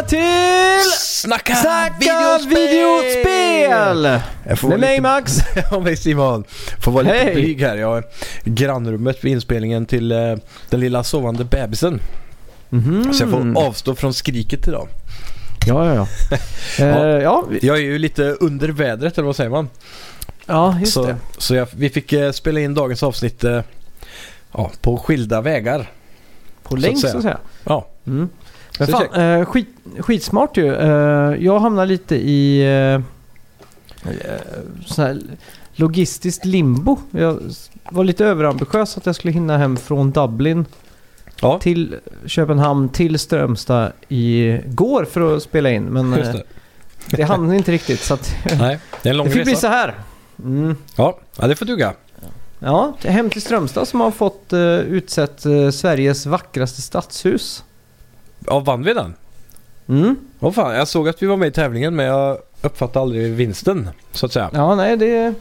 [0.00, 4.20] välkomna till Snacka, Snacka videospel!
[4.48, 5.38] Jag får Med mig lite- Max.
[5.70, 6.44] Ja, mig Simon.
[6.80, 7.34] Får vara lite Hej.
[7.34, 7.76] blyg här.
[7.76, 8.04] Jag har
[8.44, 10.18] grannrummet vid inspelningen till eh,
[10.70, 12.00] den lilla sovande bebisen.
[12.68, 13.12] Mhm.
[13.12, 14.88] Så jag får avstå från skriket idag.
[15.66, 16.06] Ja, ja, ja.
[16.84, 19.68] Eh, ja, vi- Jag är ju lite under vädret, eller vad säger man?
[20.46, 21.16] ja, just så det.
[21.38, 23.60] så jag, vi fick eh, spela in dagens avsnitt eh,
[24.52, 25.90] ja, på skilda vägar.
[26.62, 27.38] På att länk så att säga.
[27.64, 28.28] Ja, Mm.
[28.80, 30.74] Men Så fan, eh, skit, skitsmart ju.
[30.74, 33.02] Eh, jag hamnar lite i eh,
[34.12, 34.40] eh,
[34.86, 35.20] sån här
[35.72, 36.98] logistiskt limbo.
[37.10, 37.40] Jag
[37.90, 40.64] var lite överambitiös att jag skulle hinna hem från Dublin
[41.40, 45.84] ja till Köpenhamn till Strömstad igår för att spela in.
[45.84, 46.40] Men just eh,
[47.10, 47.16] det.
[47.16, 49.60] det hann inte riktigt så att Nej, det är en lång det fick bli resa.
[49.60, 49.94] så här.
[50.38, 50.76] Mm.
[50.96, 51.94] Ja, ja, det får duga.
[52.58, 57.64] Ja, hem till Strömstad som har fått uh, utsett eh, Sveriges vackraste stadshus.
[58.46, 59.14] Ja, vann vi den?
[59.88, 60.16] Mm.
[60.38, 63.88] Vad fan, jag såg att vi var med i tävlingen men jag uppfattade aldrig vinsten,
[64.12, 64.50] så att säga.
[64.52, 65.34] Ja, nej det...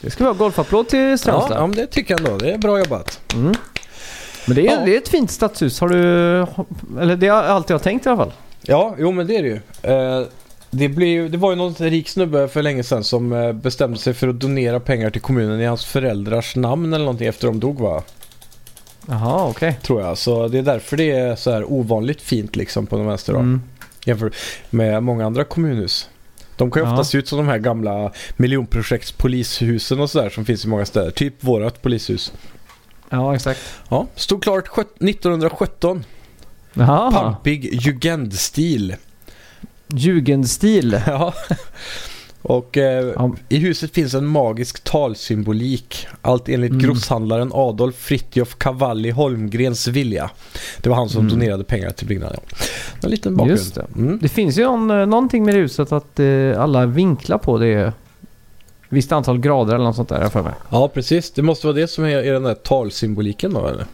[0.00, 1.56] Det ska vara golfapplåd till Ja, Strömstad.
[1.58, 2.38] ja, men det tycker jag ändå.
[2.38, 3.20] Det är bra jobbat.
[3.34, 3.54] Mm.
[4.46, 4.80] Men det är, Ja.
[4.84, 5.80] det är ett fint stadshus.
[5.80, 5.98] Har du...
[7.00, 8.32] Eller det har jag alltid har tänkt i alla fall.
[8.62, 9.60] Ja, jo men det är det ju.
[9.94, 10.26] Eh,
[10.70, 13.98] det, blev, ju- det var ju någon rik snubbe för länge sedan som eh, bestämde
[13.98, 17.60] sig för att donera pengar till kommunen i hans föräldrars namn eller någonting efter de
[17.60, 18.02] dog va?
[19.08, 19.78] Jaha, okej.
[19.82, 20.18] Tror jag.
[20.18, 23.32] Så det är därför det är så här ovanligt fint liksom på de vänster.
[23.34, 23.62] Mm.
[24.06, 24.34] Jämfört
[24.70, 26.08] med många andra kommunhus.
[26.56, 30.64] De kan ju ofta se ut som de här gamla miljonprojektspolishusen och sådär som finns
[30.64, 31.10] i många städer.
[31.10, 32.32] Typ vårat polishus.
[33.10, 33.60] Ja, exakt.
[33.88, 36.04] Ja, stod klart sjut- 1917.
[36.74, 37.12] Jaha.
[37.12, 38.96] Pampig jugendstil.
[39.88, 41.00] Jugendstil.
[41.06, 41.34] Ja.
[42.46, 43.34] Och eh, Ja.
[43.48, 46.06] i huset finns en magisk talsymbolik.
[46.22, 46.82] Allt enligt Mm.
[46.82, 50.30] grosshandlaren Adolf Fritjof Cavalli Holmgrens vilja.
[50.80, 51.38] Det var han som Mm.
[51.38, 52.40] donerade pengar till byggnaden.
[53.02, 53.58] En liten bakgrund.
[53.58, 53.86] Just det.
[53.96, 54.18] Mm.
[54.22, 56.26] Det finns ju någon, eh, någonting med det huset att eh,
[56.62, 57.92] alla vinklar på det
[58.88, 60.52] visst antal grader eller något sånt där jag för mig.
[60.70, 61.30] Ja, precis.
[61.30, 63.84] Det måste vara det som är, är den där talsymboliken då, eller?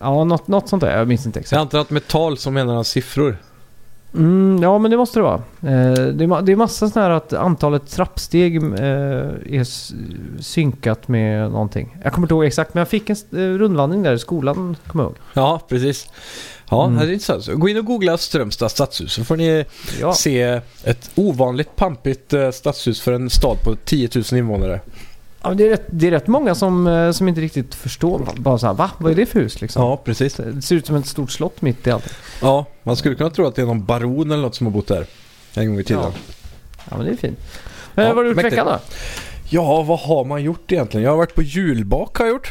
[0.00, 0.98] Ja, något, något sånt där.
[0.98, 1.60] Jag minns inte Jag exakt.
[1.60, 3.36] antar att med tal så menar han siffror.
[4.14, 5.34] Mm, ja, men det måste det vara.
[5.62, 9.64] Eh, det, är, det är massa sådana här att antalet trappsteg eh, är
[10.42, 11.96] synkat med någonting.
[12.04, 15.04] Jag kommer inte ihåg exakt, men jag fick en eh, rundvandring där i skolan, kommer
[15.04, 15.16] jag ihåg.
[15.34, 16.08] Ja, precis.
[16.70, 16.98] Ja, Mm.
[16.98, 17.46] det är intressant.
[17.60, 19.64] Gå in och googla Strömstad stadshus så får ni
[20.00, 24.80] Ja, se ett ovanligt pampigt eh, stadshus för en stad på 10 000 invånare.
[25.42, 28.28] Ja det, är rätt, det är rätt många som, eh, som inte riktigt förstår.
[28.36, 28.90] Bara så här, va?
[28.98, 29.82] Vad är det för hus liksom?
[29.82, 30.34] Ja, precis.
[30.34, 32.14] Det ser ut som ett stort slott mitt i allt.
[32.42, 34.86] Ja, man skulle kunna tro att det är någon baron eller något som har bott
[34.86, 35.06] där
[35.54, 36.02] en gång i tiden.
[36.04, 36.12] Ja.
[36.14, 37.38] Ja, Ja, men det är fint.
[37.96, 38.66] Eh, Ja, vad har du gjort veckan
[39.52, 39.82] då?
[39.82, 41.04] vad har man gjort egentligen?
[41.04, 42.48] Jag har varit på julbak har jag gjort.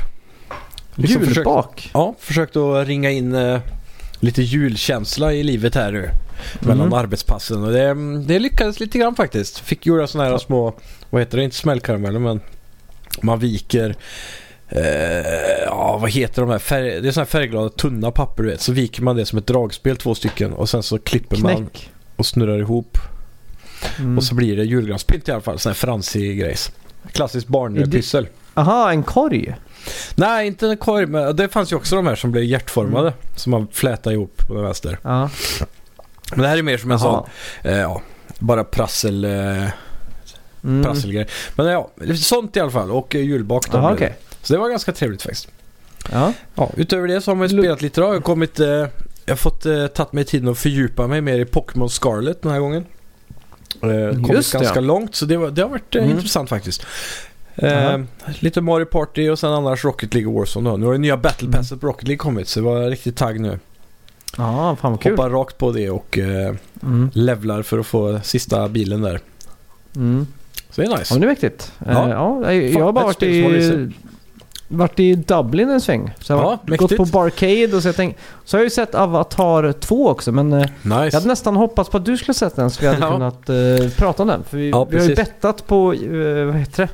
[0.96, 1.92] Liksom försökt- Julbak?
[1.94, 3.60] Ja, försökt att ringa in eh,
[4.20, 6.10] lite julkänsla i livet här nu.
[6.60, 6.94] Mellan Mm.
[6.94, 7.64] arbetspassen.
[7.64, 7.94] Och det,
[8.26, 9.60] det lyckades lite grann faktiskt.
[9.60, 10.40] Fick göra sådana här Ja.
[10.40, 10.74] små,
[11.10, 12.42] vad heter det, inte smällkarameller men
[13.22, 13.96] man viker
[14.70, 16.60] Eh, ja, vad heter de här?
[16.60, 18.62] Färg, det är sådana här färgglada tunna papper du vet.
[18.62, 20.54] Så viker man det som ett dragspel, två stycken.
[20.54, 21.92] Och sen så klipper man Knäck?
[22.16, 22.98] och snurrar ihop.
[24.00, 24.18] Mm.
[24.18, 25.60] Och så blir det julgranspynt i alla fall.
[25.60, 26.72] Sån här fransig grejs.
[27.12, 28.28] Klassiskt barnpyssel.
[28.54, 29.56] Aha, en korg?
[30.16, 31.06] Nej, inte en korg.
[31.06, 33.14] Men det fanns ju också de här som blev hjärtformade.
[33.36, 35.00] Som man flätar ihop på den vänster.
[35.02, 35.30] Ja.
[36.32, 37.26] Men det här är mer som en Jaha.
[37.64, 38.02] sån, eh, ja,
[38.40, 39.68] bara prassel, eh,
[40.64, 40.84] Mm.
[40.84, 41.28] prasselgrej.
[41.56, 42.92] Men ja, sånt i alla fall.
[42.92, 43.74] Och eh, julbak.
[43.76, 44.16] Aha, okej.
[44.42, 45.48] Så det var ganska trevligt faktiskt.
[46.12, 46.34] Ja.
[46.56, 48.08] Ja, utöver det så har man ju spelat lite då.
[48.08, 48.90] Jag har kommit, eh, jag
[49.28, 52.60] har fått eh, tagit mig tiden att fördjupa mig mer i Pokémon Scarlet den här
[52.60, 52.86] gången.
[53.82, 54.82] Eh, kommit Just ganska ja.
[54.82, 56.16] långt så det, var, det har varit eh, Mm.
[56.16, 56.86] intressant faktiskt.
[57.56, 58.06] Eh, Jaha.
[58.40, 60.78] lite Mario Party och sen annars Rocket League och Warzone då.
[60.78, 61.60] Nu har det nya Battle Mm.
[61.60, 63.60] Passet på Rocket League kommit så det var riktigt tagg nu.
[64.38, 65.12] Ja, fan vad kul.
[65.12, 67.10] Hoppar rakt på det och eh, Mm.
[67.14, 69.20] levlar för att få sista bilen där.
[69.96, 70.28] Mm.
[70.70, 71.14] Så det är Ja, nice.
[71.14, 71.72] men det är viktigt.
[71.86, 72.10] Ja.
[72.10, 72.10] Ja.
[72.44, 73.92] ja, jag jag har bara varit i
[74.70, 76.12] varit i Dublin en sväng.
[76.20, 76.80] Så jag har Ja, mäktigt.
[76.80, 80.32] gått på Barcade och så jag tänkt, Så har jag ju sett Avatar 2 också
[80.32, 81.18] men eh, jag Nice.
[81.18, 83.12] hade nästan hoppats på att du skulle sett den så vi hade Ja.
[83.12, 84.44] kunnat eh, prata om den.
[84.44, 86.90] För vi, Ja, vi har ju bettat på, eh, vad heter det?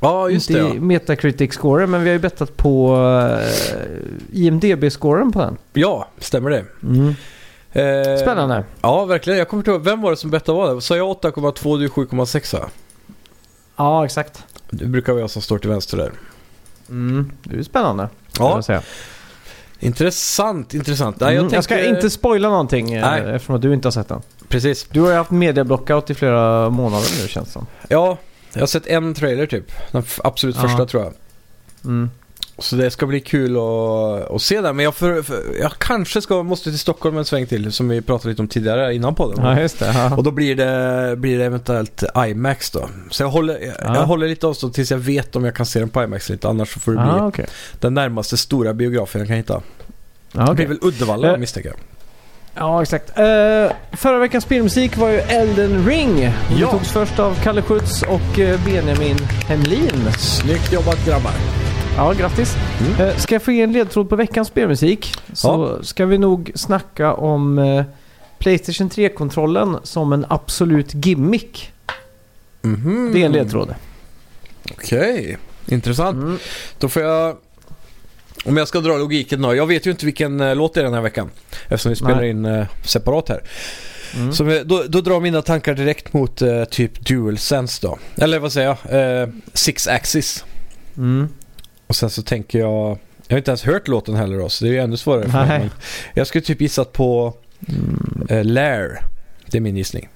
[0.00, 0.74] Ja, just det Inte ja.
[0.74, 3.38] i Metacritic-scoren men vi har ju bettat på uh,
[4.32, 5.56] IMDB-scoren på den.
[5.72, 6.64] Ja, stämmer det.
[7.80, 8.64] Eh, Spännande.
[8.82, 9.38] Ja, verkligen.
[9.38, 9.84] Jag kommer inte ihåg.
[9.84, 10.80] Vem var det som bettade vad det?
[10.80, 12.66] Sa jag 8,2 du 7,6 va?
[13.82, 14.42] Ja, exakt.
[14.70, 16.12] Det brukar vara jag som står till vänster där.
[16.88, 18.08] Mm, det är spännande.
[18.38, 18.82] Ja, jag säga.
[19.80, 21.20] intressant, intressant.
[21.20, 23.34] Nej, Mm, jag, jag, ska tänker- inte spoila någonting eh, Nej.
[23.34, 24.22] eftersom att du inte har sett den.
[24.48, 24.86] Precis.
[24.90, 27.66] Du har ju haft medieblockout i flera månader nu känns det som.
[27.88, 28.18] Ja,
[28.52, 29.72] jag har sett en trailer typ.
[29.92, 30.62] Den absolut Ja.
[30.62, 31.12] första tror jag.
[31.84, 32.10] Mm.
[32.58, 34.72] Så det ska bli kul att, att se det.
[34.72, 38.00] Men jag, för, för, jag kanske ska, måste till Stockholm en sväng till som vi
[38.02, 39.44] pratade lite om tidigare innan podden.
[39.44, 39.92] Ja, just det.
[39.94, 40.16] Ja.
[40.16, 42.88] Och då blir det, blir det eventuellt IMAX då.
[43.10, 43.94] Så jag håller, jag, Ja.
[43.96, 46.48] jag håller lite avstånd tills jag vet om jag kan se den på IMAX inte.
[46.48, 47.46] Annars så får det bli okej.
[47.80, 49.62] den närmaste stora biografen jag kan hitta.
[50.32, 50.54] Ja, Det okej.
[50.54, 51.78] blir väl Uddevalla Eh, misstänker jag.
[52.54, 53.18] Ja, exakt.
[53.18, 53.24] Eh,
[53.92, 56.16] förra veckans spelmusik var ju Elden Ring.
[56.20, 56.70] Det Ja.
[56.70, 60.10] togs först av Kalle Schütz och eh, Benjamin Hemlin.
[60.18, 61.32] Snyggt jobbat grabbar.
[61.96, 62.56] Ja, grattis.
[62.80, 63.08] Mm.
[63.08, 67.14] Eh, ska jag få ge en ledtråd på veckans spelmusik så ska vi nog snacka
[67.14, 67.84] om eh,
[68.38, 71.72] Playstation 3-kontrollen som en absolut gimmick.
[72.62, 73.10] Mhm.
[73.12, 73.74] Det är en ledtråd.
[74.70, 76.22] Okej, intressant.
[76.22, 76.38] Mm.
[76.78, 77.36] Då får jag...
[78.44, 79.54] Om jag ska dra logiken då.
[79.54, 81.30] Jag vet ju inte vilken eh, låt det är den här veckan.
[81.68, 82.30] Eftersom vi spelar Nej.
[82.30, 83.42] in separat här.
[84.14, 84.32] Mm.
[84.32, 87.98] Så då, då drar mina tankar direkt mot eh, typ DualSense då.
[88.16, 89.22] Eller vad säger jag?
[89.22, 90.44] Eh, Six Axis.
[90.96, 91.28] Mm.
[91.92, 92.98] Och sen så tänker jag...
[93.26, 95.46] Jag har inte ens hört låten heller då, så det är ju ännu svårare för
[95.46, 95.70] mig.
[96.14, 97.34] Jag skulle typ gissat på
[97.68, 98.26] Mm.
[98.28, 99.00] eh, Lair.
[99.46, 100.08] Det är min gissning.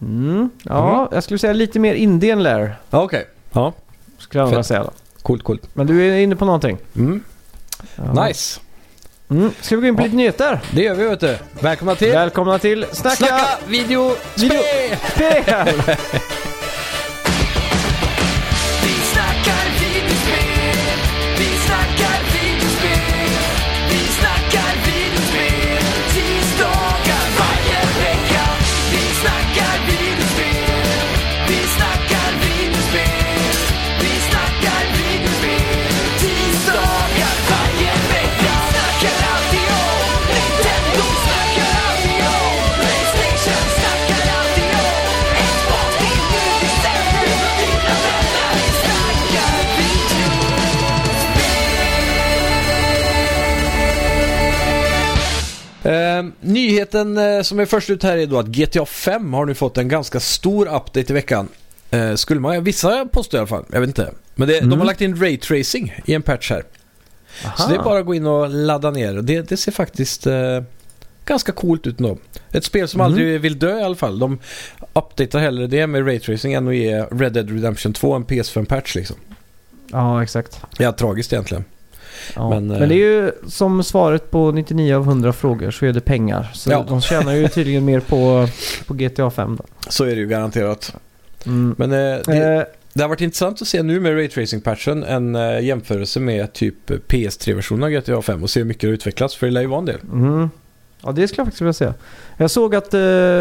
[0.00, 0.50] Mm.
[0.62, 2.76] Ja, jag skulle säga lite mer indie än Lair.
[2.90, 3.26] Okej.
[3.52, 3.72] Ja,
[4.18, 4.90] Skulle jag säga då.
[5.22, 5.62] coolt, coolt.
[5.74, 6.78] Men du är inne på någonting.
[6.96, 7.22] Mm.
[7.96, 8.24] Ja.
[8.26, 8.60] Nice.
[9.30, 9.50] Mm.
[9.60, 10.04] Ska vi gå in på Ja.
[10.04, 10.60] lite nyheter?
[10.70, 11.36] Det gör vi vet du.
[11.60, 15.96] Välkomna till Välkomna till Snacka, Snacka video, Video- spel!
[56.72, 59.78] nyheten eh, som är först ut här är då att GTA 5 har nu fått
[59.78, 61.48] en ganska stor update i veckan.
[61.90, 64.10] Eh, skulle man, vissa påstår i alla fall, jag vet inte.
[64.34, 64.78] Men det, de Mm.
[64.78, 66.62] har lagt in raytracing i en patch här.
[67.56, 69.14] Så det är bara att gå in och ladda ner.
[69.14, 70.62] Det, det ser faktiskt eh,
[71.24, 72.18] ganska coolt ut ändå.
[72.52, 73.04] Ett spel som Mhm.
[73.04, 74.18] aldrig vill dö i alla fall.
[74.18, 74.38] De
[74.92, 79.16] updatear hellre det med raytracing än att ge Red Dead Redemption 2 en PS5-patch liksom.
[79.92, 80.60] Ja, exakt.
[80.78, 81.64] Ja, tragiskt egentligen.
[82.36, 82.50] Ja.
[82.50, 85.92] Men, Men, eh, det är ju som svaret på 99 av 100 frågor så är
[85.92, 86.50] det pengar.
[86.54, 86.84] Så Ja.
[86.88, 88.48] de tjänar ju tydligen mer på,
[88.86, 89.64] på GTA 5 då.
[89.88, 90.94] Så är det ju garanterat.
[91.46, 91.74] Mm.
[91.78, 92.62] Men eh, det, Eh,
[92.92, 97.90] Det har varit intressant att se nu med Raytracing-patchen en jämförelse med typ PS3-versionen av
[97.90, 99.84] GTA 5 och se hur mycket det har utvecklats för det lär ju vara en
[99.86, 100.00] del.
[100.12, 100.50] mm.
[101.02, 101.94] Ja, det skulle jag faktiskt vilja säga.
[102.36, 103.00] Jag såg att, eh,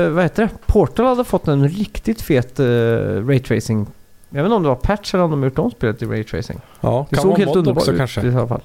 [0.10, 0.50] vad heter det?
[0.66, 3.88] Portal hade fått en riktigt fet uh, raytracing.
[4.30, 6.60] Jag vet inte om det var patch eller om de gjort om spelet i raytracing.
[6.82, 8.22] Ja, Det kan såg vara helt underbart också ut kanske.
[8.28, 8.62] i alla fall.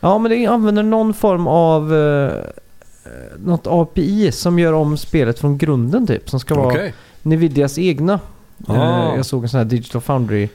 [0.00, 2.32] Ja, men det använder någon form av eh,
[3.38, 6.30] något API som gör om spelet från grunden typ.
[6.30, 6.94] Som ska vara Okej.
[7.22, 8.20] Nvidias egna.
[8.66, 8.74] Ah.
[8.74, 10.48] Eh, jag såg en sån här Digital Foundry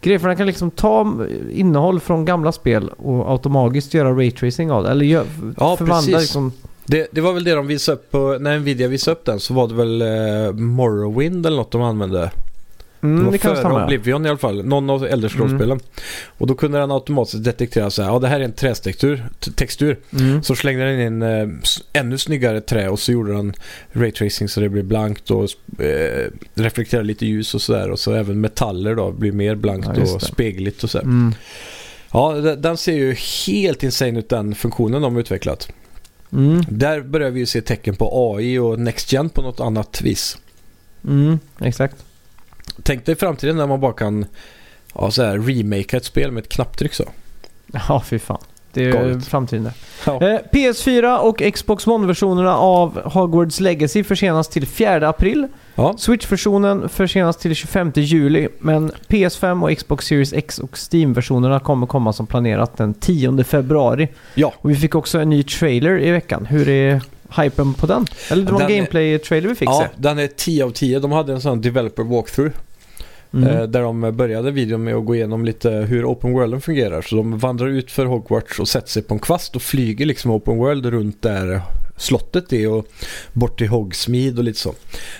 [0.00, 0.18] grej.
[0.18, 1.14] För den kan liksom ta
[1.50, 4.90] innehåll från gamla spel och automatiskt göra raytracing av det.
[4.90, 5.24] Eller gör,
[5.58, 6.20] Ja, förvandla precis.
[6.20, 6.52] liksom...
[6.86, 9.54] Det, det var väl det de visade upp på, när Nvidia visade upp den så
[9.54, 12.30] var det väl eh, Morrowind eller något de använde.
[13.04, 13.84] Mm, det det, var kan före.
[13.84, 14.64] Oblivion i alla fall.
[14.64, 15.80] Någon av äldre scrollspelen.
[16.38, 19.24] Och då kunde den automatiskt detektera så här, ja det här är en trätextur.
[19.40, 19.98] t- Textur.
[20.12, 20.42] Mm.
[20.42, 21.48] Så slängde den in eh,
[22.00, 23.54] ännu snyggare trä och så gjorde den
[23.92, 25.44] raytracing så det blev blankt och
[25.84, 27.90] eh, reflekterade lite ljus och sådär.
[27.90, 30.26] Och så även metaller då blir mer blankt Ja, och det.
[30.26, 31.04] spegligt och sådär.
[31.04, 31.34] Mm.
[32.12, 33.14] Ja, de- den ser ju
[33.46, 35.68] helt insane ut den funktionen de har utvecklat.
[36.32, 36.62] Mm.
[36.68, 40.38] Där börjar vi ju se tecken på AI och Next Gen på något annat vis.
[41.08, 41.38] Mm.
[41.60, 41.96] Exakt.
[42.82, 44.26] Tänk dig framtiden när man bara kan
[44.94, 47.04] ja, så här, remakea ett spel med ett knapptryck så.
[47.88, 48.38] Ja, fy fan.
[48.72, 49.26] Det är Galet.
[49.26, 49.70] framtiden.
[50.06, 50.12] Ja.
[50.22, 55.48] Eh, PS4 och Xbox One-versionerna av Hogwarts Legacy försenas till 4 april.
[55.74, 58.48] Ja, Switch-versionen försenas till 25 juli.
[58.58, 64.08] Men PS5 och Xbox Series X och Steam-versionerna kommer komma som planerat den 10 februari.
[64.34, 64.52] ja.
[64.56, 66.46] Och vi fick också en ny trailer i veckan.
[66.46, 68.06] Hur är hypen på den?
[68.30, 70.00] Eller det var en Den gameplay-trailer vi fick ja se.
[70.02, 70.98] den är 10 av 10.
[70.98, 72.54] De hade en sån developer walkthrough.
[73.34, 73.72] Mm.
[73.72, 77.02] Där de började videon med att gå igenom lite hur open worlden fungerar.
[77.02, 80.30] Så de vandrar ut för Hogwarts och sätter sig på en kvast och flyger liksom
[80.30, 81.60] open world runt där
[81.96, 82.86] slottet är och
[83.32, 84.74] bort till Hogsmeade och lite så.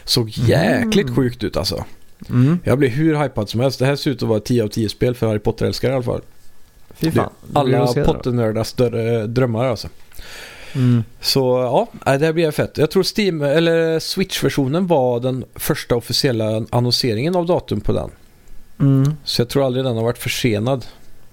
[0.04, 1.16] Såg jäkligt Mm.
[1.16, 1.84] sjukt ut alltså.
[2.30, 2.58] Mm.
[2.64, 3.78] Jag blir hur hypad som helst.
[3.78, 5.94] Det här ser ut att vara ett 10 av 10 spel för Harry Potter-älskare i
[5.94, 6.20] alla fall.
[6.94, 7.30] Fy fan.
[7.52, 7.86] Alla.
[7.86, 8.72] Potter-nördars
[9.26, 9.88] drömmar alltså.
[10.74, 11.04] Mm.
[11.20, 11.40] Så
[12.04, 12.78] ja, det här blir fett.
[12.78, 18.10] Jag tror Steam, eller Switch-versionen var den första officiella annonseringen av datum på den.
[18.80, 19.14] Mm.
[19.24, 20.86] Så jag tror aldrig den har varit försenad.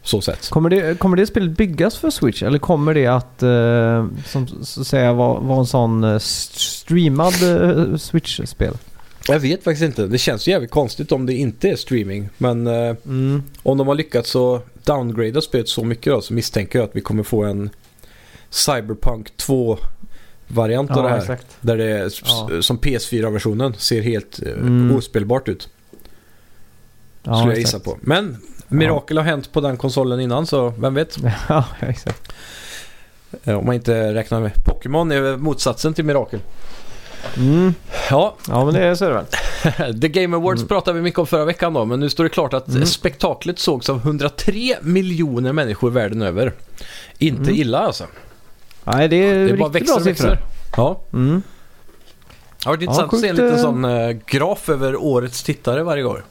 [0.03, 0.49] Så sett.
[0.49, 4.83] Kommer det, kommer det spelet byggas för Switch eller kommer det att eh, som så
[4.83, 8.73] säga vara vara en sån eh, st- streamad eh, Switch-spel?
[9.27, 10.07] Jag vet faktiskt inte.
[10.07, 12.29] Det känns ju jävligt konstigt om det inte är streaming.
[12.37, 13.43] Men eh, Mm.
[13.63, 17.01] om de har lyckats så downgrada spelet så mycket då så misstänker jag att vi
[17.01, 17.69] kommer få en
[18.51, 21.17] Cyberpunk 2-variant av det här.
[21.17, 21.45] exakt.
[21.61, 22.49] Där det är Ja.
[22.61, 24.95] som PS4-versionen ser helt eh, Mm.
[24.95, 25.69] ospelbart ut.
[27.23, 27.97] Ja, skulle jag gissa på.
[28.01, 31.17] Men mirakel har hänt på den konsolen innan så vem vet.
[31.49, 32.31] Ja, exakt.
[33.43, 36.39] Eh, Om man inte räknar med Pokémon är motsatsen till mirakel.
[37.37, 37.73] Mm.
[38.09, 39.15] Ja, Ja, men det är så är det
[39.77, 40.01] väl.
[40.01, 40.67] The Game Awards Mm.
[40.67, 42.85] pratade vi mycket om förra veckan då, men nu står det klart att Mm.
[42.85, 46.53] spektaklet sågs av 103 miljoner människor världen över.
[47.17, 47.55] Inte Mm.
[47.55, 48.05] illa alltså.
[48.83, 50.39] Nej, det är, Det bara riktigt växer bra och växer.
[50.77, 51.41] Ja, Mm.
[52.59, 55.83] det har varit intressant att se en liten eh, sån eh, graf över årets tittare
[55.83, 56.23] varje år.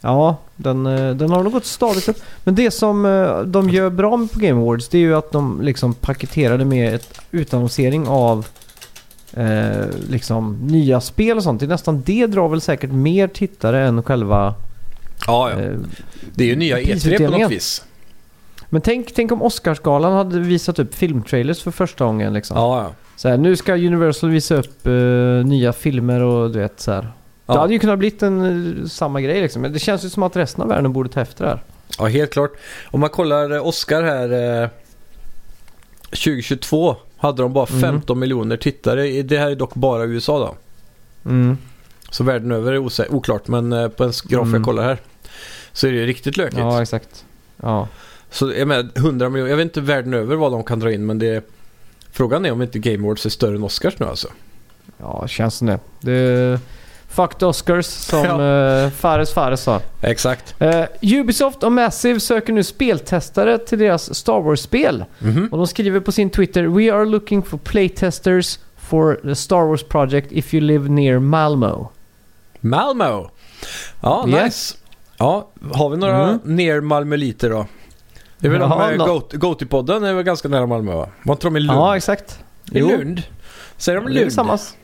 [0.00, 2.16] Ja, den, eh, den har nog gått stadigt upp.
[2.44, 3.02] Men det som
[3.46, 6.64] de gör bra med på Game Awards det är ju att de liksom paketerar det
[6.64, 8.46] med ett utannonsering av
[9.32, 11.60] eh, liksom nya spel och sånt.
[11.60, 14.54] Det är nästan det drar väl säkert mer tittare än själva...
[15.26, 15.60] Ja, ja.
[15.60, 15.72] Eh,
[16.34, 17.84] Det är ju nya E3 på något vis.
[18.70, 22.56] Men tänk, tänk om Oscarsgalan hade visat upp filmtrailers för första gången liksom.
[22.56, 22.92] Ja, ja.
[23.16, 24.92] Så här, nu ska Universal visa upp eh,
[25.46, 27.02] nya filmer och du vet så här.
[27.02, 27.08] Det
[27.46, 27.60] Ja.
[27.60, 29.62] hade ju kunnat blivit en, eh, samma grej liksom.
[29.62, 31.62] Men det känns ju som att resten av världen borde ta efter det här.
[31.98, 32.52] Ja, helt klart.
[32.90, 34.68] Om man kollar eh, Oscar här eh,
[36.10, 37.80] 2022 hade de bara Mm.
[37.80, 39.22] 15 miljoner tittare.
[39.22, 40.54] Det här är dock bara USA då.
[41.30, 41.58] Mm.
[42.10, 44.54] Så världen över är oklart, men på en graf Mm.
[44.54, 44.98] jag kollar här
[45.72, 46.58] så är det riktigt lökigt.
[46.58, 47.24] Ja, exakt.
[47.62, 47.88] Ja.
[48.30, 51.06] Så jag menar 100 miljoner, jag vet inte världen över vad de kan dra in
[51.06, 51.44] men det
[52.12, 54.28] Frågan är om inte Game Awards är större än Oscars nu alltså.
[54.98, 55.78] Ja, känns som det.
[56.00, 56.60] det
[57.08, 58.84] fuck the Oscars som Ja.
[58.84, 59.80] uh, Fares Fares sa.
[60.00, 60.54] Exakt.
[60.58, 65.04] Eh, Ubisoft och Massive söker nu speltestare till deras Star Wars-spel.
[65.18, 65.48] Mhm.
[65.52, 69.82] Och de skriver på sin Twitter We are looking for playtesters for the Star Wars
[69.82, 71.88] project if you live near Malmo.
[72.60, 73.24] Malmö.
[74.00, 74.76] Ja, nice.
[75.18, 76.38] Ja, har vi några Mm.
[76.44, 77.66] ner Malmöliter då?
[78.40, 81.08] Det är väl de Goaty-podden är väl ganska nära Malmö va?
[81.22, 81.78] Var inte de i Lund?
[81.78, 82.38] Ja, exakt.
[82.72, 82.88] I Jo.
[82.88, 83.22] Lund?
[83.76, 84.32] Säger de Det Lund?
[84.32, 84.54] samma...
[84.54, 84.74] s-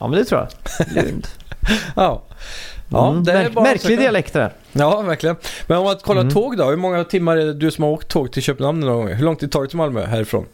[0.00, 0.86] Ja, men det tror jag.
[1.04, 1.26] Lund.
[1.96, 2.22] Ja.
[2.90, 4.52] Ja, Mm, det är märk- bara märklig dialekt där.
[4.72, 5.36] Ja, verkligen.
[5.66, 6.34] Men om man kollar Mm.
[6.34, 6.64] tåg då?
[6.64, 9.08] Hur många timmar är det du som har åkt tåg till Köpenhamn någon gång?
[9.14, 10.46] Hur lång tid tar det till Malmö härifrån?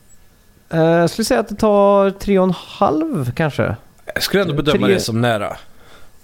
[0.70, 3.76] Eh, jag skulle säga att det tar tre och en halv kanske.
[4.14, 5.56] Jag skulle ändå bedöma Tre- det som nära.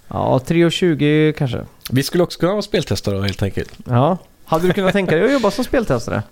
[0.07, 1.65] Ja, 3.20 kanske.
[1.91, 3.71] Vi skulle också kunna vara speltestare helt enkelt.
[3.85, 4.17] Ja.
[4.51, 6.23] Hade du kunnat tänka dig att jobba som speltestare?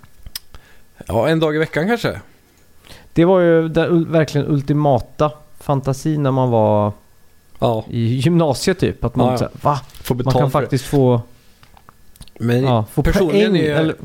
[1.08, 2.22] Ja, en dag i veckan kanske.
[3.14, 6.92] Det var ju den verkligen ultimata fantasin när man var
[7.60, 9.04] Ja, i gymnasiet typ.
[9.04, 9.38] Att man Ja, ja.
[9.38, 9.80] så här, va?
[10.02, 10.66] får Man betalt kan för det.
[10.66, 11.22] faktiskt få,
[12.40, 13.62] Men ja, få personligen poäng.
[13.62, 13.96] är- Eller,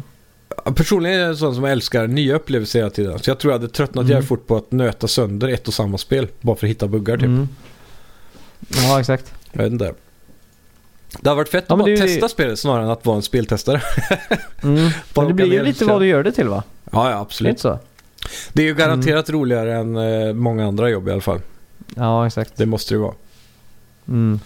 [0.74, 3.18] personligen är jag en sån som älskar nya upplevelser hela tiden.
[3.18, 4.10] Så jag tror jag hade tröttnat Mm.
[4.10, 6.28] jävligt fort på att nöta sönder ett och samma spel.
[6.40, 7.24] Bara för att hitta buggar typ.
[7.26, 7.48] mm.
[8.68, 9.32] Ja, exakt.
[9.52, 9.94] Jag vet inte.
[11.20, 13.06] Det har varit fett Ja, att bara det är ju- testa spelet snarare än att
[13.06, 13.82] vara en speltestare.
[14.62, 14.90] Mm.
[15.16, 16.62] Men det blir ju lite vad du gör det till va?
[16.92, 17.50] Ja, ja Det är absolut.
[17.50, 17.78] inte så?
[18.52, 21.40] Det är ju garanterat roligare än eh, många andra jobb i alla fall.
[21.94, 22.56] Ja, exakt.
[22.56, 23.14] Det måste det vara.
[24.08, 24.40] Mm.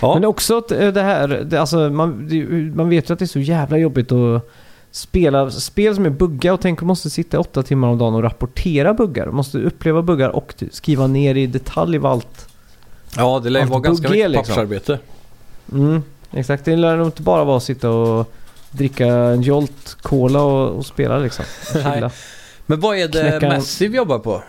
[0.00, 2.44] Ja, Men också att eh, det här, det, alltså, man, det,
[2.76, 4.50] man vet ju att det är så jävla jobbigt att
[4.90, 8.22] spela spel som är buggar och tänk man måste sitta åtta timmar om dagen och
[8.22, 9.26] rapportera buggar.
[9.26, 12.48] Man måste uppleva buggar och skriva ner i detalj vad allt.
[13.16, 14.98] ja det lär ju vara ganska bugg är mycket liksom.
[15.72, 18.32] Mm, exakt, det lär nog inte bara vara att sitta och
[18.70, 21.44] dricka en Jolt Cola och, och spela liksom.
[21.84, 22.10] Nej.
[22.66, 24.42] Men vad är det Knäcka- Massive jobbar på?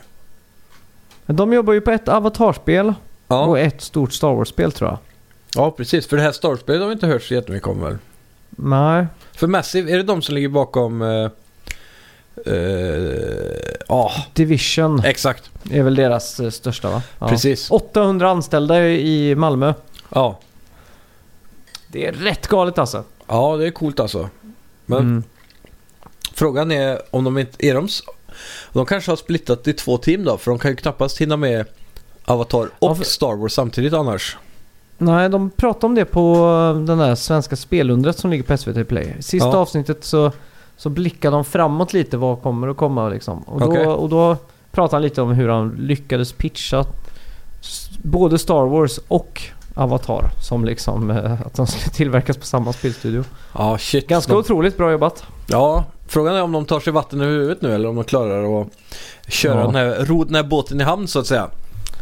[1.26, 2.94] De jobbar ju på ett avatarspel
[3.28, 3.46] Ja.
[3.46, 4.98] och ett stort Star Wars-spel tror jag.
[5.56, 6.08] ja, precis.
[6.08, 7.98] För det här Star-spelet har vi inte hört så jättemycket om väl?
[8.50, 9.06] Nej,
[9.36, 11.02] För Massive, är det de som ligger bakom...
[11.02, 11.30] eh,
[13.88, 15.50] Ja, Division exakt.
[15.72, 17.02] är väl deras eh, största va?
[17.20, 17.28] Ja.
[17.28, 17.72] Precis.
[17.72, 19.74] 800 anställda i Malmö.
[20.10, 20.40] Ja.
[21.98, 23.04] Det är rätt galet alltså.
[23.28, 24.30] ja, det är coolt alltså.
[24.86, 25.24] Men Mm.
[26.34, 27.66] frågan är om de inte...
[27.68, 28.02] Är de, s-
[28.74, 30.38] de kanske har splittat i två team då?
[30.38, 31.66] För de kan ju knappast hinna med
[32.26, 34.38] Avatar och Ja, för- Star Wars samtidigt annars.
[34.98, 36.36] Nej, de pratade om det på
[36.76, 39.16] eh, den där svenska spelundret som ligger på SVT Play.
[39.20, 39.58] Sista Ja.
[39.58, 40.32] avsnittet så,
[40.78, 43.40] så blickar de framåt lite vad kommer att komma liksom.
[43.40, 43.86] Och då, Okej.
[43.88, 44.38] och då
[44.72, 46.86] pratade han lite om hur han lyckades pitcha
[47.62, 49.42] s- både Star Wars och
[49.78, 53.24] Avatar som liksom eh, att de skulle tillverkas på samma spelstudio.
[53.54, 54.08] Ja, shit.
[54.08, 55.24] Ganska de, otroligt bra jobbat.
[55.48, 58.62] Ja, frågan är om de tar sig vatten över huvudet nu eller om de klarar
[58.62, 58.68] att
[59.28, 59.66] köra Ja.
[59.66, 61.50] den, här, ro den här båten i hamn så att säga.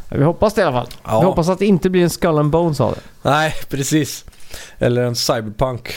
[0.10, 0.88] Vi hoppas det i alla fall.
[1.04, 1.20] Ja.
[1.20, 3.00] Vi hoppas att det inte blir en Skull and Bones av det.
[3.30, 4.26] Nej, precis.
[4.80, 5.90] Eller en cyberpunk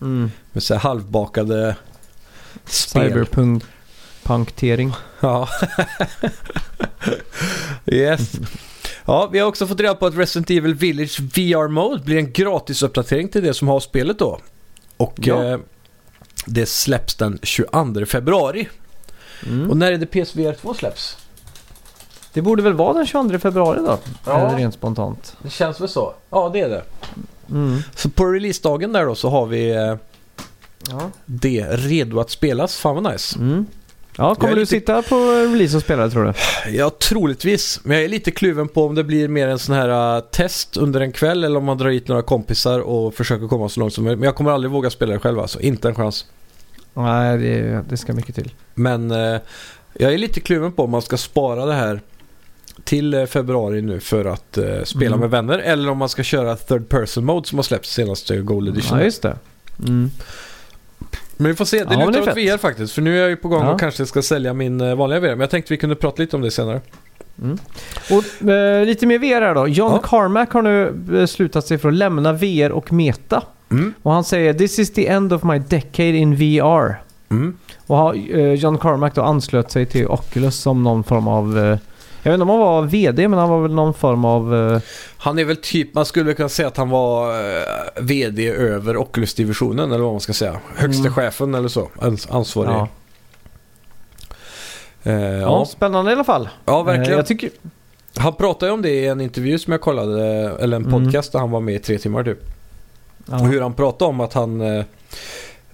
[0.00, 0.30] Mm.
[0.52, 1.76] med så här halvbakade
[2.64, 3.02] Spel.
[3.12, 4.92] Cyberpunk-punktering.
[5.20, 5.48] Ja.
[7.86, 8.32] yes.
[9.06, 12.32] Ja, vi har också fått reda på att Resident Evil Village VR Mode blir en
[12.32, 14.38] gratisuppdatering till det som har spelet då.
[14.96, 15.44] Och Ja.
[15.44, 15.58] eh,
[16.46, 18.68] det släpps den 22 februari.
[19.46, 19.70] Mm.
[19.70, 21.16] Och när är det PSVR 2 släpps?
[22.32, 23.98] Det borde väl vara den 22 februari då?
[24.26, 24.54] Ja.
[24.56, 25.36] Rent spontant.
[25.42, 26.14] Det känns väl så?
[26.30, 26.82] Ja, det är det.
[27.50, 27.78] Mm.
[27.96, 29.94] Så på releasedagen där då så har vi eh,
[30.90, 31.10] Ja.
[31.24, 32.76] det redo att spelas.
[32.76, 33.38] Fan vad nice.
[33.38, 33.66] Mm.
[34.18, 35.16] Ja, kommer du lite- sitta på
[35.52, 36.32] release och spela det, tror du?
[36.76, 37.80] Ja, troligtvis.
[37.82, 40.76] Men jag är lite kluven på om det blir mer en sån här uh, test
[40.76, 43.92] under en kväll eller om man drar hit några kompisar och försöker komma så långt
[43.94, 44.18] som möjligt.
[44.18, 45.60] Men jag kommer aldrig våga spela det själv alltså.
[45.60, 46.26] Inte en chans.
[46.94, 48.50] Nej, det, det ska mycket till.
[48.74, 49.40] Men eh,
[49.94, 52.00] jag är lite kluven på om man ska spara det här
[52.84, 55.20] till eh, februari nu för att eh, spela Mm.
[55.20, 58.68] med vänner eller om man ska köra third person mode som har släppts senaste Gold
[58.68, 58.98] Edition.
[58.98, 59.36] Ja, just det.
[59.86, 60.10] Mm.
[61.36, 62.92] Men vi får se, det Ja, lutar åt VR faktiskt.
[62.92, 63.70] För nu är jag ju på gång Ja.
[63.72, 65.28] och kanske ska sälja min eh, vanliga VR.
[65.28, 66.80] Men jag tänkte vi kunde prata lite om det senare.
[68.10, 69.68] Och eh, lite mer VR här då.
[69.68, 70.00] John Ja.
[70.04, 73.42] Carmack har nu beslutat sig för att lämna VR och Meta.
[73.70, 73.94] Mm.
[74.02, 77.00] Och han säger “This is the end of my decade in VR”.
[77.30, 77.56] Mm.
[77.86, 81.78] Och har, eh, John Carmack då anslöt sig till Oculus som någon form av...
[82.26, 84.54] Jag vet inte om han var VD, men han var väl någon form av...
[84.54, 84.80] Eh,
[85.18, 87.62] Han är väl typ, man skulle kunna säga att han var eh,
[88.00, 90.60] VD över Oculus-divisionen eller vad man ska säga.
[90.76, 91.12] Högste Mm.
[91.14, 92.70] chefen eller så, ans- ansvarig.
[92.70, 92.88] ja.
[95.02, 95.40] Eh, Ja.
[95.40, 95.64] ja.
[95.64, 96.48] spännande i alla fall.
[96.64, 97.16] ja, Eh, verkligen.
[97.16, 97.50] jag tycker...
[98.16, 100.24] Han pratade ju om det i en intervju som jag kollade,
[100.60, 101.04] eller en Mm.
[101.04, 102.38] podcast där han var med i tre timmar typ.
[103.26, 103.34] Ja.
[103.40, 104.84] Och hur han pratade om att han eh,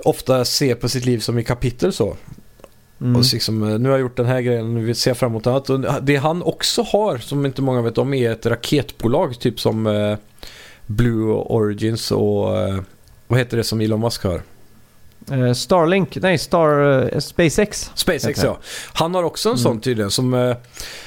[0.04, 2.16] ofta ser på sitt liv som i kapitel så.
[3.02, 3.16] Mm.
[3.16, 5.46] Och liksom, eh, nu har jag gjort den här grejen, nu ser jag fram emot
[5.46, 5.70] annat.
[5.70, 9.40] Och det han också har, som inte många vet om, är ett raketbolag.
[9.40, 10.16] Typ som eh,
[10.86, 12.80] Blue Origins och eh,
[13.26, 14.42] vad heter det som Elon Musk har?
[15.30, 17.02] Eh, Starlink, nej Star...
[17.12, 17.90] Eh, SpaceX.
[17.94, 18.58] SpaceX ja.
[18.92, 19.62] Han har också en Mm.
[19.62, 20.56] sån tydligen som eh,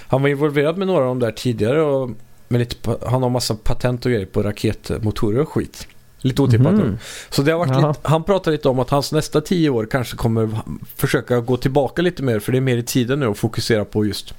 [0.08, 1.82] han var involverad med några av de där tidigare.
[1.82, 2.10] Och
[2.48, 5.88] med lite, han har massa patent och grejer på raketmotorer och skit.
[6.26, 6.74] Lite otippat.
[6.74, 6.98] Mhm.
[7.30, 10.16] Så det har varit lite, han pratar lite om att hans nästa tio år kanske
[10.18, 10.50] kommer
[10.96, 14.06] försöka gå tillbaka lite mer för det är mer i tiden nu och fokusera på
[14.06, 14.34] just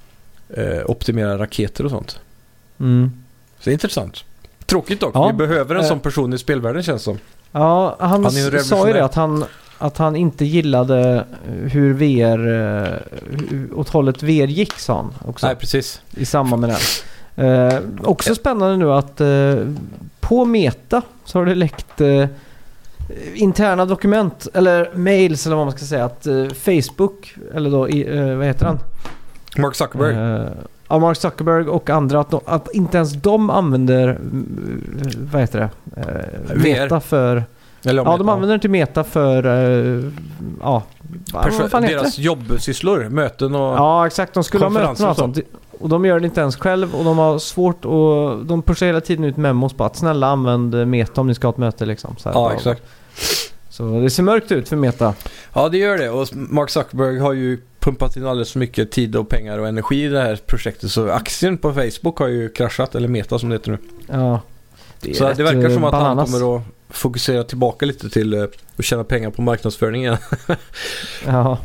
[0.54, 2.20] eh, optimera raketer och sånt.
[2.80, 3.10] Mm.
[3.58, 4.24] Så det är intressant.
[4.66, 5.26] Tråkigt dock, Ja.
[5.26, 5.88] vi behöver en Eh.
[5.88, 7.18] sån person i spelvärlden känns som.
[7.52, 8.32] Ja, han, Han
[8.64, 9.44] sa ju det att han,
[9.78, 11.24] att han inte gillade
[11.64, 12.98] hur VR, eh,
[13.50, 15.46] hur- åt hållet VR gick sa han också.
[15.46, 16.00] Nej, precis.
[16.16, 16.82] I samband med det här.
[17.74, 19.54] Eh, också spännande nu att eh,
[20.28, 22.24] på Meta så har det läckt eh,
[23.34, 28.36] interna dokument, eller mails eller vad man ska säga, att eh, Facebook, eller då, eh,
[28.36, 28.78] vad heter han?
[29.58, 30.14] Mark Zuckerberg.
[30.14, 30.48] Eh,
[30.88, 35.58] ja, Mark Zuckerberg och andra, att, de, att inte ens de använder, mm, vad heter
[35.94, 36.00] det?
[36.50, 36.56] Eh.
[36.62, 37.44] Meta för...
[37.84, 39.46] Eller Ja, de använder den till Meta för...
[39.46, 40.04] eh,
[40.60, 40.82] ja,
[41.32, 43.60] Perso- deras jobbsysslor, möten och...
[43.76, 44.34] Ja, exakt.
[44.34, 45.38] De skulle ha möten och sånt.
[45.80, 49.00] Och de gör det inte ens själv och de har svårt och de pushar hela
[49.00, 51.86] tiden ut memos på att snälla använd eh, Meta om ni ska ha ett möte
[51.86, 52.16] liksom.
[52.18, 52.36] Så, här.
[52.36, 52.82] Ja, exakt.
[53.70, 55.14] så det ser mörkt ut för Meta.
[55.52, 56.10] Ja, det gör det.
[56.10, 60.04] Och Mark Zuckerberg har ju pumpat in alldeles för mycket tid och pengar och energi
[60.04, 60.90] i det här projektet.
[60.90, 63.78] Så aktien på Facebook har ju kraschat, eller Meta som det heter nu.
[64.06, 64.40] Ja.
[65.00, 66.30] Det Så det verkar eh, som att bananas.
[66.30, 68.42] han kommer att fokusera tillbaka lite till eh,
[68.76, 70.16] att tjäna pengar på marknadsföring igen.
[71.26, 71.58] Ja.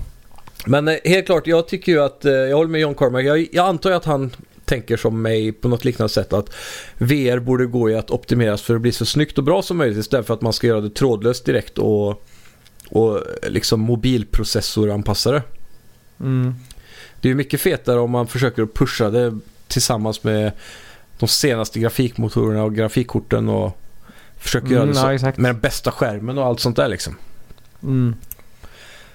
[0.65, 3.25] Men eh, helt klart, jag tycker ju att, eh, jag håller med John Carmack.
[3.25, 4.31] Jag, jag antar ju att han
[4.65, 6.55] tänker som mig på något liknande sätt att
[6.97, 9.97] VR borde gå i att optimeras för att bli så snyggt och bra som möjligt
[9.97, 12.25] istället för att man ska göra det trådlöst direkt och,
[12.89, 15.43] och eh, liksom mobilprocessoranpassa det.
[16.19, 16.55] Mm.
[17.21, 20.51] Det är ju mycket fetare om man försöker pusha det tillsammans med
[21.19, 23.77] de senaste grafikmotorerna och grafikkorten och
[24.37, 27.15] försöker Mm, göra det så, ja, med den bästa skärmen och allt sånt där liksom.
[27.83, 28.15] Mm.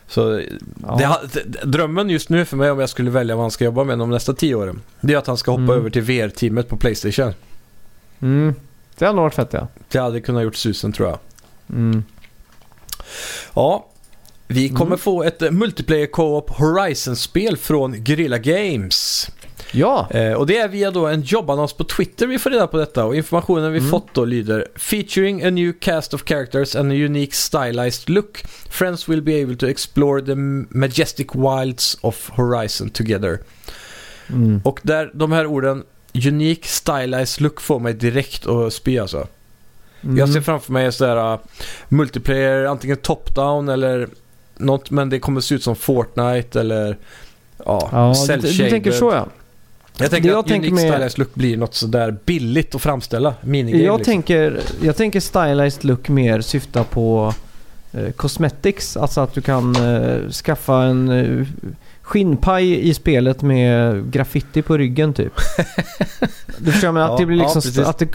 [0.08, 0.42] Så
[0.82, 1.20] Ja.
[1.34, 3.98] det, drömmen just nu för mig om jag skulle välja vad han ska jobba med
[3.98, 4.82] de nästa tio åren.
[5.00, 5.76] Det är att han ska hoppa Mm.
[5.76, 7.34] över till VR-teamet på Playstation.
[8.20, 8.54] Mm.
[8.98, 9.68] Det hade nog varit fett ja.
[9.88, 11.18] Det hade kunnat gjort susen tror jag.
[11.70, 12.04] Mm.
[13.54, 13.86] Ja,
[14.48, 14.98] vi kommer Mm.
[14.98, 19.30] få ett multiplayer co-op Horizon-spel från Guerrilla Games.
[19.72, 20.08] Ja.
[20.10, 23.04] Eh, och det är via då en jobbannons på Twitter vi får reda på detta
[23.04, 23.90] och informationen vi Mm.
[23.90, 29.08] fått då lyder Featuring a new cast of characters and a unique stylized look Friends
[29.08, 30.34] will be able to explore the
[30.78, 33.38] majestic wilds of Horizon together.
[34.28, 34.60] Mm.
[34.64, 35.84] Och där, de här orden
[36.26, 39.26] Unique stylized look får mig direkt att spy alltså.
[40.02, 40.18] Mm.
[40.18, 41.40] Jag ser framför mig sådär uh,
[41.88, 44.08] multiplayer, antingen top-down eller
[44.56, 46.96] något, men det kommer se ut som Fortnite eller
[47.64, 49.28] ja, Ja, cell du, du tänker så ja.
[49.98, 53.34] Jag tänker jag att tänker Unique med- stylized look blir något sådär billigt att framställa.
[53.40, 54.12] Minigame Jag, liksom.
[54.12, 57.34] tänker, jag tänker stylized look mer syfta på
[57.92, 58.96] eh, cosmetics.
[58.96, 61.46] Alltså att du kan eh, skaffa en eh,
[62.02, 65.32] skinnpaj i spelet med graffiti på ryggen typ.
[66.58, 67.78] du förstår men att Ja, det blir ja, liksom precis.
[67.78, 68.08] att, det,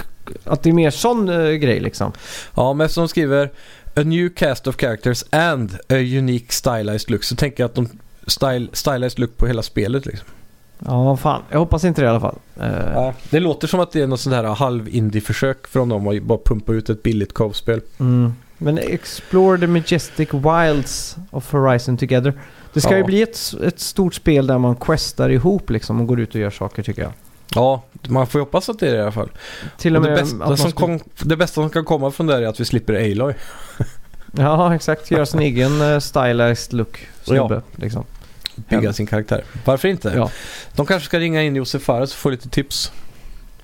[0.44, 2.12] att det är mer sån eh, grej liksom.
[2.56, 3.52] Ja, men de skriver
[3.96, 7.90] A new cast of characters and a unique stylized look så tänker jag att de
[8.28, 10.28] style, stylized look på hela spelet liksom.
[10.86, 11.42] Ja, fan.
[11.50, 12.36] Jag hoppas inte det i alla fall.
[12.60, 13.14] Eh, Ja.
[13.30, 16.74] Det låter som att det är något sånt här halv-indie-försök från dem att bara pumpa
[16.74, 17.82] ut ett billigt co-spel.
[18.00, 18.34] mm.
[18.58, 22.34] Men Explore the Majestic Wilds of Horizon Together.
[22.74, 22.98] Det ska Ja.
[22.98, 26.42] ju bli ett, ett stort spel där man questar ihop liksom och går ut och
[26.42, 27.12] gör saker tycker jag.
[27.56, 29.30] Ja, man får ju hoppas att det är det i alla fall.
[29.78, 32.34] Till och Och det, med bästa som kom, det bästa som kan komma från det
[32.34, 33.34] här är att vi slipper Aloy.
[34.38, 35.12] Ja, exakt.
[35.12, 37.62] Göra sin egen uh, stylized look snubbe.
[37.76, 38.04] Liksom.
[38.56, 38.94] Bygga Ja.
[38.94, 39.44] sin karaktär.
[39.66, 40.14] Varför inte?
[40.16, 40.30] Ja.
[40.76, 42.92] De kanske ska ringa in Josef Fares och få lite tips.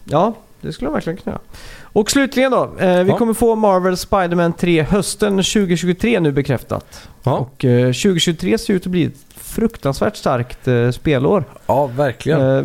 [0.03, 1.39] ja, det skulle de verkligen kunna.
[1.81, 2.63] Och slutligen då.
[2.79, 3.17] Eh, vi Ja.
[3.17, 7.07] kommer få Marvel Spider-Man 3 hösten 2023 nu bekräftat.
[7.23, 11.43] Ja, Och eh, 2023 ser ut att bli ett fruktansvärt starkt eh, spelår.
[11.67, 12.41] ja verkligen.
[12.41, 12.63] Eh,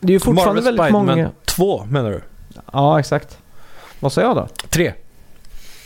[0.00, 1.30] det är ju fortfarande Marvel väldigt Spiderman många...
[1.44, 2.20] 2 menar du?
[2.72, 3.38] Ja, exakt.
[4.00, 4.48] Vad sa jag då?
[4.68, 4.92] 3.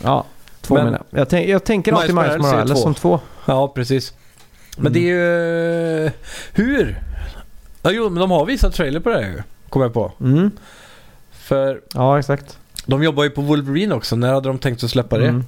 [0.03, 0.25] Ja,
[0.61, 1.19] två Men- menar jag.
[1.19, 3.19] Jag, tänk, jag tänker alltid Miles Morales som två.
[3.45, 4.13] Ja, precis.
[4.77, 5.13] Men det är
[6.05, 6.11] ju...
[6.53, 7.01] Hur?
[7.81, 9.41] Ja, jo, men de har visat trailer på det här ju.
[9.69, 10.11] Kommer jag på.
[10.19, 10.51] Mm.
[11.31, 12.57] För Ja, exakt.
[12.85, 14.15] de jobbar ju på Wolverine också.
[14.15, 15.27] När hade de tänkt att släppa det?
[15.27, 15.43] Mm.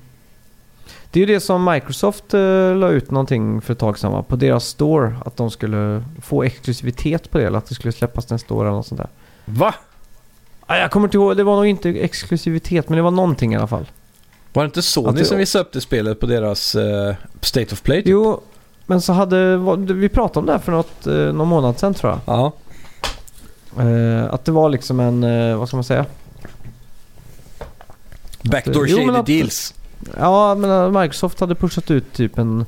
[1.12, 4.24] Det är ju det som Microsoft uh, la ut någonting för ett tag sedan va?
[4.24, 5.16] På deras store.
[5.26, 7.46] Att de skulle få exklusivitet på det.
[7.48, 9.10] Eller att det skulle släppas en store eller något sånt där.
[9.46, 9.76] Va?
[10.66, 11.38] Ah, jag kommer inte ihåg.
[11.38, 13.86] Det var nog inte exklusivitet men det var någonting i alla fall.
[14.54, 17.74] Var det inte Sony Att det- som visade upp det spelet på deras eh, State
[17.74, 17.98] of Play?
[18.04, 18.08] Typ?
[18.08, 18.42] Jo,
[18.88, 19.58] men så hade...
[19.78, 22.20] Vi pratade om det här för något, eh, någon månad sedan tror jag.
[22.26, 22.52] Ja.
[23.84, 25.24] Eh, att det var liksom en...
[25.24, 26.06] eh, vad ska man säga?
[28.42, 29.74] Backdoor Jo, shady men att- deals.
[30.18, 32.66] Ja, men Microsoft hade pushat ut typ en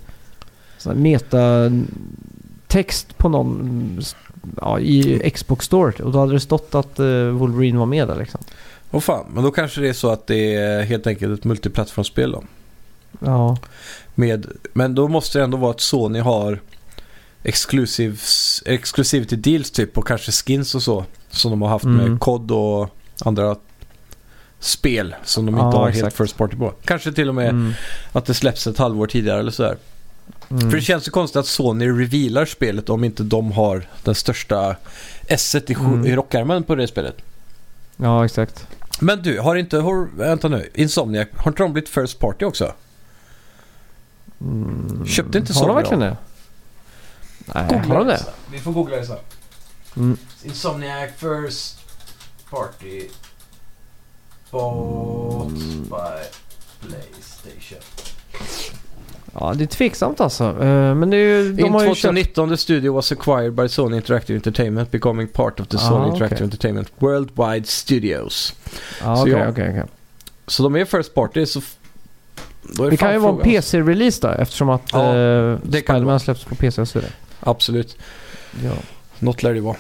[0.78, 4.02] sån här meta-text på någon
[4.62, 6.04] ja, i Xbox Store.
[6.04, 7.00] Och då hade det stått att
[7.34, 8.42] Wolverine var med där liksom.
[8.92, 12.32] Åh fan, men då kanske det är så att det är helt enkelt ett multiplattformsspel
[12.32, 12.44] då.
[13.20, 13.58] Ja,
[14.16, 16.60] Med, men då måste det ändå vara att Sony har
[18.66, 21.06] exclusivity deals typ och kanske skins och så.
[21.30, 22.12] Som de har haft Mm.
[22.12, 22.90] med COD och
[23.26, 23.56] andra
[24.60, 26.18] spel som de Ja, inte har helt exakt.
[26.18, 26.74] first party på.
[26.86, 27.74] Kanske till och med mm.
[28.12, 29.78] att det släpps ett halvår tidigare eller sådär.
[30.50, 30.70] Mm.
[30.70, 34.76] För det känns ju konstigt att Sony revealar spelet om inte de har den största
[35.28, 36.06] S-et i, Mm.
[36.06, 37.16] i rockärmen på det spelet.
[37.98, 38.68] Ja, exakt.
[39.00, 42.74] Men du, har inte, har, vänta nu, Insomniac, har inte de blivit first party också?
[44.42, 45.06] Mm.
[45.06, 46.18] Köpte inte Sony verkligen det?
[47.46, 48.26] Nej, har de det?
[48.52, 49.18] Vi får googla det sen.
[49.98, 50.18] Mm.
[50.44, 51.80] Insomniac first
[52.50, 53.02] party
[54.52, 55.54] bought
[55.90, 56.24] by
[56.82, 57.80] Playstation.
[59.34, 60.44] Ja, det är tveksamt alltså.
[60.44, 61.54] Eh, Men det är ju...
[61.54, 62.02] De In har ju köpt...
[62.02, 66.10] 2019 the studio was acquired by Sony Interactive Entertainment becoming part of the Ah, Sony.
[66.12, 68.54] Interactive Entertainment Worldwide Studios.
[69.02, 69.50] Ja, Så ja.
[69.50, 69.84] okej, okej.
[70.48, 71.62] Så de är first party så...
[72.80, 73.38] är Det kan ju vara en.
[73.40, 77.14] PC-release då eftersom att Ja, eh, det det Spiderman släpps på PC och så vidare.
[77.40, 77.98] Absolut.
[78.64, 78.72] Ja.
[79.20, 79.76] Något lär det vara.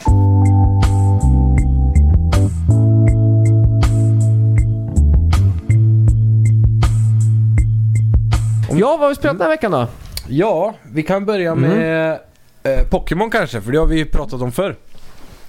[8.69, 9.87] Om- ja, vad har vi spelat den här veckan då?
[10.27, 11.69] Ja, vi kan börja Mm.
[11.69, 12.19] med
[12.63, 14.75] eh, Pokémon kanske, för det har vi ju pratat om förr.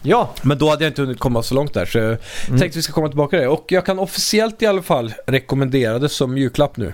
[0.03, 0.31] Ja.
[0.43, 2.61] Men då hade jag inte hunnit komma så långt där, så jag Mm.
[2.61, 3.49] tänkte vi ska komma tillbaka till det.
[3.49, 6.93] Och jag kan officiellt i alla fall rekommendera det som julklapp nu.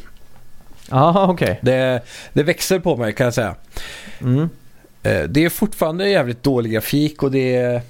[0.91, 1.59] Ja, okej.
[1.63, 2.01] Det,
[2.33, 3.55] det växer på mig kan jag säga.
[4.21, 4.49] Mm.
[5.03, 7.81] Eh, Det är fortfarande jävligt dålig grafik och det är,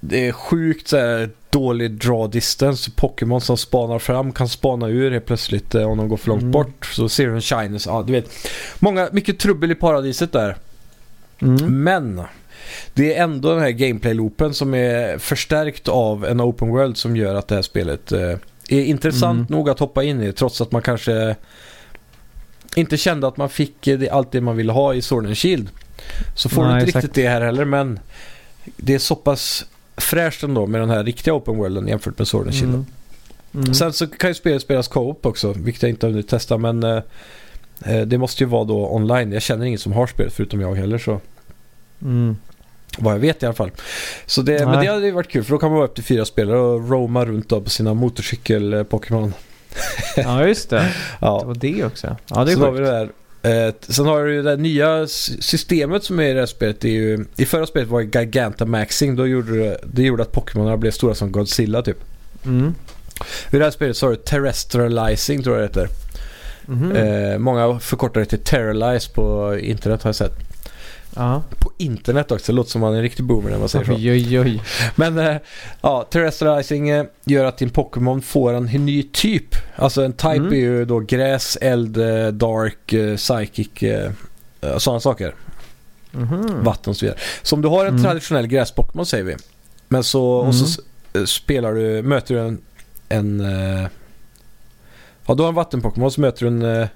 [0.00, 2.90] det är sjukt så här, dålig draw distance.
[2.96, 6.40] Pokémon som spanar fram kan spana ur helt plötsligt eh, om de går för långt
[6.42, 6.52] Mm.
[6.52, 6.86] bort.
[6.92, 7.86] Så ser du en shyness.
[7.86, 8.28] Ja, du vet.
[8.78, 10.56] Många, mycket trubbel i paradiset där.
[11.42, 11.82] Mm.
[11.82, 12.22] Men
[12.94, 17.34] det är ändå den här gameplay-loopen som är förstärkt av en open world som gör
[17.34, 18.30] att det här spelet eh,
[18.68, 19.58] är intressant Mm.
[19.58, 21.36] nog att hoppa in i trots att man kanske
[22.74, 25.68] inte kände att man fick eh, allt det man ville ha i Sword and Shield.
[26.34, 27.04] Så får Nej, du inte exakt.
[27.04, 27.98] riktigt det här heller men
[28.76, 29.64] det är så pass
[29.96, 32.74] fräscht ändå med den här riktiga open worlden jämfört med Sword and Shield.
[32.74, 32.86] Mm.
[33.54, 33.74] Mm.
[33.74, 36.82] Sen så kan ju spelet spelas co-op också, vilket jag inte har hunnit testa men
[36.82, 37.02] eh,
[37.84, 39.32] eh, det måste ju vara då online.
[39.32, 41.20] Jag känner ingen som har spelet förutom jag heller så
[42.02, 42.36] Mm.
[42.98, 43.70] vad jag vet i alla fall.
[44.26, 46.04] Så det, men det hade ju varit kul för då kan man vara upp till
[46.04, 49.32] fyra spelare och roama runt då på sina motorcykel-Pokémon.
[50.16, 50.76] Ja, just det.
[50.76, 52.16] Det Ja, var det också.
[52.26, 52.90] Ja, det är så har vi sjukt.
[52.90, 53.08] det
[53.42, 53.66] där.
[53.68, 56.80] Eh, sen har du det här nya systemet som är i det här spelet.
[56.80, 59.16] Det är ju, I förra spelet var det Gigantamaxing.
[59.16, 61.98] Då gjorde det, det gjorde att Pokémonerna blev stora som Godzilla typ.
[62.44, 62.74] Mm.
[63.50, 65.88] I det här spelet så har du Terrestrializing tror jag det heter.
[66.66, 66.92] Mhm.
[66.92, 70.32] Eh, många förkortar det till Terralize på internet har jag sett.
[71.16, 71.42] Ja.
[71.58, 73.92] På internet också, det låter som man är en riktig boomer när man säger så.
[73.92, 74.62] Oj, oj, oj.
[74.96, 75.36] Men eh,
[75.80, 79.54] ja, Terrestrializing eh, gör att din Pokémon får en ny typ.
[79.76, 80.52] Alltså en type Mm.
[80.52, 83.68] är ju då gräs, eld, eh, dark, eh, psychic,
[84.78, 85.34] sådana saker.
[86.10, 86.64] Mhm.
[86.64, 87.18] Vatten och så vidare.
[87.42, 88.02] Så om du har en Mm.
[88.02, 89.36] traditionell gräs-Pokémon säger vi.
[89.88, 90.82] Men så, och så
[91.14, 92.58] eh, spelar du, möter du en,
[93.08, 93.40] en
[95.26, 96.86] ja du har en vatten-Pokémon så möter du en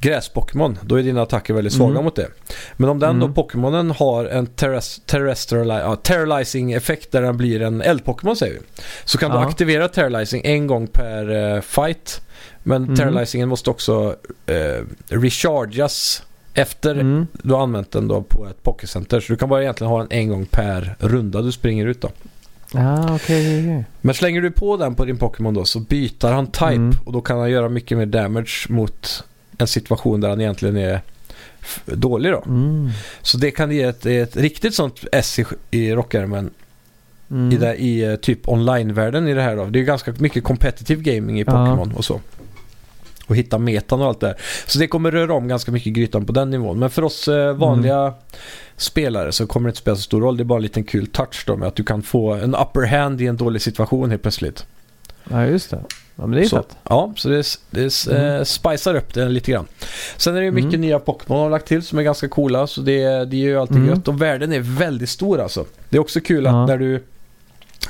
[0.00, 0.78] gräs-Pokémon.
[0.82, 2.04] Då är dina attacker väldigt svaga Mm.
[2.04, 2.28] mot det.
[2.76, 3.34] Men om den då Mm.
[3.34, 8.60] Pokémonen har en terrest, ja, terralizing effekt där den blir en eld-Pokémon säger vi.
[9.04, 9.46] Så kan du Ja.
[9.48, 12.20] aktivera terralizing en gång per eh, fight.
[12.62, 12.96] Men Mm.
[12.96, 16.22] terralizingen måste också eh, rechargas
[16.54, 17.26] efter Mm.
[17.32, 19.20] du har använt den då på ett pokécenter.
[19.20, 22.10] Så du kan bara egentligen ha den en gång per runda du springer ut då.
[22.72, 23.84] Ja, okej, okej.
[24.00, 26.96] Men slänger du på den på din Pokémon då så byter han type Mm.
[27.04, 29.24] och då kan han göra mycket mer damage mot
[29.58, 31.00] en situation där han egentligen är
[31.84, 32.42] dålig då.
[32.46, 32.90] Mm.
[33.22, 36.50] Så det kan ge ett, ett riktigt sånt S i, i rockärmen
[37.30, 37.52] Mm.
[37.52, 39.64] i, det, i eh, typ online-världen i det här då.
[39.64, 41.50] Det är ganska mycket competitive gaming i Ja.
[41.52, 42.20] Pokémon och så.
[43.26, 44.36] Och hitta metan och allt det där.
[44.66, 46.78] Så det kommer röra om ganska mycket grytan på den nivån.
[46.78, 48.14] Men för oss eh, vanliga
[48.76, 50.36] spelare så kommer det inte spela så stor roll.
[50.36, 52.86] Det är bara en liten kul touch då med att du kan få en upper
[52.86, 54.66] hand i en dålig situation helt plötsligt.
[55.30, 55.80] Ja, just det.
[56.16, 56.76] Ja, men det är så, fett.
[56.88, 58.44] Ja, så det, det eh, Mm.
[58.44, 59.66] spicar upp det lite grann.
[60.16, 60.80] Sen är det ju mycket Mm.
[60.80, 62.66] nya Pokémon har lagt till som är ganska coola.
[62.66, 63.88] Så det, det är ju alltid Mm.
[63.88, 64.08] gött.
[64.08, 65.64] Och världen är väldigt stor alltså.
[65.88, 66.62] Det är också kul Ja.
[66.62, 67.04] att när du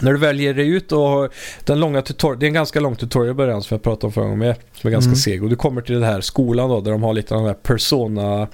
[0.00, 1.30] när du väljer dig ut och har
[1.64, 4.12] den långa tutorial, det är en ganska lång tutorial i början som jag pratade om
[4.12, 4.54] förra gången med.
[4.74, 5.16] Som är ganska Mm.
[5.16, 5.42] seg.
[5.44, 7.54] Och du kommer till den här skolan då där de har lite av den här
[7.62, 8.48] persona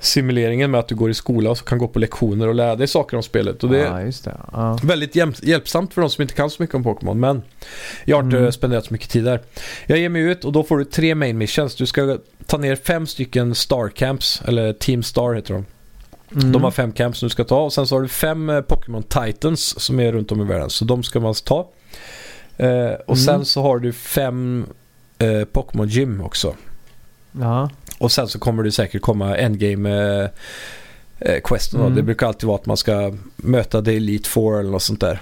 [0.00, 2.76] simuleringen med att du går i skola och så kan gå på lektioner och lära
[2.76, 3.64] dig saker om spelet.
[3.64, 4.36] Och det är just det.
[4.52, 4.78] Ja.
[4.82, 7.20] väldigt hjälp- hjälpsamt för de som inte kan så mycket om Pokémon.
[7.20, 7.42] Men
[8.04, 8.52] jag har inte Mm.
[8.52, 9.40] spenderat så mycket tid där.
[9.86, 11.74] Jag ger mig ut och då får du tre main missions.
[11.74, 15.64] Du ska ta ner fem stycken star camps, eller Team Star heter de.
[16.34, 16.52] Mm.
[16.52, 18.60] De har fem camps som du ska ta och sen så har du fem eh,
[18.60, 20.70] Pokémon Titans som är runt om i världen.
[20.70, 21.68] Så de ska man ta.
[22.56, 23.16] Eh, och Mm.
[23.16, 24.66] sen så har du fem
[25.18, 26.54] eh, Pokémon Gym också.
[27.40, 27.70] Ja.
[27.98, 29.90] Och sen så kommer det säkert komma endgame
[30.22, 30.28] eh,
[31.18, 31.80] eh, questen.
[31.80, 31.94] Mm.
[31.94, 35.20] Det brukar alltid vara att man ska möta The Elite Four eller något sånt där.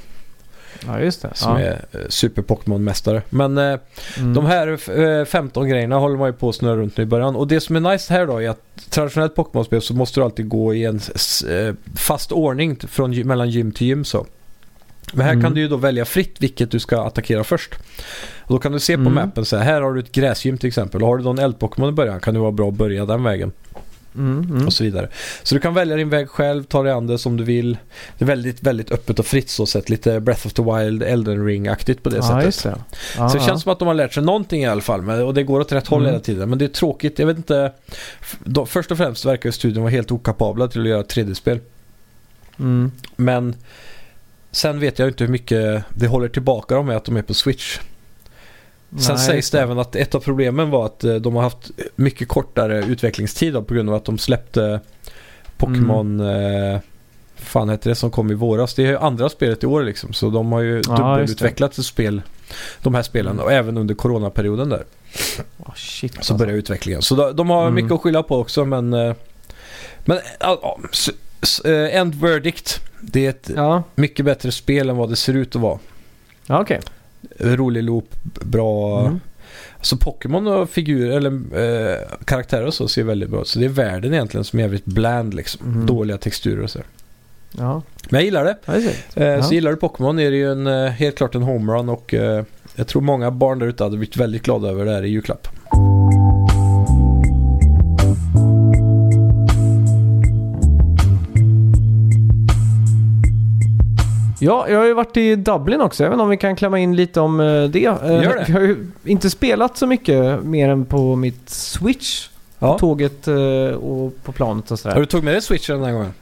[0.87, 1.31] Ja, just det.
[1.35, 1.59] Som ja.
[1.67, 3.23] är eh, super Pokémon-mästare.
[3.31, 3.79] Men eh,
[4.19, 4.35] Mm.
[4.35, 7.37] de här eh, 15 grejerna håller man ju på att snurra runt nu i början.
[7.37, 10.49] Och det som är nice här då är att traditionellt Pokémon-spel så måste du alltid
[10.49, 11.01] gå i en
[11.49, 14.27] eh, fast ordning från, mellan gym till gym så.
[15.13, 15.45] Men här Mm.
[15.45, 17.75] kan du ju då välja fritt vilket du ska attackera först.
[18.43, 19.15] Och då kan du se på Mm.
[19.15, 21.03] mappen så här, här har du ett gräsgym till exempel.
[21.03, 23.23] Och har du då en eld-Pokémon i början kan det vara bra att börja den
[23.25, 23.53] vägen.
[24.15, 24.67] Mm, mm.
[24.67, 25.09] Och så vidare.
[25.43, 27.79] Så du kan välja din väg själv, ta dig an det som du vill.
[28.19, 29.89] Det är väldigt, väldigt öppet och fritt så sett.
[29.89, 32.63] Lite Breath of the Wild, Elden Ring-aktigt på det ja, sättet.
[32.63, 32.85] det.
[33.17, 35.03] Ja, Så det känns som att de har lärt sig någonting i alla fall.
[35.03, 36.13] Men, och det går åt rätt håll Mm.
[36.13, 36.49] hela tiden.
[36.49, 37.19] Men det är tråkigt.
[37.19, 37.73] Jag vet inte.
[38.45, 41.59] Då, först och främst verkar studion vara helt okapabla till att göra 3D-spel.
[42.59, 42.93] Mm.
[43.17, 43.55] Men
[44.53, 47.35] sen vet jag inte hur mycket det håller tillbaka dem med att de är på
[47.35, 47.79] Switch.
[48.99, 51.71] Sen Nej, sägs det även att ett av problemen var att eh, de har haft
[51.97, 54.81] mycket kortare utvecklingstid då, på grund av att de släppte
[55.57, 56.21] Pokémon...
[56.21, 56.75] Mm.
[56.75, 56.81] Eh,
[57.37, 58.75] fan heter det som kom i våras?
[58.75, 60.13] Det är ju andra spelet i år liksom.
[60.13, 62.23] Så de har ju dubbelutvecklat ett spel.
[62.83, 64.85] De här spelen och även under coronaperioden där.
[65.59, 66.13] Oh, shit.
[66.13, 66.35] Så alltså.
[66.35, 67.03] börjar utvecklingen.
[67.03, 67.75] Så de, de har Mm.
[67.75, 68.93] mycket att skylla på också men...
[68.93, 69.15] eh,
[70.05, 70.19] Men
[71.65, 72.81] eh, End Verdict.
[73.01, 75.79] Det är ett Ja, mycket bättre spel än vad det ser ut att vara.
[76.47, 76.81] ja okej.
[77.39, 78.09] Rolig loop,
[78.45, 79.01] bra...
[79.01, 79.21] Mm.
[79.79, 81.31] Alltså Pokémon och figurer eller
[81.93, 83.49] eh, karaktärer och så ser väldigt bra ut.
[83.49, 85.67] Så det är världen egentligen som är jävligt bland liksom.
[85.75, 85.87] Mm.
[85.87, 86.79] Dåliga texturer och så.
[87.59, 88.57] Ja, Men jag gillar det.
[88.67, 88.75] ja.
[89.23, 89.43] Eh, Ja.
[89.43, 92.45] Så gillar du Pokémon är det ju en, eh, helt klart en homerun och eh,
[92.75, 95.49] jag tror många barn där ute hade blivit väldigt glada över det här i julklapp.
[104.43, 106.05] Ja, jag har ju varit i Dublin också.
[106.05, 107.85] Inte om vi kan klämma in lite om eh, det.
[107.85, 108.45] Eh, Gör det.
[108.49, 112.29] Jag har ju inte spelat så mycket mer än på mitt Switch.
[112.59, 112.73] Ja.
[112.73, 113.35] På tåget eh,
[113.75, 114.95] och på planet och sådär.
[114.95, 116.13] Har du tagit med dig switchen den här gången?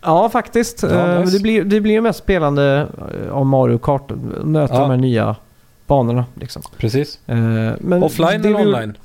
[0.00, 0.82] Ja, faktiskt.
[0.82, 1.36] Ja, nice.
[1.36, 2.86] det, blir, det blir ju mest spelande
[3.30, 4.10] av Mario Kart.
[4.44, 4.80] Möta Ja.
[4.80, 5.36] de här nya
[5.86, 6.24] banorna.
[6.34, 6.62] Liksom.
[6.76, 7.18] Precis.
[7.26, 8.96] Men Offline eller online?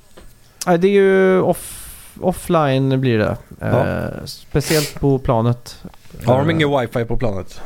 [0.68, 1.90] Nej, det är ju off,
[2.22, 3.38] offline blir det.
[3.60, 3.86] Ja.
[4.26, 5.84] Speciellt på planet.
[6.26, 7.62] Har de ingen wifi på planet?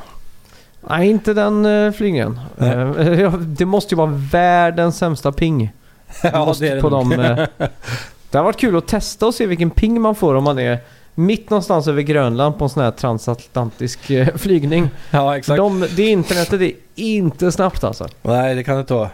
[0.81, 1.93] Nej, inte den uh.
[2.57, 5.71] Eh, ja, det måste ju vara världens sämsta ping.
[6.33, 7.09] måste på nog.
[7.09, 7.47] dem, eh,
[8.31, 10.79] Det har varit kul att testa och se vilken ping man får om man är
[11.15, 14.89] mitt någonstans över Grönland på en sån här transatlantisk eh, flygning.
[15.11, 15.57] ja, exakt.
[15.57, 18.07] De, det internetet är inte snabbt alltså.
[18.21, 19.09] Nej, det kan det inte vara.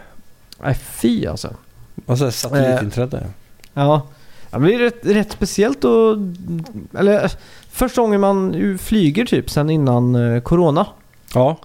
[0.62, 1.54] Nej, fy alltså.
[1.94, 3.26] Vad säger satellitinternet där?
[3.74, 4.06] Ja.
[4.50, 6.16] ja men det är rätt, rätt speciellt och
[6.98, 7.30] Eller eh,
[7.70, 10.86] första gången man flyger typ sen innan eh, Corona.
[11.34, 11.56] Ja.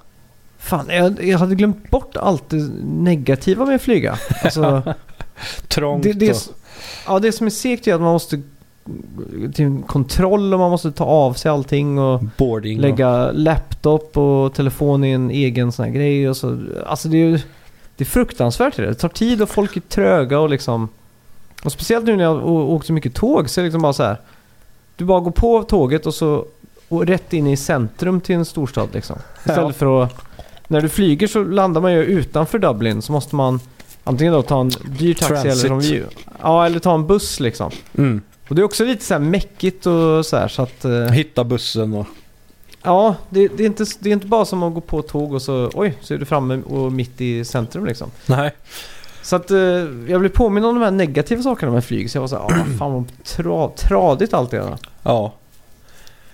[0.57, 4.17] Fan, jag, jag hade glömt bort allt det negativa med att flyga.
[4.43, 4.93] Alltså,
[5.67, 6.37] Trångt det, det, är och...
[7.07, 8.41] ja, det som är segt är att man måste
[9.53, 12.77] till kontroll och man måste ta av sig allting och boarding.
[12.77, 16.29] och- lägga laptop och telefon i en egen sån här grej.
[16.29, 17.39] Och så, alltså det är ju
[17.95, 18.75] det är fruktansvärt.
[18.75, 20.89] Det, det tar tid och folk är tröga och liksom...
[21.63, 23.93] Och speciellt nu när jag å- åkt så mycket tåg så är det liksom bara
[23.93, 24.17] så här.
[24.95, 26.45] Du bara går på tåget och så
[26.91, 29.15] och rätt in i centrum till en storstad liksom.
[29.39, 29.73] Istället Ja.
[29.73, 30.15] för att...
[30.67, 33.59] När du flyger så landar man ju utanför Dublin så måste man
[34.03, 35.67] antingen då ta en dyr taxi eller Transit.
[35.67, 36.03] som vi...
[36.41, 37.71] Ja, eller ta en buss liksom.
[37.97, 38.21] Mm.
[38.49, 40.85] Och det är också lite så här mäckigt och så här så att...
[40.85, 42.05] eh, Hitta bussen och...
[42.83, 45.41] Ja, det, det, är inte, det är inte bara som att gå på tåg och
[45.41, 48.11] så oj, så är du framme och mitt i centrum liksom.
[48.25, 48.51] Nej.
[49.23, 49.57] Så att eh,
[50.07, 52.11] jag blev påminn om de här negativa sakerna med flyg.
[52.11, 54.77] Så jag var så här, ah, fan vad tra, tradigt allt det är.
[55.03, 55.33] Ja.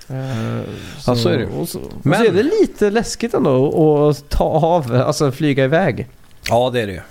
[0.10, 0.62] Eh,
[1.08, 1.46] Ja, så är det.
[1.46, 6.08] Och så, Men- så är det lite läskigt ändå att ta av, alltså flyga iväg.
[6.50, 7.02] Ja, det är det ju.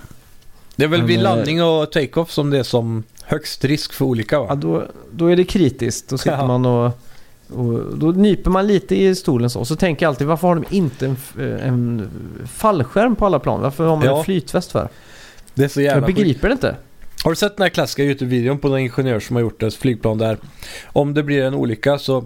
[0.75, 4.05] Det är väl vid eh, landning och take-off som det är som högst risk för
[4.05, 4.55] olycka Ja, va?
[4.55, 6.09] då, då är det kritiskt.
[6.09, 6.47] Då sitter Ja.
[6.47, 6.85] man och,
[7.49, 9.65] och då nyper man lite i stolen så.
[9.65, 12.09] Så tänker jag alltid, varför har de inte en, f- en
[12.53, 13.61] fallskärm på alla plan?
[13.61, 14.17] Varför har man Ja.
[14.17, 14.89] en flytväst för?
[15.53, 16.17] Det är så Jag jävla sjukt.
[16.17, 16.75] begriper det inte.
[17.23, 20.17] Har du sett den här klassiska Youtube-videon på någon ingenjör som har gjort ett flygplan
[20.17, 20.37] där
[20.85, 22.25] om det blir en olycka så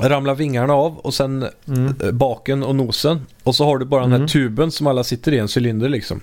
[0.00, 1.94] ramlar vingarna av och sen Mm.
[2.04, 4.20] eh, baken och nosen och så har du bara den Mm.
[4.20, 6.20] här tuben som alla sitter i, en cylinder liksom.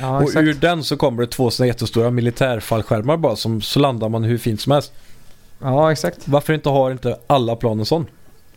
[0.00, 0.42] Ja, och exakt.
[0.42, 4.38] ur den så kommer det två såna jättestora militärfallskärmar bara som så landar man hur
[4.38, 4.92] fint som helst.
[5.60, 6.18] Ja, exakt.
[6.28, 8.06] Varför inte har inte alla plan en sån?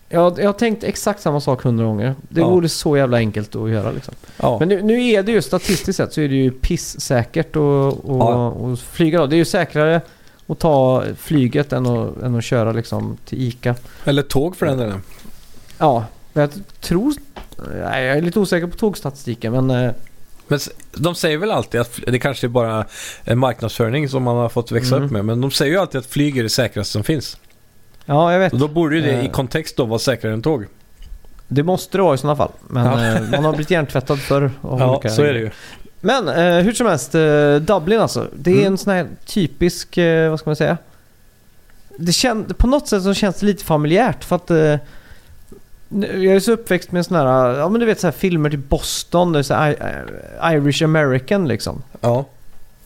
[0.10, 2.16] Jag, jag har tänkt exakt samma sak hundra gånger.
[2.30, 2.50] Det Ja.
[2.50, 4.14] vore så jävla enkelt att göra liksom.
[4.42, 4.60] Ja.
[4.60, 8.76] Men nu, nu är det ju statistiskt sett så är det ju pissäkert att Ja.
[8.92, 9.26] flyga då.
[9.28, 10.02] Det är ju säkrare
[10.48, 13.76] att ta flyget än att, än att köra liksom till ICA.
[14.04, 15.02] Eller tåg för den delen.
[15.78, 16.50] Ja, jag
[16.82, 17.14] tror...
[17.80, 19.70] Jag är lite osäker på tågstatistiken men...
[19.86, 19.92] eh,
[20.48, 20.60] Men
[20.94, 22.86] de säger väl alltid att det kanske är bara
[23.24, 25.06] en marknadsföring som man har fått växa Mm.
[25.06, 25.26] upp med.
[25.26, 27.38] Men de säger ju alltid att flyg är det säkraste som finns.
[28.06, 28.54] Ja, jag vet.
[28.54, 29.32] Och då borde ju det i Eh.
[29.32, 30.66] kontext då vara säkrare än tåg.
[31.48, 32.52] Det måste det vara i sådana fall.
[32.68, 33.16] Men Ja.
[33.16, 34.52] eh, man har blivit hjärntvättad förr.
[34.62, 35.50] Ja, olika så är det ju.
[36.06, 38.28] Men eh, hur som helst, eh, Dublin alltså.
[38.36, 38.68] Det är Mm.
[38.68, 40.78] en sån här typisk, eh, vad ska man säga?
[41.98, 44.58] Det kän, på något sätt så känns det lite familjärt för att eh,
[46.00, 48.60] jag är så uppväxt med såna här, ja men du vet så här filmer till
[48.60, 51.84] Boston, det är så här, I- Irish American liksom.
[52.02, 52.26] Ja.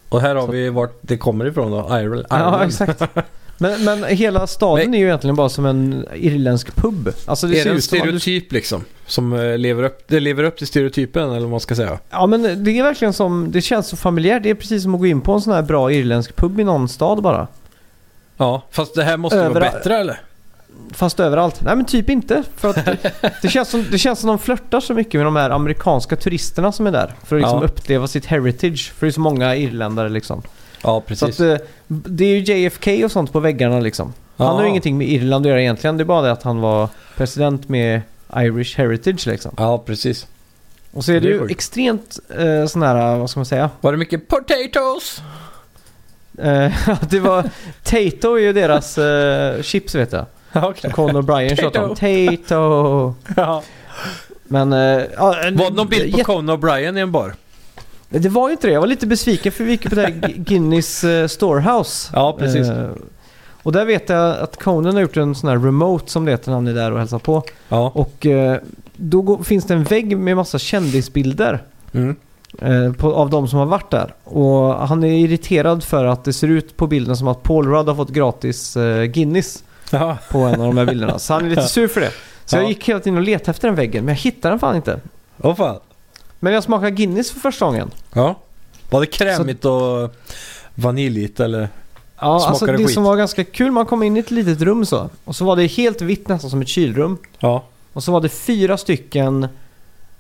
[0.10, 1.88] Och här har Så- vi vart det kommer ifrån då.
[1.98, 2.26] Ireland.
[2.30, 3.02] Ja, exakt.
[3.62, 7.14] Men, men hela staden Men- är ju egentligen bara som en irländsk pub.
[7.26, 8.84] Alltså det är det en om du- stereotyp liksom?
[9.08, 12.00] Som eh, lever upp, det lever upp till stereotypen eller vad man ska säga.
[12.10, 14.44] Ja men det är verkligen som, det känns så familjärt.
[14.44, 16.64] Det är precis som att gå in på en sån här bra irländsk pub i
[16.64, 17.48] någon stad bara.
[18.38, 20.22] Ja, fast det här måste ju vara bättre eller?
[20.94, 21.62] Fast överallt.
[21.62, 22.44] Nej men typ inte.
[22.56, 22.98] För att det,
[23.42, 26.72] det, känns som, det känns som de flörtar så mycket med de här amerikanska turisterna
[26.72, 27.14] som är där.
[27.24, 27.66] För att liksom Ja.
[27.66, 28.92] uppleva sitt heritage.
[28.98, 30.42] För det är så många irländare liksom.
[30.84, 31.40] Ja, Så precis.
[31.40, 34.14] att eh, det är ju JFK och sånt på väggarna liksom.
[34.38, 34.64] Han har Ja.
[34.64, 35.98] ju ingenting med Irland att göra egentligen.
[35.98, 38.02] Det är bara det att han var president med
[38.36, 39.54] Irish heritage liksom.
[39.58, 40.28] Ja, precis.
[40.92, 41.52] Och så är det, Det är ju sjukt.
[41.52, 43.70] extremt eh, sån här, vad ska man säga?
[43.82, 45.22] Var det mycket potatoes?
[46.38, 46.72] Eh,
[47.10, 47.44] det var...
[47.84, 50.26] Tato är ju deras eh, chips vet jag.
[50.54, 50.92] Okej.
[50.92, 51.96] Conor Bryan tjatade om.
[51.96, 53.14] Tato.
[53.36, 53.64] Ja.
[54.48, 54.74] Men...
[54.74, 57.34] eh, ja, Var det någon bild på jätte- Conan O'Brien i en bar?
[58.10, 58.74] Det var ju inte det.
[58.74, 62.12] Jag var lite besviken för vi gick på det här Gu- Guinness eh, Storehouse.
[62.14, 62.70] Ja, precis.
[62.70, 62.90] Eh,
[63.64, 66.50] och där vet jag att Conan har gjort en sån här remote som det heter
[66.50, 67.44] när han är där och hälsar på.
[67.70, 67.92] Ja.
[67.96, 68.58] Och eh,
[68.96, 71.64] då går, finns det en vägg med massa kändisbilder.
[71.94, 72.16] Mm.
[72.62, 74.14] eh, på, av de som har varit där.
[74.24, 77.88] Och han är irriterad för att det ser ut på bilden som att Paul Rudd
[77.88, 80.18] har fått gratis eh, Guinness Ja.
[80.32, 81.20] på en av de här bilderna.
[81.20, 82.12] Så han är lite sur för det.
[82.46, 82.62] Så Ja.
[82.62, 85.00] jag gick hela tiden och letade efter den väggen, men jag hittade den fan inte.
[85.42, 85.80] Åh fan.
[86.40, 87.92] Men jag smakade Guinness för första gången.
[88.14, 88.36] Ja.
[88.90, 90.16] Var det krämigt och
[90.76, 91.70] vaniljigt eller?
[92.22, 92.94] Ja, Smakade alltså det skit.
[92.94, 95.10] som var ganska kul, man kom in i ett litet rum så.
[95.26, 97.18] Och så var det helt vitt nästan som ett kylrum.
[97.40, 97.64] Ja.
[97.94, 99.48] Och så var det fyra stycken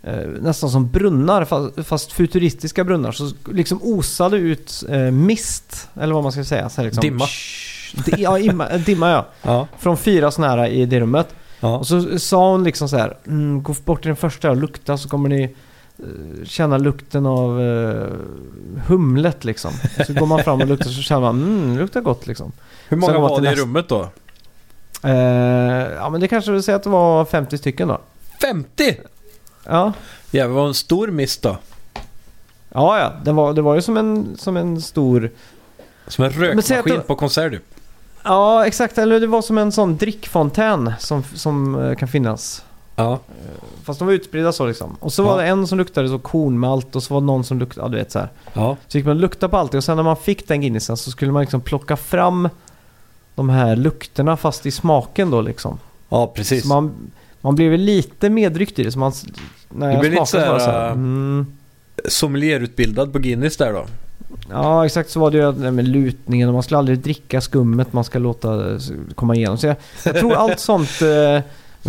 [0.03, 3.11] eh, nästan som brunnar, fast, fast futuristiska brunnar.
[3.11, 6.69] Så liksom osade ut eh, mist, eller vad man ska säga.
[6.69, 7.25] Så här liksom, Dimma.
[7.25, 9.27] Shh, di, ja, imma, eh, dimma ja.
[9.41, 9.67] Ja.
[9.79, 11.27] Från fyra sådana här i det rummet.
[11.59, 11.77] Ja.
[11.77, 14.97] Och så sa hon liksom så här, mm, gå bort till den första och lukta
[14.97, 15.55] så kommer ni
[16.45, 18.07] känna lukten av eh,
[18.87, 19.71] humlet liksom.
[20.07, 22.51] Så går man fram och luktar så känner man, mm, det luktar gott liksom.
[22.89, 23.61] Hur många var det i nästa.
[23.65, 24.09] rummet då?
[25.03, 25.11] Eh,
[25.95, 28.01] ja men det kanske vill säga att det var 50 stycken då.
[28.41, 28.97] 50!
[29.65, 29.93] Ja.
[30.31, 31.57] Jävlar vad en stor miss då.
[32.69, 33.13] Ja, ja.
[33.23, 35.31] Det var, det var ju som en, som en stor
[36.07, 37.63] Som en rökmaskin du- på konsert typ.
[38.23, 38.97] Ja, exakt.
[38.97, 42.63] Eller det var som en sån drickfontän som, som eh, kan finnas.
[42.99, 43.19] Ja.
[43.83, 44.95] Fast de var utspridda så liksom.
[44.99, 47.59] Och så var det en som luktade så kornmalt och så var det någon som
[47.59, 48.29] luktade, ja du vet så här.
[48.53, 48.77] Ja.
[48.87, 51.11] Så gick man och luktade på allt och sen när man fick den Guinnessen så
[51.11, 52.49] skulle man liksom plocka fram
[53.35, 55.79] de här lukterna fast i smaken då liksom.
[56.09, 56.61] Ja, precis.
[56.61, 58.91] Så man, man blev väl lite medryckt i det.
[58.91, 59.11] Så man,
[59.69, 61.45] när jag blir lite smakade så här, här, mm,
[62.05, 63.85] Sommelierutbildad på Guinness där då.
[64.49, 68.03] Ja, exakt så var det ju med lutningen och man skulle aldrig dricka skummet man
[68.03, 68.79] ska låta
[69.15, 69.57] komma igenom.
[69.57, 69.75] Så jag,
[70.05, 71.01] jag tror allt sånt...
[71.01, 71.43] Eh,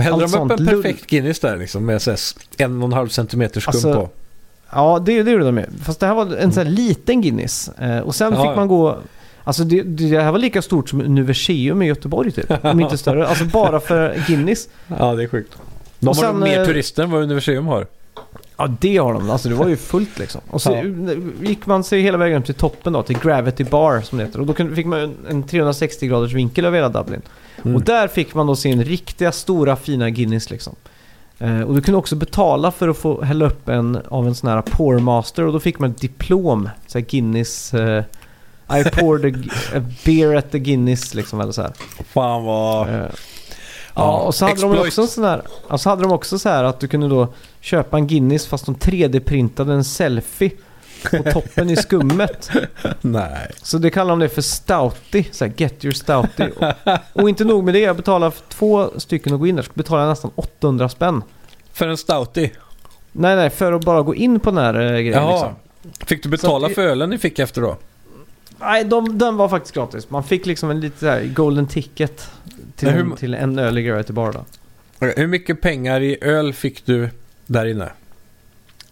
[0.05, 2.19] Men hällde Allt de upp en perfekt Guinness där liksom med så här
[2.57, 4.09] en och en halv centimeter skum Alltså, på?
[4.73, 5.65] ja, det, det gjorde de ju.
[5.85, 7.69] Fast det här var en sån här liten Guinness.
[7.69, 8.99] Eh, och sen Ja, fick man gå...
[9.45, 12.65] Alltså det, det här var lika stort som Universium i Göteborg typ.
[12.65, 13.27] Om inte större.
[13.27, 14.69] Alltså bara för Guinness.
[14.99, 15.53] Ja, det är sjukt.
[15.99, 17.87] De Och har sen, mer eh, turister än vad Universium har.
[18.61, 19.31] Ja, det har de.
[19.31, 20.41] Alltså det var ju fullt liksom.
[20.51, 21.13] Och så Ja.
[21.49, 24.41] gick man sig hela vägen upp till toppen då, till Gravity Bar som det heter.
[24.41, 27.23] Och då fick man en, en 360 graders vinkel över hela Dublin.
[27.65, 27.77] Mm.
[27.77, 30.75] Och där fick man då sin riktiga stora fina Guinness liksom.
[31.39, 34.51] Eh, och du kunde också betala för att få hälla upp en av en sån
[34.51, 36.69] här pourmaster och då fick man ett diplom.
[36.87, 37.75] Så här Guinness...
[37.75, 38.05] Eh,
[38.81, 39.39] I poured a,
[39.77, 41.73] a beer at the Guinness liksom eller så här.
[42.13, 42.89] Fan vad...
[42.89, 43.05] Eh,
[43.95, 44.87] Ja, och så hade de exploit.
[44.87, 47.29] också en sån här, ja, så hade de också så här att du kunde då
[47.61, 50.51] köpa en Guinness fast de 3D-printade en selfie
[51.11, 52.51] på toppen i skummet.
[53.01, 53.51] Nej.
[53.63, 56.45] Så det kallar de det för stouty, så här, get your stouty.
[56.57, 59.63] Och, och inte nog med det, jag betalar för två stycken och gå in där,
[59.63, 61.23] så betalar jag nästan 800 spänn.
[61.73, 62.51] För en stouty?
[63.13, 65.33] Nej, nej, för att bara gå in på den här eh, grejen Jaha.
[65.33, 65.55] liksom.
[66.07, 67.77] Fick du betala att- för ölen ni fick efter då?
[68.61, 70.11] Nej, de, den var faktiskt gratis.
[70.11, 72.29] Man fick liksom en lite så här golden ticket
[72.77, 74.45] till, hur- en, till en öl i Gravity Bar då.
[75.07, 77.09] Hur mycket pengar i öl fick du
[77.53, 77.93] där inne?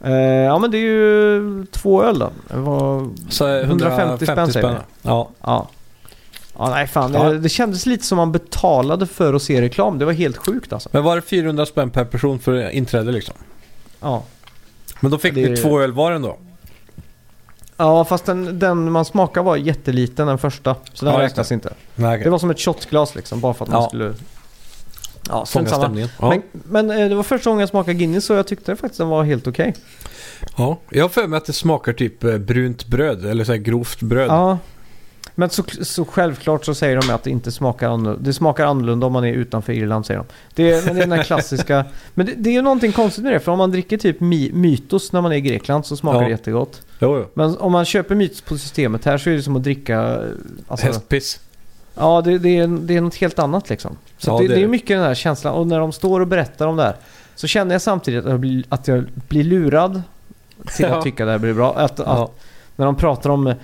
[0.05, 2.31] Eh, ja, men det är ju två öl då.
[2.49, 4.75] Det var Så 150 spänn, säger vi.
[5.03, 5.29] Ja.
[5.41, 5.69] Ja.
[6.59, 7.15] Ja, nej fan.
[7.15, 7.23] Ja.
[7.31, 9.99] Det, det kändes lite som man betalade för att se reklam.
[9.99, 10.89] Det var helt sjukt alltså.
[10.93, 13.35] Men var det 400 spänn per person för inträde liksom?
[14.01, 14.23] Ja.
[15.01, 16.37] Men då fick Det- ni två öl var ändå?
[17.77, 20.77] Ja, fast den, den man smakade var jätteliten den första.
[20.93, 21.73] Så den Ja, räknas inte.
[21.95, 22.25] Nej, okej.
[22.25, 23.41] Det var som ett shotglas liksom.
[23.41, 23.89] Bara för att man Ja.
[23.89, 24.15] skulle...
[25.29, 26.09] Ja, Fånga stämningen.
[26.21, 26.29] Ja.
[26.29, 26.43] Men,
[26.87, 29.25] men eh, det var första gången jag smakade Guinness och jag tyckte faktiskt den var
[29.25, 29.75] helt okej.
[30.57, 30.79] ja.
[30.91, 34.01] Jag har för mig att det smakar typ eh, brunt bröd eller så här grovt
[34.03, 34.29] bröd.
[34.31, 34.59] Ja.
[35.35, 38.23] Men så, så självklart så säger de att det inte smakar annorlunda.
[38.25, 40.27] Det smakar annorlunda om man är utanför Irland säger de.
[40.55, 41.85] Det är, men det är den här klassiska.
[42.15, 43.41] Men det, det är ju någonting konstigt med det.
[43.41, 46.25] För om man dricker typ mi, Mytos när man är i Grekland så smakar Ja.
[46.25, 46.83] det jättegott.
[47.01, 47.27] Jo, jo.
[47.35, 50.01] Men om man köper Mytos på systemet här så är det som att dricka...
[50.03, 50.21] eh,
[50.69, 51.41] Alltså, Hästpiss.
[51.99, 53.97] Ja, det, det, är, det är något helt annat liksom.
[54.19, 55.55] Så Ja, det, det är mycket den här känslan.
[55.55, 56.97] Och när de står och berättar om det här
[57.35, 60.03] så känner jag samtidigt att jag blir, att jag blir lurad
[60.77, 60.97] till Ja.
[60.99, 61.75] att tycka det här blir bra.
[61.77, 62.31] Att, att Ja.
[62.77, 63.55] när de pratar om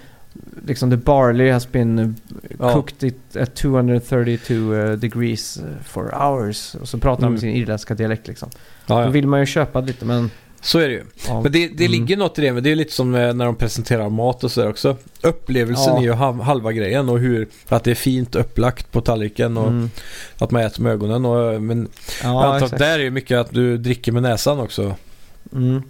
[0.66, 2.16] liksom the barley has been
[2.58, 2.72] Ja.
[2.72, 6.74] cooked at 232 eh, degrees for hours.
[6.74, 7.32] Och så pratar de Mm.
[7.32, 8.48] med sin irländska dialekt liksom.
[8.86, 9.08] Ja, Då ja.
[9.08, 10.30] vill man ju köpa lite men...
[10.64, 11.04] Så är det ju.
[11.28, 11.40] Ja.
[11.42, 11.92] Men det, det Mm.
[12.00, 14.50] ligger något i det, men det är lite som eh, när de presenterar mat och
[14.52, 14.96] sådär också.
[15.22, 15.98] Upplevelsen Ja.
[15.98, 19.68] är ju halv, halva grejen och hur att det är fint upplagt på tallriken och
[19.68, 19.90] Mm.
[20.38, 21.24] att man äter med ögonen.
[21.24, 21.88] Och, men
[22.22, 24.94] jag Ja, antar att där är ju mycket att du dricker med näsan också.
[25.52, 25.82] Mm.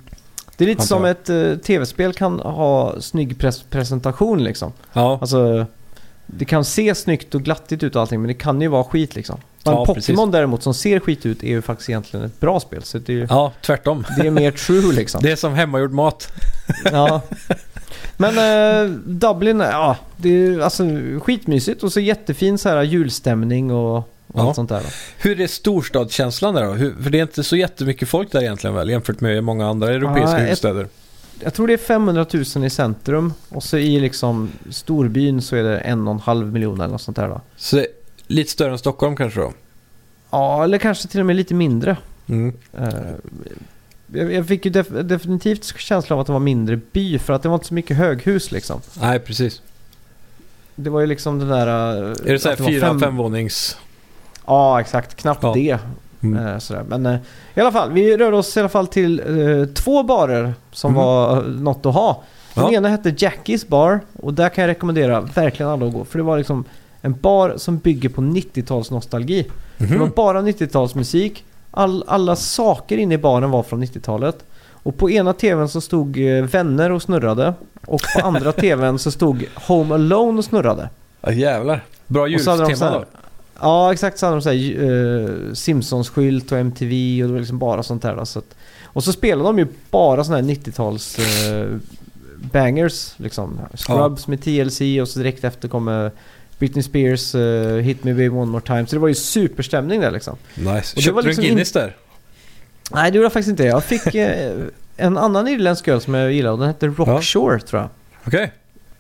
[0.57, 1.11] Det är lite som jag.
[1.11, 4.73] ett eh, tv-spel kan ha snygg pres- presentation liksom.
[4.93, 5.67] Ja, Alltså,
[6.27, 9.15] det kan se snyggt och glattigt ut och allting men det kan ju vara skit
[9.15, 9.39] liksom.
[9.65, 12.83] Men Ja, Pokémon däremot som ser skit ut är ju faktiskt egentligen ett bra spel.
[12.83, 14.05] Så det är, ju- ja tvärtom.
[14.19, 15.23] det är mer true liksom.
[15.23, 16.33] Det är som hemmagjord mat.
[16.93, 17.21] Ja.
[18.17, 20.85] Men eh, Dublin, ja, det är alltså
[21.23, 24.43] skitmysigt och så jättefin så här julstämning och, Ja.
[24.47, 24.83] allt sånt där.
[25.19, 26.73] Hur är storstadskänslan där då?
[26.73, 29.93] Hur, för det är inte så jättemycket folk där egentligen väl jämfört med många andra
[29.93, 30.87] europeiska Ja, huvudstäder.
[31.41, 35.63] Jag tror det är 500 000 i centrum och så i liksom storbyn så är
[35.63, 37.41] det en och en halv miljon eller något sånt där då.
[37.57, 37.85] Så
[38.27, 39.53] lite större än Stockholm kanske då?
[40.31, 41.97] Ja, eller kanske till och med lite mindre.
[42.27, 42.53] Mm.
[42.79, 42.89] Eh,
[44.13, 47.43] jag, jag fick ju def- definitivt känslan av att det var mindre by för att
[47.43, 48.81] det var inte så mycket höghus liksom.
[49.01, 49.63] Nej, precis.
[50.75, 51.67] Det var ju liksom den där...
[52.03, 53.77] eh, Är det så här fyra, fem- femvånings...
[54.47, 55.15] Ja, exakt.
[55.15, 55.53] Knappt Ja.
[55.55, 55.79] det.
[56.23, 56.47] Mm.
[56.47, 56.85] Eh, sådär.
[56.89, 57.07] Men
[57.55, 61.05] i alla fall, vi rörde oss i alla fall till eh, två barer som Mm.
[61.05, 62.23] var något att ha.
[62.55, 62.73] Den Ja.
[62.73, 66.05] ena hette Jackies bar och där kan jag rekommendera verkligen alla att gå.
[66.05, 66.65] För det var liksom
[67.05, 69.47] en bar som bygger på 90-tals nostalgi.
[69.79, 70.13] Det var Mhm.
[70.17, 71.43] bara 90-talsmusik.
[71.71, 74.45] All, alla saker inne i baren var från 90-talet.
[74.73, 77.55] Och på ena tvn så stod eh, Vänner och snurrade.
[77.87, 80.89] Och på andra tvn så stod Home Alone och snurrade.
[81.21, 81.85] Ja, jävlar.
[82.07, 83.05] Bra jultema här- då.
[83.61, 87.59] Ja, exakt så hade de så här, eh, Simpsons-skylt och MTV och det var liksom
[87.59, 88.17] bara sånt där.
[88.17, 91.67] Då, så att, och så spelade de ju bara såna här 90-tals eh,
[92.53, 93.61] bangers liksom.
[93.75, 96.11] Scrubs med TLC och så direkt efter kommer
[96.59, 98.87] Britney Spears eh, Hit Me Baby One More Time.
[98.87, 100.37] Så det var ju superstämning där liksom.
[100.55, 101.01] Nice.
[101.01, 101.97] Köpte du liksom en Guinness där?
[102.91, 103.65] Nej det gjorde jag faktiskt inte.
[103.65, 104.53] Jag fick eh,
[104.97, 107.91] en annan irländsk öl som jag gillade och den hette Rockshore tror jag.
[108.27, 108.53] Okej.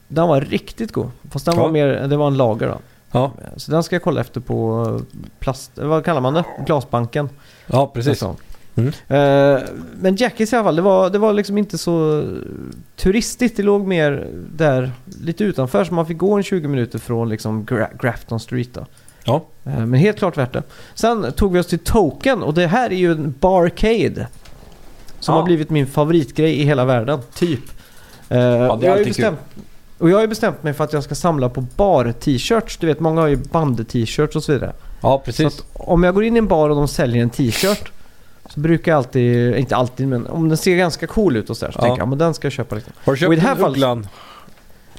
[0.08, 1.10] Den var riktigt god.
[1.30, 1.62] Fast den Ja.
[1.62, 2.78] var mer, det var en lager då.
[3.10, 3.32] Ja.
[3.56, 6.44] Så den ska jag kolla efter på eh, plast, vad kallar man det?
[6.66, 7.28] Glasbanken.
[7.66, 8.08] ja, precis.
[8.22, 8.36] Alltså.
[8.76, 8.88] Mm.
[8.88, 9.62] Eh,
[10.00, 12.24] men Jackies i alla fall, det var, det var liksom inte så
[12.96, 13.56] turistigt.
[13.56, 14.90] Det låg mer där
[15.22, 18.86] lite utanför så man fick gå en 20 minuter från liksom Gra- Grafton Street då.
[19.24, 19.44] Ja.
[19.64, 20.62] Eh, men helt klart värt det.
[20.94, 24.26] Sen tog vi oss till Token och det här är ju en barcade.
[25.20, 25.38] Som Ja.
[25.40, 27.60] har blivit min favoritgrej i hela världen, typ.
[28.28, 29.38] Är och jag har ju alltid bestämt,
[29.98, 32.76] och jag har ju bestämt mig för att jag ska samla på bar-t-shirts.
[32.76, 34.72] Du vet, många har ju band-t-shirts och så vidare.
[35.02, 35.64] Ja, precis.
[35.72, 37.92] om jag går in i en bar och de säljer en t-shirt
[38.48, 41.64] så brukar jag alltid, inte alltid men om den ser ganska cool ut och så,
[41.66, 41.82] där, så Ja.
[41.82, 42.74] tänker jag men den ska jag köpa.
[42.74, 42.92] Liksom.
[43.04, 44.06] Har du och i köpt det här en Ugglan?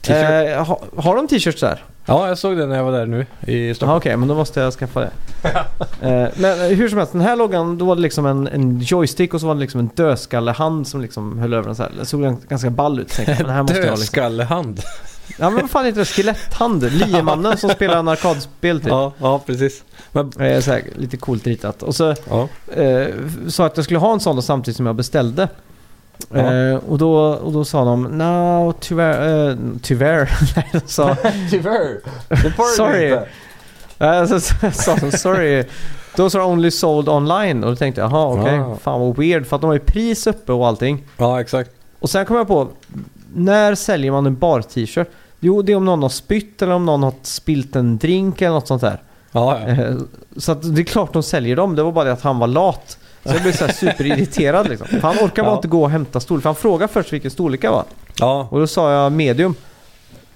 [0.08, 1.84] Eh, ha, har de t-shirts där?
[2.06, 3.98] Ja, jag såg det när jag var där nu i Stockholm.
[3.98, 5.10] okej, men då måste jag skaffa det.
[6.02, 8.80] eh, men eh, hur som helst, den här loggan då var det liksom en, en
[8.80, 11.92] joystick och så var det liksom en dödskallehand som liksom höll över den så här.
[12.00, 13.08] Det såg gans- ganska ball ut.
[13.10, 13.96] Tänkte, men här måste liksom.
[13.96, 14.82] Dödskallehand.
[15.40, 16.06] Ja men vad fan heter det?
[16.06, 16.92] Skeletthand?
[16.92, 18.90] Liemannen som spelar en arkadspel typ.
[18.90, 19.84] Ja, ja, precis.
[20.16, 21.84] Men, Eh, så här, lite coolt ritat.
[21.84, 22.48] Och så ja.
[22.82, 23.08] eh,
[23.48, 25.48] sa att jag skulle ha en sån då samtidigt som jag beställde.
[26.30, 26.54] Ja.
[26.54, 30.30] Eh, och, då, och då sa de no, tyvärr, eh, tyvärr.
[30.56, 31.16] Nej, de sa,
[31.52, 32.00] Tyvärr.
[32.78, 33.06] Sorry.
[33.12, 33.28] inte.
[34.00, 34.40] eh, så,
[34.72, 35.64] sa de sorry.
[36.16, 37.64] Those are only sold online.
[37.64, 38.78] Och då tänkte jag, jaha okej, Ja.
[38.82, 39.46] fan vad weird.
[39.46, 41.04] För att de har ju pris uppe och allting.
[41.18, 41.72] Ja, exakt.
[42.00, 42.68] Och sen kom jag på,
[43.36, 45.08] när säljer man en bar-t-shirt?
[45.40, 48.54] Jo, det är om någon har spytt eller om någon har spilt en drink eller
[48.54, 49.02] något sånt där.
[49.36, 49.68] Ja, ja.
[49.68, 49.96] Eh,
[50.38, 51.76] Så att det är klart de säljer dem.
[51.76, 52.98] Det var bara det att han var lat.
[53.24, 54.88] Så jag blev så superirriterad liksom.
[54.88, 55.56] För han orkar bara Ja.
[55.56, 56.42] inte gå och hämta storlek.
[56.44, 57.84] För han frågade först vilken storlek jag var.
[58.20, 58.48] ja.
[58.52, 59.56] Och då sa jag medium.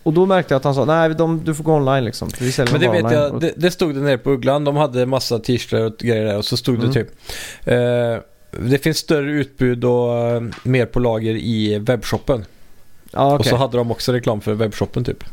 [0.03, 2.29] Och då märkte jag att han sa nej de, du får gå online liksom.
[2.39, 3.19] Vi säljer Men det vet online.
[3.19, 4.63] jag, Och- det, det stod det nere på Ugglan.
[4.63, 6.87] De hade massa t-shirtar och grejer där och så stod Mm.
[6.87, 7.09] det typ
[7.65, 12.45] eh, Det finns större utbud och eh, mer på lager i webbshoppen.
[13.11, 13.49] Ja Och okej.
[13.49, 15.23] så hade de också reklam för webbshoppen typ.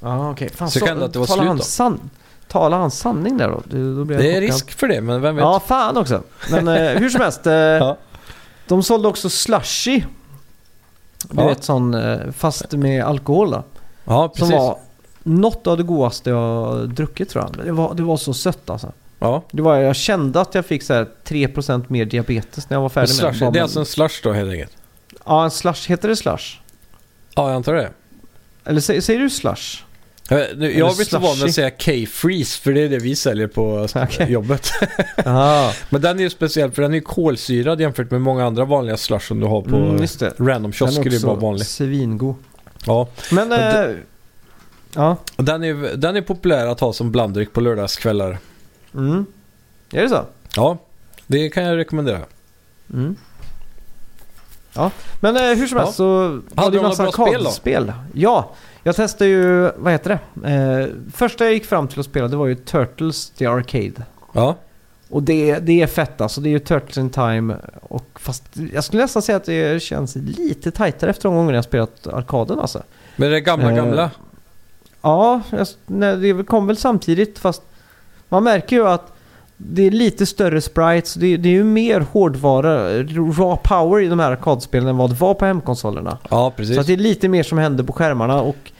[0.00, 0.48] Ja okej.
[0.54, 1.62] Fan, Så kan det att det var slut han då.
[1.62, 2.10] san,
[2.50, 3.62] Talar han sanning där då?
[3.64, 4.42] Det, då blir Det är chockad.
[4.42, 5.42] risk för det, men vem vet?
[5.42, 6.22] Ja fan också.
[6.50, 7.46] Men eh, hur som helst.
[7.46, 7.96] Eh, Ja.
[8.66, 10.02] De sålde också slushy.
[11.30, 11.48] Du Ja.
[11.48, 13.62] vet sån eh, fast med alkohol då.
[14.04, 14.54] Ja, Som precis.
[14.54, 14.78] var
[15.22, 17.66] något av det godaste jag druckit tror jag.
[17.66, 18.92] Det var, det var så sött alltså.
[19.18, 19.42] Ja.
[19.50, 22.88] Det var, jag kände att jag fick så här 3% mer diabetes när jag var
[22.88, 24.72] färdig med slush, Bara det är man- alltså en slush då helt enkelt?
[25.26, 25.88] Ja, en slush.
[25.88, 26.58] Heter det slush?
[27.34, 27.90] Ja, jag antar det.
[28.64, 29.82] Eller säger, säger du slush?
[30.32, 33.16] Jag, nu, jag blivit så van vid att säga K-freeze för det är det vi
[33.16, 34.32] säljer på Okej.
[34.32, 34.70] jobbet.
[35.24, 38.96] Ja, Men den är ju speciell för den är kolsyrad jämfört med många andra vanliga
[38.96, 40.06] slush som du har på mm,
[40.48, 41.10] random kiosker.
[41.10, 41.66] Det är bara vanlig.
[41.66, 42.34] svingod.
[42.86, 43.08] Ja.
[43.30, 43.52] Men...
[43.52, 43.96] Eh,
[44.94, 45.16] ja.
[45.36, 48.38] Den är, den är populär att ha som blanddryck på lördagskvällar.
[48.94, 49.26] Mm.
[49.92, 50.24] Är det så?
[50.56, 50.78] Ja,
[51.26, 52.20] det kan jag rekommendera.
[52.92, 53.16] Mm.
[54.72, 55.84] Ja, men eh, hur som Ja.
[55.84, 57.92] helst så var Hade massa några bra spel då?
[58.14, 58.50] Ja,
[58.82, 60.48] jag testade ju, vad heter det?
[60.50, 64.02] Eh, första jag gick fram till att spela det var ju Turtles The Arcade.
[64.32, 64.56] Ja,
[65.08, 66.40] Och det, det är fett alltså.
[66.40, 67.56] Det är ju Turtles in Time.
[67.82, 71.64] Och fast jag skulle nästan säga att det känns lite tajtare efter de gångerna jag
[71.64, 72.82] spelat arkaden alltså.
[73.16, 74.10] men det är gamla Eh, gamla.
[75.02, 77.62] Ja, jag, nej, det kom väl samtidigt fast
[78.28, 79.12] man märker ju att
[79.62, 81.14] det är lite större sprites.
[81.14, 85.16] Det, det är ju mer hårdvara, raw power i de här arkadspelen än vad det
[85.20, 86.18] var på hemkonsolerna.
[86.30, 86.74] Ja, precis.
[86.74, 88.72] Så att det är lite mer som händer på skärmarna och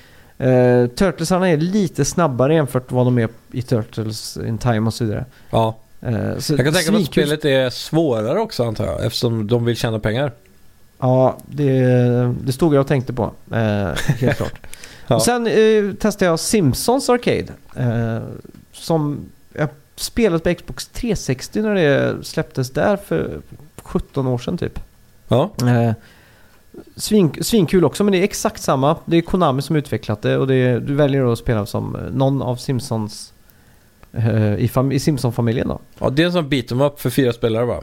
[0.45, 4.95] eh, Turtlesarna är lite snabbare jämfört med vad de är i Turtles in Time och
[4.95, 5.25] så vidare.
[5.51, 5.77] ja.
[6.03, 9.05] Eh, så Jag kan tänka mig att spelet är svårare också antar jag.
[9.07, 10.33] Eftersom de vill tjäna pengar.
[10.99, 11.81] Ja, det,
[12.43, 13.31] det stod jag och tänkte på.
[13.53, 13.59] Eh,
[14.21, 14.61] helt klart.
[15.07, 15.17] Ja.
[15.17, 17.47] Och sen eh, testade jag Simpsons Arcade.
[17.77, 18.19] Eh,
[18.73, 19.19] som
[20.01, 23.41] jag spelade på Xbox 360 när det släpptes där för
[23.83, 24.81] 17 år sedan typ.
[25.29, 25.93] Ja, Eh,
[26.97, 28.97] svin, svinkul också, men det är exakt samma.
[29.05, 31.97] Det är Konami som utvecklat det och det är, du väljer då att spela som
[31.97, 33.33] eh, någon av Simpsons
[34.13, 35.81] eh, i, i Simpson-familjen då.
[35.99, 37.81] ja det är en sån beat em up för fyra spelare va?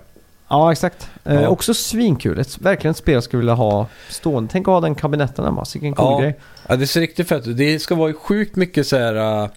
[0.50, 1.10] Ja, exakt.
[1.24, 1.48] Eh, Ja.
[1.48, 2.40] Också svinkul.
[2.40, 4.50] Ett, verkligen ett spel jag skulle vilja ha stående.
[4.52, 5.66] Tänk att ha den kabinetten hemma.
[5.74, 6.20] Vilken cool Ja.
[6.20, 6.36] grej.
[6.68, 7.58] Ja, det ser riktigt fett ut.
[7.58, 9.44] Det ska vara sjukt mycket så här...
[9.44, 9.50] äh,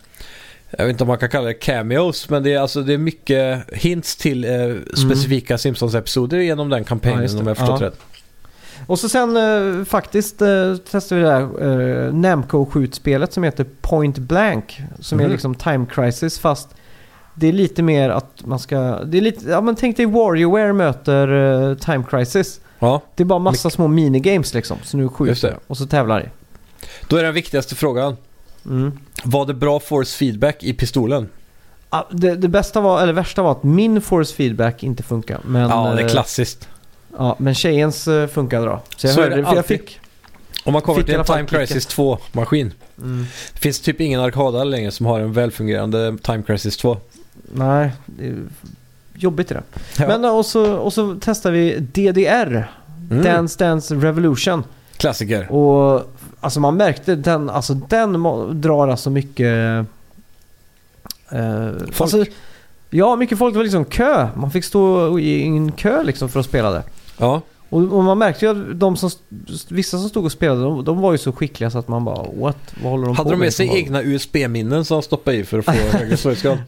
[0.79, 2.99] jag vet inte om man kan kalla det cameos, men det är, alltså, det är
[2.99, 4.51] mycket hints till äh,
[4.97, 7.41] specifika Simpsons-episoder genom den Ja, kampanjen det.
[7.41, 7.87] om jag förstått Ja.
[7.87, 8.01] rätt.
[8.87, 14.18] Och så sen eh, faktiskt eh, testade vi det här eh, Namco-skjutspelet som heter Point
[14.18, 14.81] Blank.
[15.01, 15.33] Som är Mhm.
[15.33, 16.68] liksom Time Crisis fast
[17.35, 18.77] det är lite mer att man ska...
[19.05, 21.29] Det är lite, ja men tänk dig WarioWare möter
[21.71, 22.61] eh, Time Crisis.
[22.79, 24.79] Ja, Det är bara massa små minigames liksom.
[24.85, 26.29] Så nu skjuter och så tävlar i.
[27.09, 28.16] då är den viktigaste frågan.
[28.66, 28.98] Mm.
[29.24, 31.28] Var det bra force feedback i pistolen?
[31.90, 35.40] Ja, det, det bästa var, eller värsta var att min force feedback inte funkar.
[35.44, 36.68] Men, ja, det är eh, klassiskt.
[37.18, 38.82] Ja, men tjejens uh, funkade bra.
[38.96, 40.00] Så jag Så hörde det för jag fick...
[40.64, 41.46] Om man kommer till en Time.
[41.46, 42.70] Crisis 2-maskin.
[42.98, 43.26] Mm.
[43.52, 46.96] Det finns typ ingen arkadhall längre som har en välfungerande Time Crisis 2.
[47.52, 48.36] Nej, det är
[49.14, 49.62] jobbigt det.
[49.98, 50.08] Ja.
[50.08, 52.70] Men eh, och så, och så testar vi DDR.
[53.11, 53.24] Mm.
[53.24, 54.64] Dance Dance Revolution.
[54.96, 55.52] Klassiker.
[55.52, 58.12] Och alltså man märkte den, alltså den
[58.61, 59.86] drar alltså mycket...
[61.30, 62.01] Eh, Folk.
[62.01, 62.24] Alltså,
[62.91, 63.55] ja, mycket folk.
[63.55, 64.28] Det var liksom kö.
[64.36, 66.82] Man fick stå i en kö liksom för att spela det.
[67.18, 67.41] Ja,
[67.71, 69.11] Och, och man märkte ju att de som,
[69.68, 72.27] vissa som stod och spelade, de, de var ju så skickliga så att man bara
[72.41, 72.75] what?
[72.83, 73.79] Vad håller de på hade de med sig liksom?
[73.79, 76.59] egna USB-minnen som de stoppade i för att få högre svårighetsgrad?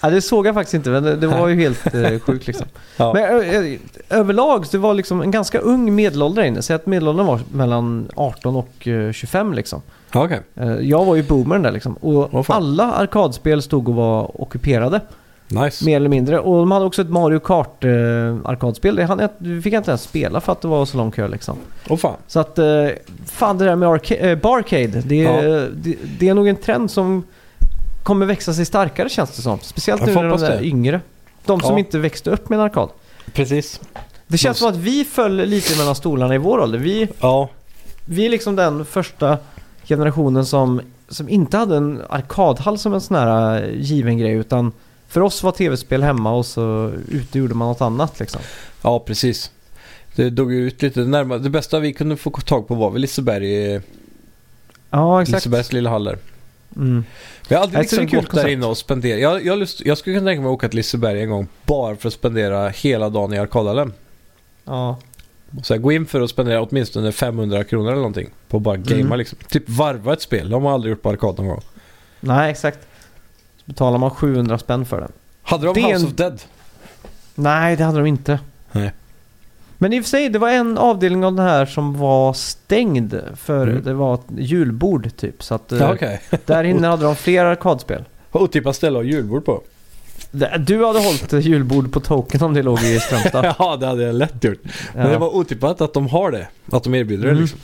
[0.00, 2.66] Ja, det såg jag faktiskt inte, men det, det var ju helt eh, sjukt liksom.
[2.96, 3.12] Ja.
[3.12, 3.76] Men ö, ö,
[4.10, 6.62] överlag så det var liksom en ganska ung medelålder inne.
[6.62, 9.82] Säg att medelåldern var mellan 18 och eh, 25 liksom.
[10.12, 10.40] Ja, okej.
[10.54, 11.94] Eh, jag var ju boomern där liksom.
[11.94, 12.56] Och fan.
[12.56, 15.00] alla arkadspel stod och var ockuperade.
[15.48, 15.84] Nice.
[15.84, 16.38] Mer eller mindre.
[16.38, 17.90] Och de hade också ett Mario Kart eh,
[18.44, 18.96] arkadspel.
[18.96, 21.10] Det hann jag- det fick jag inte ens spela för att det var så lång
[21.10, 21.56] kö liksom.
[21.88, 22.16] Åh fan.
[22.26, 22.64] Så att, eh,
[23.26, 25.40] fan det där med arca- eh, Barcade, det, Ja.
[25.72, 27.22] det, det är nog en trend som
[28.02, 29.58] kommer växa sig starkare känns det som.
[29.62, 31.00] Speciellt Jag nu när de är yngre.
[31.44, 31.78] De som Ja.
[31.78, 32.88] inte växte upp med en arkad.
[33.32, 33.80] Precis.
[34.26, 36.78] Det känns som att vi föll lite mellan stolarna i vår ålder.
[36.78, 37.48] Vi, Ja,
[38.04, 39.38] vi är liksom den första
[39.84, 44.32] generationen som, som inte hade en arkadhall som en sån här eh, given grej.
[44.32, 44.72] Utan
[45.08, 48.40] för oss var tv-spel hemma och så ute gjorde man något annat liksom.
[48.82, 49.50] ja precis.
[50.14, 51.38] Det dog ut lite närmare.
[51.38, 53.80] Det bästa vi kunde få tag på var väl Liseberg,
[54.90, 55.36] Ja, exakt.
[55.36, 56.18] Lisebergs lilla hallar.
[56.76, 57.04] Mm.
[57.48, 59.20] Vi har aldrig liksom gått där inne och spenderat.
[59.20, 61.96] Jag, jag, lust, jag skulle kunna tänka mig att åka till Liseberg en gång bara
[61.96, 63.92] för att spendera hela dagen i arkadhallen.
[64.64, 64.98] Ja.
[65.62, 68.76] Så här, gå in för att spendera åtminstone 500 kronor eller någonting på att bara
[68.76, 69.18] gamea Mm.
[69.18, 69.38] liksom.
[69.48, 70.48] Typ varva ett spel.
[70.48, 71.62] Det har man aldrig gjort på arkad någon gång.
[72.20, 72.78] Nej, exakt.
[73.66, 75.12] Betalar man 700 spänn för den.
[75.42, 76.42] Hade de Det House en- of Dead?
[77.34, 78.38] Nej, det hade de inte.
[78.72, 78.92] Nej.
[79.78, 83.14] Men i och för sig, det var en avdelning av den här som var stängd
[83.36, 83.82] för Mm.
[83.84, 85.42] det var ett julbord typ.
[85.42, 86.20] Så att eh, Ja, okej.
[86.46, 88.04] där inne hade de fler arkadspel.
[88.32, 89.62] Otippat ställe att ha julbord på.
[90.58, 93.54] Du hade hållit julbord på Token om det låg i Strömstad.
[93.58, 94.58] ja, det hade jag lätt gjort.
[94.94, 95.12] Men Ja.
[95.12, 96.46] det var otippat att de har det.
[96.72, 97.42] Att de erbjuder det Mm.
[97.42, 97.60] liksom.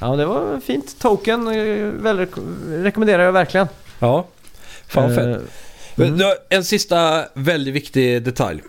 [0.00, 0.98] ja, det var fint.
[0.98, 2.26] Token eh, väl,
[2.68, 3.68] rekommenderar jag verkligen.
[3.98, 4.24] Ja.
[4.88, 5.26] Fan fett.
[5.98, 6.20] Eh, mm.
[6.48, 8.60] En sista väldigt viktig detalj.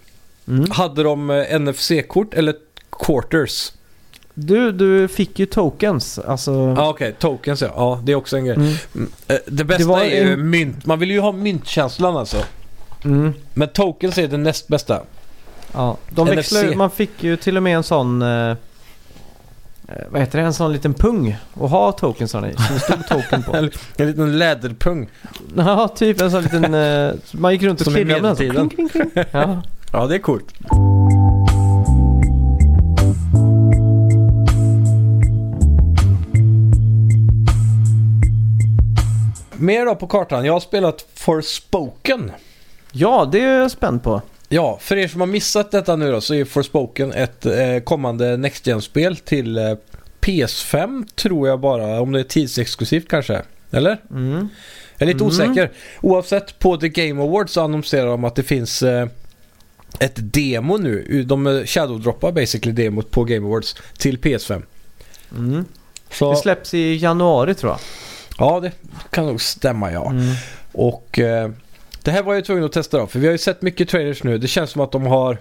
[0.47, 0.71] Mm.
[0.71, 2.55] Hade de eh, NFC-kort eller
[2.91, 3.71] quarters?
[4.33, 6.19] Du, du fick ju tokens.
[6.19, 6.73] Alltså...
[6.77, 7.71] Ja okej, tokens ja.
[7.75, 8.55] Ja, det är också en grej.
[8.55, 8.73] Mm.
[8.95, 10.85] Mm, eh, Det bästa Det är ju en- mynt.
[10.85, 12.37] Man vill ju ha myntkänslan alltså.
[13.05, 13.33] Mm.
[13.53, 15.01] Men tokens är det näst bästa.
[15.73, 16.37] Ja, de NFC.
[16.37, 18.21] växlar, man fick ju till och med en sån...
[18.21, 18.55] Eh,
[20.09, 20.45] vad heter det?
[20.45, 22.53] En sån liten pung att ha tokensarna i.
[22.53, 23.55] Som det stod token på.
[23.57, 25.09] En en liten läderpung.
[25.55, 26.73] Ja, typ en sån liten...
[26.73, 28.69] Eh, man gick runt och Som klirrade med den.
[28.69, 29.11] så kling, kling.
[29.31, 29.61] Ja.
[29.91, 30.45] Ja, det är coolt.
[39.57, 40.45] Mer då på kartan.
[40.45, 42.31] Jag har spelat Forspoken.
[42.91, 44.21] ja, det är jag spänd på.
[44.53, 48.37] Ja, för er som har missat detta nu då så är Forspoken ett eh, kommande
[48.37, 49.75] Next Gen-spel till eh,
[50.21, 52.01] PS5 tror jag bara.
[52.01, 53.41] Om det är tidsexklusivt kanske.
[53.71, 53.97] Eller?
[54.11, 54.49] Mm.
[54.97, 55.27] Jag är lite Mm.
[55.27, 55.71] osäker.
[56.01, 59.07] Oavsett, på The Game Awards så annonserar de att det finns eh,
[59.99, 61.23] ett demo nu.
[61.27, 64.63] De eh, shadow-droppar basically demot på Game Awards till PS5.
[65.37, 65.65] Mm.
[66.11, 67.79] Så, Det släpps i januari tror jag.
[68.37, 68.71] ja, det
[69.09, 70.09] kan nog stämma ja.
[70.11, 70.35] Mm.
[70.71, 71.49] Och eh,
[72.03, 73.07] det här var jag tvungen att testa då.
[73.07, 74.37] För vi har ju sett mycket trailers nu.
[74.37, 75.37] Det känns som att de har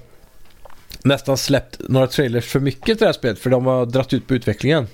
[1.03, 3.39] nästan släppt några trailers för mycket till det här spelet.
[3.39, 4.87] För de har dratt ut på utvecklingen.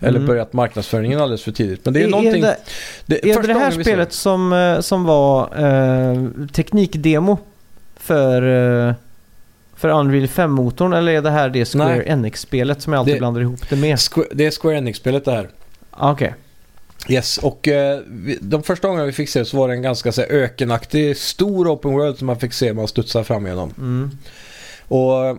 [0.00, 0.26] Eller Mm.
[0.26, 1.84] börjat marknadsföringen alldeles för tidigt.
[1.84, 2.42] Men det är, är, någonting...
[2.42, 2.56] det,
[3.06, 7.38] det, är det det här spelet som, eh, som var eh, teknikdemo
[7.96, 8.42] för,
[8.88, 8.94] eh,
[9.76, 10.92] för Unreal 5-motorn?
[10.92, 12.02] Eller är det här det Square.
[12.02, 13.96] Enix-spelet som jag alltid Det- blandar ihop det med?
[13.96, 15.48] Squ- det är Square Enix-spelet det här.
[15.90, 16.34] Ah, Okej.
[17.08, 18.00] Yes, och eh,
[18.40, 21.68] de första gångerna vi fick se så var det en ganska så här, ökenaktig stor
[21.68, 23.74] open world som man fick se man studsar fram igenom.
[23.78, 24.10] Mm.
[24.88, 25.36] Och eh,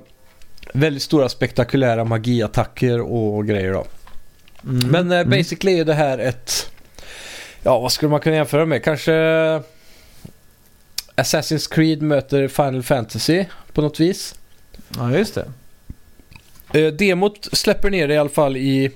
[0.74, 3.86] väldigt stora spektakulära magiattacker och grejer då.
[4.64, 4.88] Mm.
[4.88, 5.30] Men eh, Mm.
[5.30, 6.70] basically är det här ett...
[7.64, 8.84] Ja, vad skulle man kunna jämföra med?
[8.84, 9.12] Kanske
[11.16, 14.36] Assassin's Creed möter Final Fantasy på något vis.
[14.98, 15.46] Ja, just det.
[16.80, 18.92] Eh, demot släpper ner det i alla fall i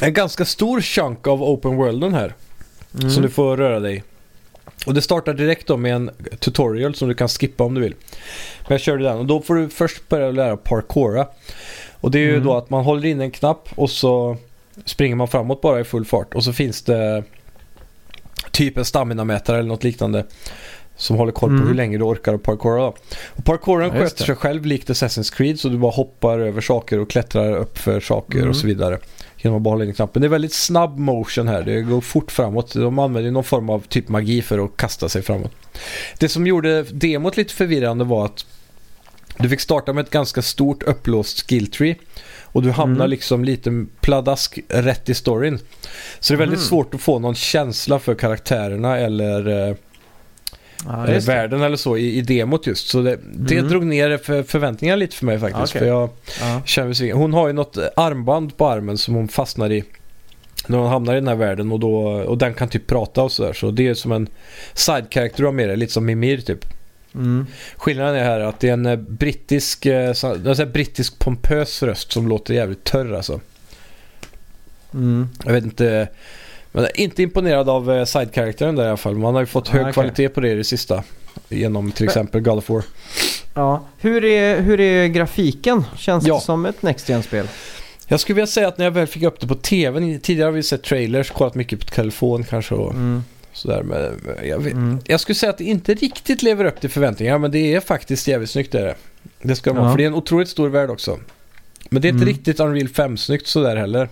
[0.00, 2.34] en ganska stor chunk av open worlden här.
[2.98, 3.10] Mm.
[3.10, 4.02] som du får röra dig.
[4.86, 7.94] Och det startar direkt då med en tutorial som du kan skippa om du vill.
[8.60, 11.26] Men jag körde den och då får du först börja lära parkoura.
[12.00, 12.44] Och det är ju Mm.
[12.44, 14.36] då att man håller in en knapp och så
[14.84, 16.34] springer man framåt bara i full fart.
[16.34, 17.24] Och så finns det
[18.50, 20.24] typ en stamina-mätare eller något liknande.
[20.96, 21.68] Som håller koll på Mm.
[21.68, 22.86] hur länge du orkar att parkoura.
[22.86, 25.60] Och parkouren Ja, sköter sig själv likt Assassin's Creed.
[25.60, 28.50] Så du bara hoppar över saker och klättrar upp för saker Mm.
[28.50, 28.98] och så vidare.
[29.38, 30.22] Genom att bara hålla in knappen.
[30.22, 31.62] Det är väldigt snabb motion här.
[31.62, 32.72] Det går fort framåt.
[32.74, 35.52] De använder någon form av typ magi för att kasta sig framåt.
[36.18, 38.46] Det som gjorde demot lite förvirrande var att
[39.38, 41.96] du fick starta med ett ganska stort upplåst skill tree.
[42.42, 43.10] Och du hamnar Mm.
[43.10, 45.58] liksom lite pladask rätt i storyn.
[46.20, 46.68] Så det är väldigt Mm.
[46.68, 49.76] svårt att få någon känsla för karaktärerna eller eh,
[50.84, 52.88] Ja, eh, världen eller så i, i demot just.
[52.88, 53.68] Så det, det Mm.
[53.70, 55.62] drog ner för, förväntningarna lite för mig faktiskt.
[55.76, 55.78] Okej.
[55.80, 56.10] För jag
[56.40, 56.62] Ja.
[56.64, 57.12] känner.
[57.12, 59.84] Hon har ju något armband på armen som hon fastnar i
[60.66, 63.32] när hon hamnar i den här världen och, då, och den kan typ prata och
[63.32, 63.52] sådär.
[63.52, 64.28] Så det är som en
[64.74, 66.64] side-character du har med dig, lite som Mimir typ.
[67.14, 67.46] Mm.
[67.76, 72.28] Skillnaden är här att det är en eh, brittisk, eh, en brittisk pompös röst som
[72.28, 73.40] låter jävligt törr alltså.
[74.94, 75.28] Mm.
[75.44, 76.08] Jag vet inte,
[76.76, 79.14] men inte imponerad av eh, side-karaktären där i alla fall.
[79.14, 79.92] Man har ju fått Ah, hög okej.
[79.92, 81.02] kvalitet på det i det sista.
[81.48, 82.82] Genom till exempel God of War.
[83.54, 83.84] Ja.
[83.98, 85.84] Hur, är, hur är grafiken?
[85.96, 86.34] Känns Ja.
[86.34, 87.48] det som ett Next Gen-spel?
[88.08, 90.52] Jag skulle vilja säga att när jag väl fick upp det på tvn, tidigare har
[90.52, 93.24] vi sett trailers, kollat mycket på telefon kanske och Mm.
[93.52, 93.82] sådär.
[93.82, 94.98] Men jag, Mm.
[95.04, 98.28] jag skulle säga att det inte riktigt lever upp till förväntningarna, men det är faktiskt
[98.28, 98.94] jävligt snyggt det är
[99.42, 99.56] det.
[99.56, 99.90] Ska vara, Ja.
[99.90, 101.18] för det är en otroligt stor värld också.
[101.90, 102.34] Men det är inte Mm.
[102.34, 104.08] riktigt Unreal 5-snyggt sådär heller.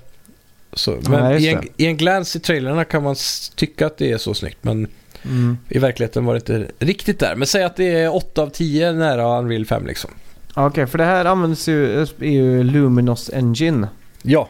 [0.75, 3.16] Så, men just i, en, i en glans i trailerna kan man
[3.57, 4.89] tycka att det är så snyggt, men
[5.27, 5.59] Mm.
[5.68, 7.35] i verkligheten var det inte riktigt där.
[7.37, 10.11] Men säg att det är 8 av 10 nära Unreal 5 liksom.
[10.55, 13.89] Okej, för det här används ju, är ju Luminous Engine.
[14.22, 14.49] Ja.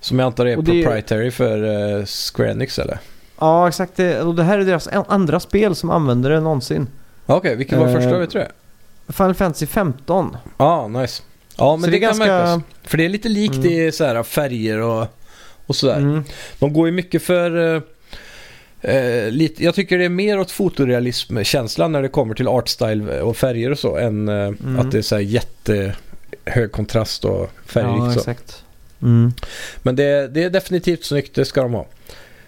[0.00, 1.62] Som jag antar är Och är- proprietary för
[1.98, 2.98] uh, Square Enix eller?
[3.40, 3.96] Ja, exakt.
[3.96, 6.86] Det, och det här är deras andra spel som använder det någonsin.
[7.26, 8.50] Okej, vilken var Eh, första vet du det?
[9.12, 10.36] Final Fantasy 15.
[10.58, 11.22] Ja, ah, nice.
[11.56, 12.62] Ja, men Så det, det är kan ganska- märkas.
[12.82, 13.66] För det är lite likt Mm.
[13.72, 15.06] i så här färger och,
[15.66, 15.96] och sådär.
[15.96, 16.24] Mm.
[16.58, 17.74] De går ju mycket för...
[17.76, 17.82] eh,
[18.94, 23.36] eh, lite, jag tycker det är mer åt fotorealism-känslan när det kommer till artstyle och
[23.36, 24.78] färger och så än eh, Mm.
[24.78, 28.26] att det är så här jättehög kontrast och färgrikt.
[28.26, 28.34] Ja.
[29.02, 29.32] Mm.
[29.82, 31.86] Men det, det är definitivt snyggt, det ska de ha.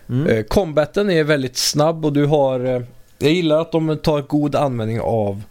[0.09, 0.27] Mm.
[0.27, 2.65] Eh, combaten är väldigt snabb och du har...
[2.65, 2.83] Eh,
[3.19, 5.43] jag gillar att de tar god användning av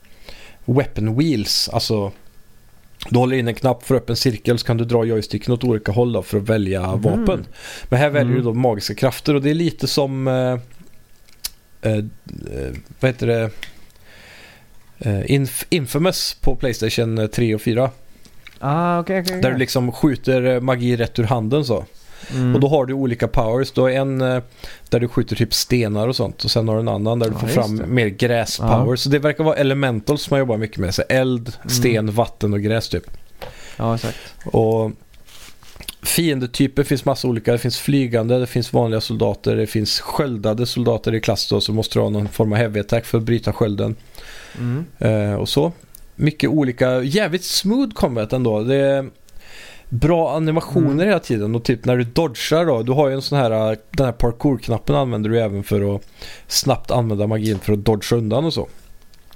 [0.66, 1.70] weapon wheels.
[1.70, 2.12] Alltså,
[3.10, 5.64] du håller in en knapp för upp en cirkel så kan du dra joysticken åt
[5.64, 7.02] olika håll då för att välja Mhm.
[7.02, 7.46] vapen.
[7.90, 8.38] Men här väljer Mm.
[8.38, 10.28] du då magiska krafter och det är lite som...
[10.28, 10.34] Eh,
[11.92, 12.04] eh, eh,
[13.00, 13.50] vad heter det?
[15.00, 17.92] Eh, Inf- Infamous på Playstation 3 och 4.
[18.60, 19.42] Ah, okej, okej.
[19.42, 21.86] Där du liksom skjuter eh, magi rätt ur handen så.
[22.32, 22.56] Mm.
[22.56, 23.72] Och då har du olika powers.
[23.72, 24.44] Du har en eh,
[24.90, 26.44] där du skjuter typ stenar och sånt.
[26.44, 27.86] Och sen har du en annan där du Ja, får fram det.
[27.86, 28.96] mer gräspower.
[28.96, 30.96] Så det verkar vara elementals som man jobbar mycket med.
[30.96, 31.70] Så eld, Mm.
[31.70, 33.04] sten, vatten och gräs typ.
[33.78, 34.18] Ja, exakt.
[34.46, 34.92] Och
[36.04, 37.52] fiendetyper finns massa olika.
[37.52, 41.62] Det finns flygande, det finns vanliga soldater, det finns sköldade soldater i klass då.
[41.62, 43.96] Så måste du ha någon form av heavy attack för att bryta skölden.
[44.58, 44.86] Mm.
[45.00, 45.72] Eh, och så.
[46.16, 48.64] Mycket olika, jävligt smooth combat ändå.
[48.64, 49.10] Det är
[50.00, 51.08] bra animationer Mm.
[51.08, 53.78] hela tiden och typ när du dodgar då, du har ju en sån här, eh,
[53.92, 56.02] den här parkour-knappen använder du även för att
[56.48, 58.68] snabbt använda magin för att dodga undan och så.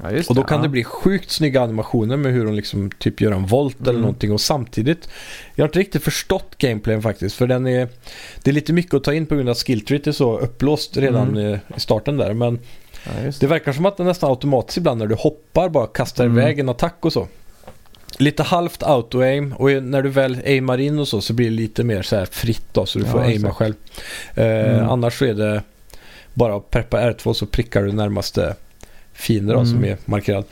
[0.04, 0.48] Ja, Och då det.
[0.48, 0.64] kan ja.
[0.64, 4.02] det bli sjukt snygga animationer med hur de liksom typ gör en volt eller Mm.
[4.02, 5.10] någonting och samtidigt
[5.56, 7.88] jag har inte riktigt förstått gameplayen faktiskt för den är
[8.44, 10.98] det är lite mycket att ta in på grund av att skilltreet är så upplåst
[10.98, 11.38] redan Mm.
[11.56, 12.60] i, starten där men
[13.06, 13.48] Ja, det det.
[13.48, 16.38] verkar som att det nästan automatiskt ibland när du hoppar bara kastar Mm.
[16.38, 17.28] iväg en attack och så.
[18.20, 21.84] Lite halvt auto-aim och när du väl aimar in och så så blir det lite
[21.84, 23.56] mer så här fritt då så du Ja, får aima exakt.
[23.56, 23.74] själv.
[24.36, 24.46] Eh,
[24.76, 24.90] Mm.
[24.90, 25.64] Annars så är det
[26.34, 28.56] bara att preppa R2 så prickar du närmaste
[29.14, 29.72] fiender då, Mm.
[29.72, 30.44] som är markerad.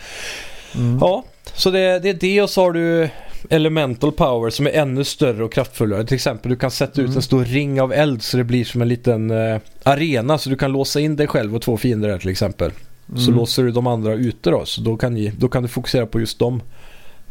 [0.75, 0.97] Mm.
[1.01, 3.09] Ja, så det, det är det och så har du
[3.49, 6.05] Elemental Power som är ännu större och kraftfullare.
[6.05, 7.15] Till exempel du kan sätta ut Mm.
[7.17, 10.55] en stor ring av eld så det blir som en liten eh, arena så du
[10.55, 12.71] kan låsa in dig själv och två fiender där till exempel.
[13.15, 13.35] Så Mm.
[13.35, 14.65] låser du de andra ute då.
[14.65, 16.61] Så då kan, ni, då kan du fokusera på just dem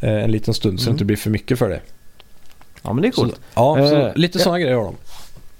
[0.00, 0.94] en liten stund så det Mm.
[0.94, 1.82] inte blir för mycket för dig.
[2.82, 3.40] Ja, men det är Så, coolt.
[3.54, 4.94] ja, så Eh, lite sådana grejer har de.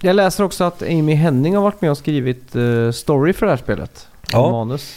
[0.01, 3.53] Jag läser också att Amy Henning har varit med och skrivit eh, story för det
[3.53, 4.07] här spelet.
[4.33, 4.51] Ja.
[4.51, 4.95] Manus.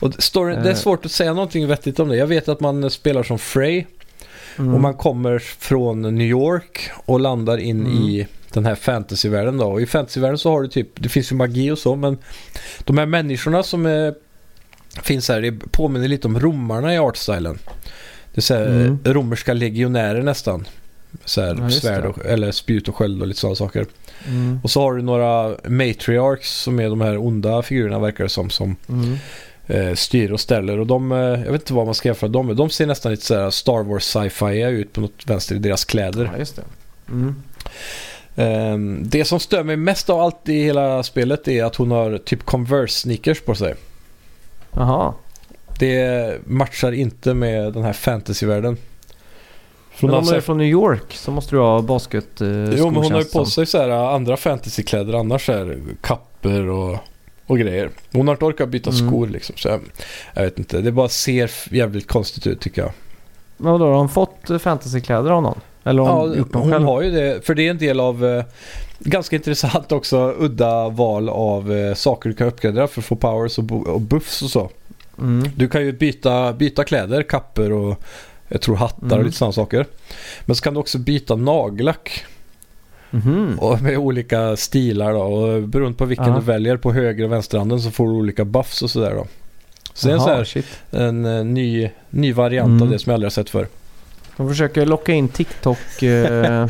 [0.00, 0.76] Och storyn, det är Eh.
[0.78, 2.16] svårt att säga någonting vettigt om det.
[2.16, 3.84] Jag vet att man spelar som Frey
[4.58, 4.74] Mm.
[4.74, 7.92] och man kommer från New York och landar in Mm.
[7.92, 9.66] i den här fantasyvärlden då.
[9.66, 12.18] Och i fantasyvärlden så har du typ, det finns ju magi och så men
[12.84, 14.12] de här människorna som eh,
[15.02, 17.58] finns här, det påminner lite om romarna i artstylen.
[18.34, 18.98] Det är så här, Mm.
[19.04, 20.66] romerska legionärer nästan.
[21.24, 23.86] Så här, Ja, svärd och, eller spjut och sköld och lite sådana saker.
[24.28, 24.60] Mm.
[24.62, 28.50] Och så har du några matriarchs som är de här onda figurerna verkar det som.
[28.50, 29.16] Som Mm.
[29.66, 30.78] eh, styr och ställer.
[30.78, 32.56] Och de, eh, jag vet inte vad man ska jämföra dem med.
[32.56, 35.84] De ser nästan lite så här Star Wars sci-fi ut på något vänster i deras
[35.84, 36.30] kläder.
[36.32, 36.62] Ja, just det.
[38.36, 42.18] Ehm, det som stör mig mest av allt i hela spelet är att hon har
[42.18, 43.74] typ Converse sneakers på sig.
[44.70, 45.12] Jaha.
[45.86, 48.76] Det matchar inte med den här fantasyvärlden.
[50.00, 52.90] Men hon om du är från New York så måste du ha basket eh, Jo
[52.90, 55.46] men hon har ju på sig så här äh, andra fantasykläder annars.
[55.46, 56.98] Så här, kapper och,
[57.46, 57.90] och grejer.
[58.12, 59.08] Hon har inte orkat byta Mm.
[59.08, 59.56] skor liksom.
[59.58, 59.80] Så jag,
[60.34, 60.80] jag vet inte.
[60.80, 62.90] Det bara ser jävligt konstigt ut tycker jag.
[63.56, 65.60] Men vadå, har hon fått eh, fantasykläder av någon?
[65.84, 66.84] Eller har hon Ja, gjort dem hon själv?
[66.84, 67.46] har ju det.
[67.46, 68.44] För det är en del av eh,
[68.98, 73.58] ganska intressant också udda val av eh, saker du kan uppgradera för att få powers
[73.58, 74.70] och, och buffs och så.
[75.18, 75.50] Mm.
[75.56, 78.02] Du kan ju byta, byta kläder, kapper och
[78.48, 79.18] jag tror hattar Mm.
[79.18, 79.86] och lite sådana saker.
[80.44, 82.24] Men så kan du också byta nagellack
[83.10, 83.58] Mhm.
[83.58, 85.20] och med olika stilar då.
[85.20, 86.34] Och beroende på vilken Ja.
[86.34, 89.26] du väljer på höger och vänsterhanden så får du olika buffs och sådär då.
[89.94, 92.82] Så det är en, här, en eh, ny, ny variant Mm.
[92.82, 93.66] av det som jag aldrig har sett för.
[94.36, 95.28] De försöker locka in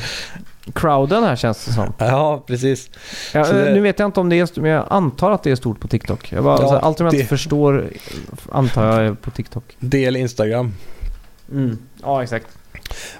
[0.64, 1.92] TikTok-crowden här känns det som.
[1.98, 2.90] Ja, precis.
[3.34, 5.50] Ja, Så det- Nu vet jag inte om det är men jag antar att det
[5.50, 6.32] är stort på TikTok.
[6.32, 7.90] Jag bara, Ja, så här, allt som jag inte förstår
[8.52, 9.64] antar jag är på TikTok.
[9.78, 10.74] Del Instagram.
[12.02, 12.46] Ja, exakt.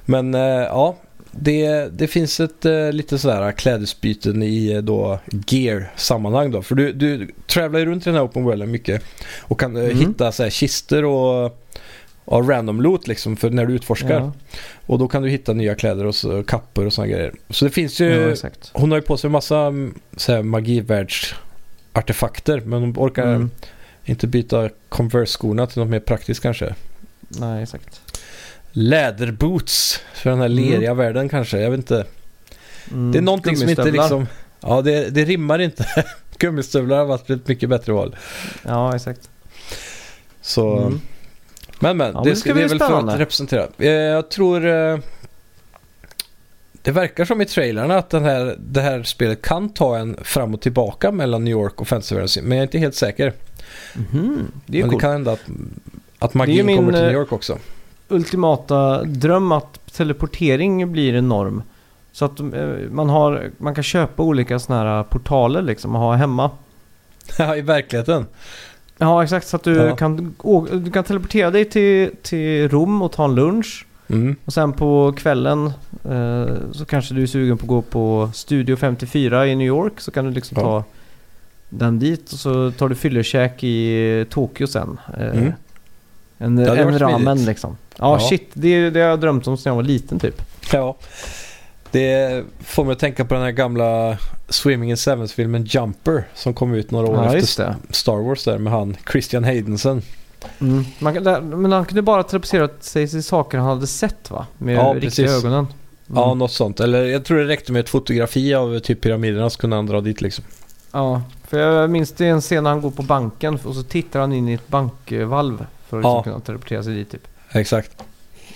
[0.05, 0.97] Men eh, ja,
[1.31, 6.63] det, det finns ett eh, lite sådär klädesbyten i eh, då gear-sammanhang då.
[6.63, 9.03] För du, du travlar ju runt i den här open worlden mycket
[9.41, 9.99] och kan eh, Mm.
[9.99, 11.59] hitta så här kister och,
[12.25, 14.21] och random loot liksom för när du utforskar.
[14.21, 14.33] Ja,
[14.87, 17.33] Och då kan du hitta nya kläder och så, kappor och sådana grejer.
[17.51, 20.43] Så det finns ju, ja, hon har ju på sig en massa mm, så här,
[20.43, 23.51] magivärldsartefakter men hon orkar Mm.
[24.05, 26.75] inte byta Converse-skorna till något mer praktiskt kanske.
[27.29, 28.01] Nej, exakt.
[28.73, 30.59] Läderboots för den här Mm.
[30.65, 31.61] leriga världen kanske.
[31.61, 32.07] Jag vet inte.
[32.91, 33.13] Mm.
[33.13, 34.27] Det är någonting som inte liksom...
[34.61, 35.87] Ja, det, det rimmar inte.
[36.39, 38.17] Gummistövlar har varit ett mycket bättre val.
[38.63, 39.31] Ja, exakt.
[40.41, 40.79] Så...
[40.79, 41.01] Mm.
[41.83, 43.67] Men men, Ja, det, det ska ska det är väl för att representera.
[43.79, 44.67] Eh, jag tror...
[44.67, 44.99] Eh,
[46.83, 50.55] det verkar som i trailerna att den här, det här spelet kan ta en fram
[50.55, 52.45] och tillbaka mellan New York och fantasyvärlden.
[52.45, 53.33] Men jag är inte helt säker.
[53.95, 54.47] Mhm.
[54.67, 55.01] Det är men det coolt.
[55.01, 55.41] kan hända att,
[56.19, 57.59] att Det magin min, kommer till eh, New York också.
[58.09, 61.63] ultimata dröm att teleportering blir en norm.
[62.13, 62.41] Så att
[62.91, 66.51] man, har, man kan köpa olika sådana här portaler liksom och ha hemma.
[67.39, 68.27] Ja, i verkligheten.
[69.03, 69.47] Ja, exakt.
[69.49, 69.97] Så att du, Ja.
[69.97, 73.87] kan, å- du kan teleportera dig till, till Rom och ta en lunch.
[74.09, 74.37] Mm.
[74.45, 75.67] Och sen på kvällen
[76.11, 80.01] eh, så kanske du är sugen på att gå på Studio 54 i New York.
[80.01, 80.63] Så kan du liksom Ja.
[80.65, 80.85] ta
[81.69, 85.01] den dit och så tar du fyllekäk i Tokyo sen.
[85.19, 85.53] Eh, Mm.
[86.39, 87.47] En, Det en ramen smidigt.
[87.49, 87.77] liksom.
[87.99, 88.29] Ja, Ja.
[88.29, 88.51] shit.
[88.53, 90.43] Det, det har jag drömt om sedan jag var liten typ.
[90.73, 90.97] Ja.
[91.93, 94.19] Det får mig att tänka på den här gamla
[94.49, 97.77] Swimming in Sevens-filmen Jumper som kom ut några år Ja, efter.
[97.91, 100.03] Star Wars där med han Christian Haydensen.
[100.61, 100.85] Mm.
[100.99, 104.47] Man, där, men han kunde bara teleportera sig till saker han hade sett va?
[104.59, 105.45] Med Ja, riktiga precis.
[105.45, 105.59] ögonen.
[105.59, 105.69] Mm.
[106.15, 106.81] Ja, något sånt.
[106.81, 110.01] Eller jag tror det räckte med ett fotografi av typ pyramiderna så kunde han dra
[110.01, 110.45] dit liksom.
[110.93, 114.21] Ja, för jag minns det en scen när han går på banken och så tittar
[114.21, 116.17] han in i ett bankvalv för att Ja.
[116.17, 117.29] liksom kunna teleportera sig dit typ.
[117.53, 117.91] Exakt.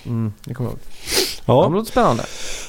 [0.07, 0.81] Mm, det kommer jag ihåg.
[1.49, 2.23] Ja, Ja, det låter spännande.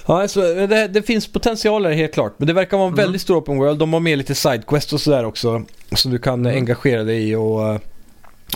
[0.08, 2.34] ja alltså, det, det finns potential där helt klart.
[2.38, 3.04] Men det verkar vara en Mm.
[3.06, 3.80] väldigt stor open world.
[3.80, 5.64] De har med lite sidequest och sådär också.
[5.96, 6.62] Som du kan eh, Mm.
[6.64, 7.80] engagera dig i och eh,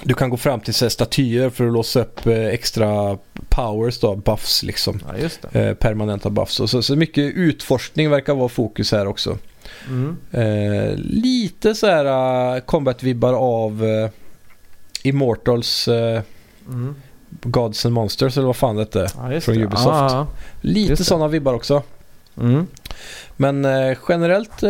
[0.04, 3.18] du kan gå fram till så statyer för att låsa upp eh, extra
[3.50, 5.00] powers då, buffs liksom.
[5.08, 5.60] Ja, just det.
[5.70, 6.60] eh, permanenta buffs.
[6.60, 9.38] Och så, så mycket utforskning verkar vara fokus här också.
[9.88, 10.18] Mm.
[10.32, 12.06] Eh, lite så här
[12.56, 14.10] uh, combat-vibbar av eh,
[15.04, 16.22] Immortals eh,
[16.68, 16.96] Mm.
[17.42, 19.08] Gods and Monsters eller vad fan det hette.
[19.32, 19.58] Ja, Från.
[19.58, 19.86] Ubisoft.
[19.88, 20.28] Ja,
[20.62, 21.84] Lite sådana vibbar också.
[22.42, 22.68] Mm.
[23.38, 24.70] Men eh, generellt eh,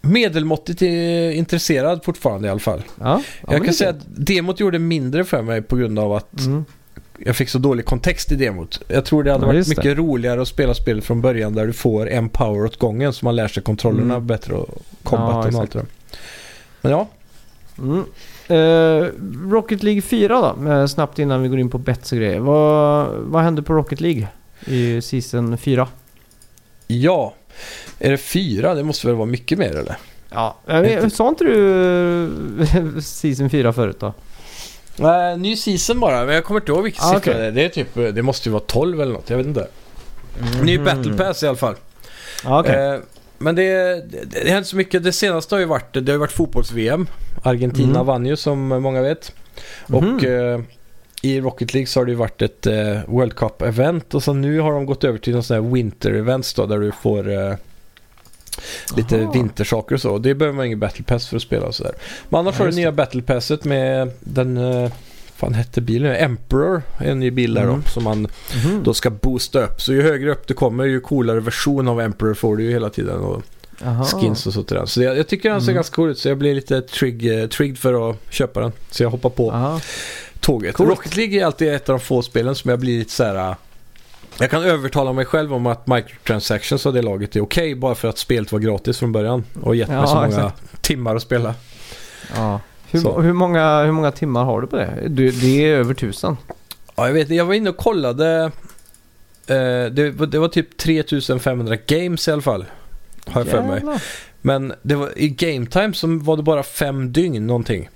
[0.00, 2.82] medelmåttigt eh, intresserad fortfarande i alla fall.
[3.00, 6.64] Ja, jag kan säga att demot gjorde mindre för mig på grund av att Mm.
[7.18, 8.80] jag fick så dålig kontext i demot.
[8.88, 9.94] Jag tror det hade Ja, varit mycket det.
[9.94, 13.36] roligare att spela spelet från början där du får en power åt gången så man
[13.36, 14.26] lär sig kontrollerna Mm.
[14.26, 15.86] bättre och combaten och allt det.
[16.80, 17.08] Men ja,
[17.78, 18.04] Mm.
[18.48, 19.06] Eh,
[19.50, 22.38] Rocket League 4 då, snabbt innan vi går in på bets och grejer.
[22.40, 24.28] Vad, vad hände på Rocket League
[24.66, 25.88] i season 4?
[26.86, 27.34] ja.
[27.98, 28.74] Är det fyra?
[28.74, 29.96] Det måste väl vara mycket mer eller?
[30.30, 34.12] Ja, vet, sa inte du season 4 förut då?
[34.96, 36.24] Nej, ny season bara.
[36.24, 37.34] Men jag kommer inte ihåg vilken Ah, siffra okej.
[37.42, 37.52] det är.
[37.52, 39.30] Det är typ, det måste ju vara 12 eller något.
[39.30, 39.68] Jag vet inte.
[40.62, 41.74] Ny Battle Pass i alla fall.
[42.44, 42.74] Ja, okej.
[42.94, 43.00] Eh,
[43.38, 43.64] men det,
[44.10, 45.04] det, det hänt så mycket.
[45.04, 47.06] Det senaste har ju varit, det har ju varit fotbolls-VM.
[47.42, 48.06] Argentina Mm.
[48.06, 49.32] vann ju som många vet.
[49.86, 50.14] Mhm.
[50.16, 50.60] Och eh,
[51.22, 54.60] i Rocket League så har det ju varit ett eh, World Cup-event och så nu
[54.60, 57.54] har de gått över till någon sån här Winter-events då där du får eh,
[58.96, 59.32] lite Aha.
[59.32, 60.18] vintersaker och så.
[60.18, 61.92] Det behöver man ingen Battle Pass för att spela och sådär.
[62.28, 64.90] Men annars Ja, har du just nya Battle Passet med den, eh,
[65.36, 66.16] fan hette bilen?
[66.16, 67.82] Emperor, en ny bil där Mm.
[67.84, 68.82] då som man Mhm.
[68.82, 69.82] då ska boosta upp.
[69.82, 72.90] Så ju högre upp du kommer ju coolare version av Emperor får du ju hela
[72.90, 73.20] tiden.
[73.20, 73.42] Och
[73.84, 74.04] Aha.
[74.04, 74.86] skins och så till den.
[74.86, 75.74] Så jag, jag tycker den ser Mm.
[75.74, 78.72] ganska cool ut så jag blir lite trigg, eh, trigged för att köpa den.
[78.90, 79.80] Så jag hoppar på Aha.
[80.40, 80.74] tåget.
[80.74, 80.90] Coolt.
[80.90, 83.50] Rocket League är alltid ett av de få spelen som jag blir lite så här.
[83.50, 83.56] äh,
[84.38, 88.08] Jag kan övertala mig själv om att microtransactions av det laget är okej bara för
[88.08, 90.82] att spelet var gratis från början och gett mig Ja, så många exakt.
[90.82, 91.54] timmar att spela.
[92.36, 92.60] Ja.
[92.90, 95.02] Hur, hur, många, hur många timmar har du på det?
[95.08, 96.36] Du, det är över tusen.
[96.96, 98.50] Ja, jag vet Jag var inne och kollade.
[99.46, 102.64] Eh, det, var- det var typ 3500 games i alla fall.
[103.26, 103.82] Har jag för mig.
[104.42, 107.88] Men det var, i game time så var det bara fem dygn någonting.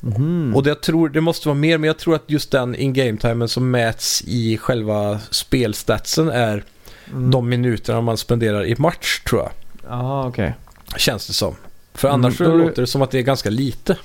[0.00, 0.52] Mhm.
[0.56, 3.18] Och det, jag tror, det måste vara mer, men jag tror att just den in-game
[3.18, 6.64] timen som mäts i själva spelstatsen är
[7.12, 7.30] Mm.
[7.30, 9.50] de minuterna man spenderar i match, tror jag.
[9.88, 10.54] Ja, okej.
[10.96, 11.54] Känns det som.
[11.94, 13.96] För Mm, annars det- låter det som att det är ganska lite.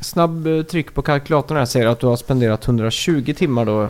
[0.00, 3.88] Snabb eh, tryck på kalkylatorn här säger att du har spenderat 120 timmar då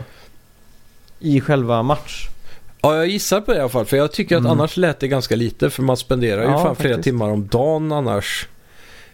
[1.19, 2.27] i själva match.
[2.81, 3.85] Ja, jag gissar på det i alla fall.
[3.85, 4.51] För jag tycker att Mm.
[4.51, 5.69] annars lät det ganska lite.
[5.69, 7.03] För man spenderar ju Ja, fan flera faktiskt.
[7.03, 8.47] timmar om dagen annars.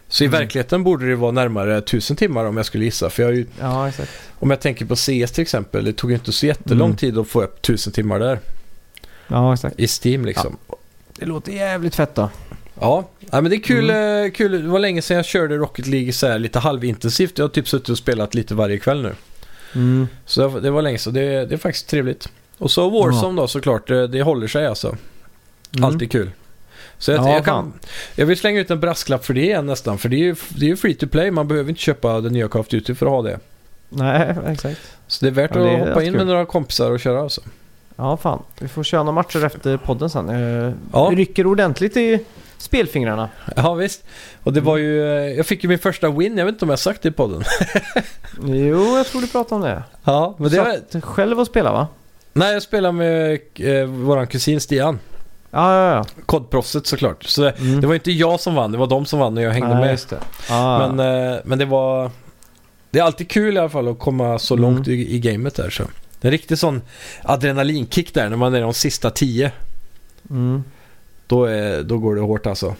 [0.08, 0.40] Så i Mm.
[0.40, 3.10] verkligheten borde det vara närmare 1000 timmar om jag skulle gissa.
[3.10, 3.90] För jag ju, Ja,
[4.38, 5.84] om jag tänker på CS till exempel.
[5.84, 6.96] Det tog ju inte så jättelång Mm.
[6.96, 8.38] tid att få upp 1000 timmar där.
[9.28, 9.80] Ja, exakt.
[9.80, 10.56] I Steam liksom.
[11.18, 12.30] Det låter jävligt fett då.
[12.80, 14.24] Ja, ja men det är kul, Mm.
[14.26, 14.62] eh, kul.
[14.62, 17.38] Det var länge sedan jag körde Rocket League så här lite halvintensivt.
[17.38, 19.14] Jag har typ suttit och spelat lite varje kväll nu.
[19.74, 20.08] Mm.
[20.24, 22.28] Så det var- länge så det, det är faktiskt trevligt.
[22.58, 23.88] Och så Warzone då såklart.
[23.88, 24.88] Det, det håller sig alltså.
[25.76, 25.84] Mm.
[25.84, 26.30] Alltid kul.
[26.98, 27.72] Så jag, Ja, jag, kan,
[28.14, 29.98] jag vill slänga ut en brasklapp för det igen nästan.
[29.98, 31.30] För det är ju det är free to play.
[31.30, 33.38] Man behöver inte köpa den nya Call of Duty för att ha det.
[33.88, 34.80] Nej, exakt.
[35.06, 36.16] Så det är värt Ja, det är att hoppa in kul.
[36.16, 37.40] med några kompisar och köra alltså.
[37.96, 38.42] Ja, fan.
[38.60, 40.28] Vi får köra några matcher efter podden sen.
[40.28, 41.10] Eh, Ja.
[41.14, 42.20] Rycker ordentligt i
[42.58, 43.28] spelfingrarna.
[43.56, 44.04] Ja visst.
[44.42, 46.38] Och det var ju, eh, jag fick ju min första win.
[46.38, 47.42] Jag vet inte om jag har sagt det i podden.
[48.46, 49.82] Jo, jag tror du pratade om det.
[50.04, 51.88] Ja, men det var, Satt själv och spela va?
[52.32, 54.98] Nej, jag spelar med eh, våran kusin Stian.
[55.50, 56.04] Ja, ja, ja.
[56.26, 57.24] Kodproffset såklart.
[57.24, 57.80] Så Mm.
[57.80, 59.98] det var inte jag som vann, det var de som vann när jag hängde Nej,
[60.10, 60.18] med.
[60.50, 60.88] Ah.
[60.88, 62.10] Men, eh, men det var...
[62.90, 64.62] Det är alltid kul i alla fall att komma så Mm.
[64.74, 65.70] långt i, i gamet där.
[65.70, 65.82] Så.
[66.20, 66.82] Det är en riktig sån
[67.22, 69.52] adrenalinkick där när man är de sista tio.
[70.30, 70.64] mm.
[71.26, 72.74] Då, är, då går det hårt alltså.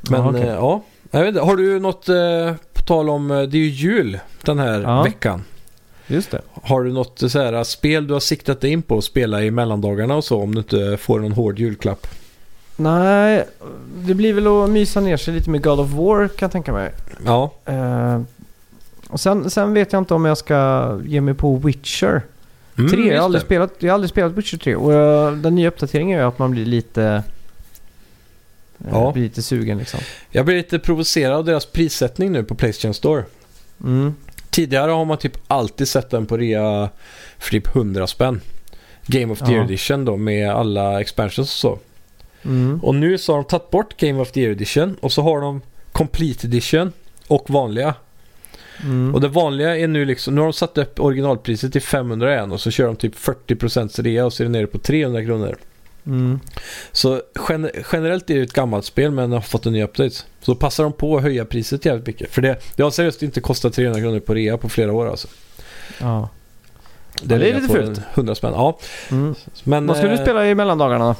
[0.00, 0.42] Men Ja, okej.
[0.42, 3.60] eh, ja, jag vet inte, har du något eh, på tal om, eh, det är
[3.60, 5.02] ju jul den här Ja.
[5.02, 5.42] veckan.
[6.06, 6.40] Just det.
[6.62, 9.42] Har du något eh, så här, spel du har siktat dig in på att spela
[9.42, 12.06] i mellandagarna och så om du inte får någon hård julklapp?
[12.76, 13.44] Nej,
[13.96, 16.72] det blir väl att mysa ner sig lite med God of War kan jag tänka
[16.72, 16.92] mig.
[17.26, 18.20] Ja, Eh,
[19.08, 22.22] och sen, sen vet jag inte om jag ska ge mig på Witcher
[22.78, 23.08] mm, 3.
[23.08, 23.46] Jag har, aldrig det.
[23.46, 26.38] spelat, jag har aldrig spelat Witcher 3 och eh, den nya uppdateringen är ju att
[26.38, 27.02] man blir lite...
[27.04, 27.20] eh,
[28.90, 29.12] Ja.
[29.12, 30.00] Blir lite sugen liksom.
[30.30, 33.24] Jag blir lite provocerad av deras prissättning nu på Playstation Store.
[33.84, 34.14] Mm.
[34.50, 36.88] Tidigare har man typ alltid sett den på rea
[37.38, 38.40] för typ 100 spänn.
[39.06, 39.50] Game of the Ja.
[39.52, 41.78] Year Edition då med alla expansions och så.
[42.44, 42.80] Mm.
[42.82, 45.40] Och nu så har de tagit bort Game of the Year Edition och så har
[45.40, 45.60] de
[45.92, 46.92] Complete Edition
[47.26, 47.94] och vanliga.
[48.84, 49.14] Mm.
[49.14, 52.52] Och det vanliga är nu liksom, nu har de satt upp originalpriset till 500 igen
[52.52, 55.56] och så kör de typ 40% rea och så är det nere på 300 kronor.
[56.06, 56.40] Mm.
[56.92, 60.14] Så gen- generellt är det ett gammalt spel men har fått en ny update.
[60.40, 62.30] Så passar de på att höja priset jävligt mycket.
[62.30, 65.28] För det, det har seriöst inte kostat 300 kronor på rea på flera år alltså.
[66.00, 66.28] Ja.
[67.22, 68.00] Det, Ja, det är lite fult.
[68.14, 68.52] 100 spänn.
[68.54, 68.78] Ja,
[69.10, 69.34] Mm.
[69.64, 71.16] men Vad ska du spela i mellandagarna?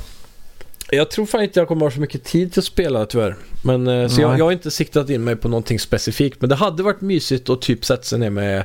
[0.90, 3.36] Jag tror fan inte jag kommer ha så mycket tid till att spela tyvärr.
[3.62, 6.40] Men, eh, så jag, jag har inte siktat in mig på någonting specifikt.
[6.40, 8.64] Men det hade varit mysigt att typ sätta sig ner med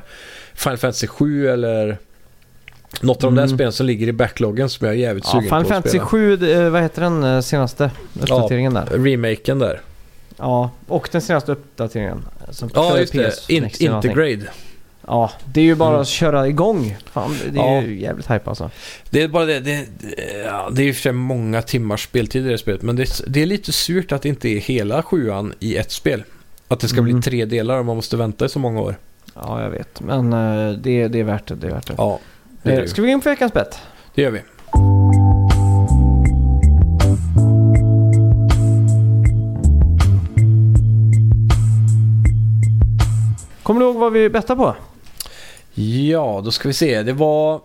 [0.54, 1.98] Final Fantasy 7 eller
[3.00, 3.56] något av de där Mm.
[3.56, 5.90] spelen som ligger i backloggen som jag är jävligt Ja, sugen Final på att Fantasy
[5.98, 6.06] spela.
[6.06, 8.86] 7, det, eh, vad heter den eh, senaste uppdateringen där?
[8.86, 9.80] Remaken där.
[10.36, 12.24] Ja, och den senaste uppdateringen.
[12.50, 13.32] Som Ja, just det.
[13.48, 13.64] In.
[13.64, 14.42] Intergrade.
[15.06, 16.00] Ja, det är ju bara Mm.
[16.00, 16.96] att köra igång.
[17.12, 17.82] Fan, det är Ja.
[17.82, 18.70] ju jävligt hype alltså.
[19.10, 19.60] Det är bara det.
[19.60, 22.82] Det, det- ja, det är och för sig många timmars speltid i det spelet.
[22.82, 26.24] Men det, det är lite surt att det inte är hela sjuan i ett spel.
[26.68, 27.12] Att det ska Mm.
[27.12, 28.96] bli tre delar och man måste vänta i så många år.
[29.34, 30.00] Ja, jag vet.
[30.00, 31.54] Men eh, det, det är värt det.
[31.54, 31.94] Det, är värt det.
[31.98, 32.18] Ja,
[32.62, 32.88] det, Eh, det.
[32.88, 33.78] Ska vi gå in på veckans bett?
[34.14, 34.40] det gör vi.
[43.62, 44.74] Kommer du ihåg vad vi bettade på?
[45.74, 47.02] Ja, då ska vi se.
[47.02, 47.60] Det var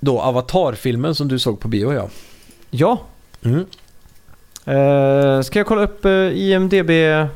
[0.00, 2.08] då Avatar-filmen som du såg på bio ja.
[2.70, 2.98] Ja.
[3.44, 3.66] Mm.
[4.64, 7.28] Eh, ska jag kolla upp uh, IMDB-scoren?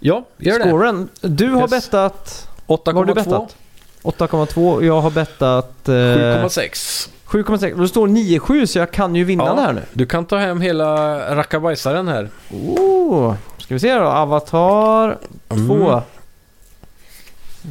[0.00, 1.06] Ja, gör det.
[1.28, 1.70] Du har Yes.
[1.70, 2.48] bettat...
[2.66, 3.14] Vad har du 8,2.
[3.14, 3.56] bettat?
[4.02, 4.84] 8,2.
[4.84, 5.88] Jag har bettat...
[5.88, 7.08] Eh, 7,6.
[7.26, 7.76] 7,6.
[7.78, 9.54] Då står 9,7 så jag kan ju vinna Ja.
[9.54, 9.82] det här nu.
[9.92, 12.28] Du kan ta hem hela rackabajsaren här.
[12.50, 14.04] Oh, ska vi se då.
[14.04, 15.54] Avatar 2.
[15.56, 16.00] Mm.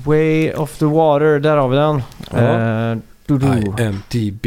[0.06, 2.02] Way of the Water, där har vi den.
[2.32, 2.92] Ja.
[2.92, 3.46] Eh, du-du.
[3.48, 4.46] IMDB.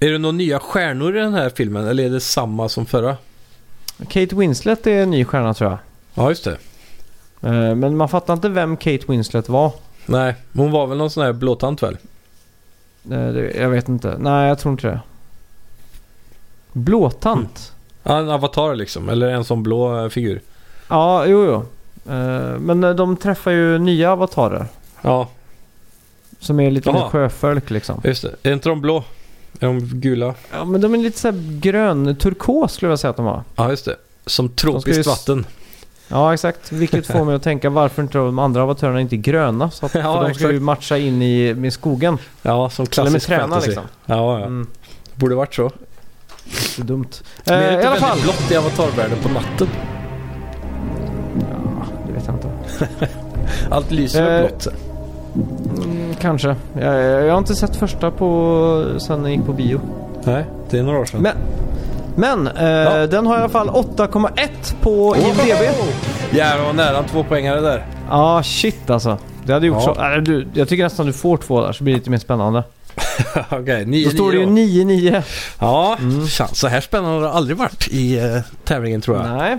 [0.00, 3.16] Är det några nya stjärnor i den här filmen eller är det samma som förra?
[4.08, 5.78] Kate Winslet är en ny stjärna tror jag.
[6.14, 6.58] Ja, just det.
[7.42, 9.72] Eh, men man fattar inte vem Kate Winslet var.
[10.06, 11.98] Nej, hon var väl någon sån här blåtant väl?
[13.10, 14.16] Eh, det, jag vet inte.
[14.18, 15.00] Nej, jag tror inte det.
[16.72, 17.72] Blåtant?
[18.02, 19.08] Ja, en avatar liksom.
[19.08, 20.40] Eller en sån blå eh, figur.
[20.88, 21.54] Ja, jo, jo.
[22.12, 24.66] Eh, men eh, de träffar ju nya avatarer.
[25.02, 25.28] Ja,
[26.40, 28.00] Som är lite mer sjöfolk liksom.
[28.04, 28.48] just det.
[28.50, 29.04] Är inte de blå?
[29.60, 30.34] Är de gula?
[30.52, 33.42] Ja, men de är lite så här grön, turkos skulle jag säga att de var.
[33.56, 33.96] Ja, just det.
[34.26, 35.46] Som tropiskt s- vatten.
[36.08, 36.72] Ja, exakt.
[36.72, 39.70] Vilket får mig att tänka varför inte de andra avatörerna inte är gröna.
[39.70, 42.18] Så att, Ja, för de ska ju matcha in i med skogen.
[42.42, 43.82] Ja, som Eller med klassisk träna liksom.
[44.06, 44.44] Ja, ja.
[44.46, 44.66] Mm,
[45.14, 45.70] Borde varit så.
[46.76, 47.08] det är dumt.
[47.44, 48.20] Men är det Eh, inte I alla väldigt fall.
[48.22, 49.68] blått i avatarvärlden på natten?
[51.40, 52.48] Ja, det vet jag inte.
[53.70, 54.66] Allt lyser med Eh, blått.
[55.84, 56.56] Mm, kanske.
[56.80, 59.80] Jag, jag har inte sett första på sen jag gick på bio.
[60.24, 61.22] Nej, det är några år sedan.
[61.22, 61.36] Men,
[62.16, 63.06] men eh, Ja.
[63.06, 64.48] den har i alla fall 8,1
[64.80, 65.62] på IMDB.
[66.32, 67.86] Jävlar vad nära en tvåpoängare där.
[68.10, 69.18] Ja, shit alltså.
[69.44, 69.94] Det hade gjort Ja.
[69.94, 70.02] så.
[70.14, 72.62] Äh, du, jag tycker nästan du får två där så blir det lite mer spännande.
[73.50, 75.22] Okej, 9 Då står det ju 9-9.
[75.60, 76.26] Ja, Mm.
[76.52, 79.26] så här spännande har det aldrig varit i uh, tävlingen tror jag.
[79.36, 79.58] Nej,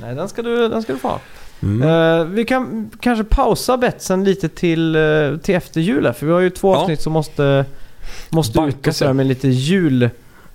[0.00, 1.18] Nej den, ska du, den ska du få ha.
[1.62, 1.88] Mm.
[1.88, 6.32] Eh, vi kan kanske pausa betsen lite till, eh, till efter jul här, för vi
[6.32, 6.78] har ju två Ja.
[6.80, 7.64] avsnitt som måste,
[8.30, 10.10] måste ut och med lite jul.